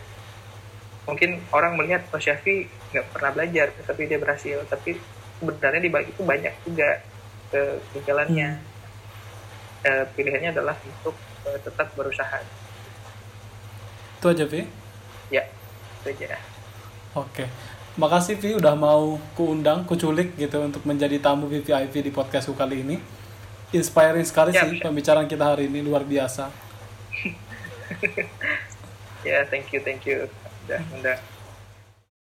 [1.06, 4.66] Mungkin orang melihat oh Syafi nggak pernah belajar tapi dia berhasil.
[4.66, 4.98] Tapi
[5.38, 7.00] sebenarnya di balik itu banyak juga
[7.50, 8.60] kegagalannya.
[9.86, 11.14] Eh, pilihannya adalah untuk
[11.46, 12.42] eh, tetap berusaha.
[14.18, 14.86] Itu aja Pi
[15.30, 15.42] ya
[16.02, 16.38] itu aja.
[17.16, 17.48] Oke,
[17.96, 22.96] makasih Vi udah mau kuundang, kuculik gitu untuk menjadi tamu VVIP di podcastku kali ini.
[23.74, 24.86] Inspiring sekali Siap, sih siap.
[24.86, 26.50] pembicaraan kita hari ini luar biasa.
[29.26, 30.30] ya thank you thank you
[30.66, 31.16] udah udah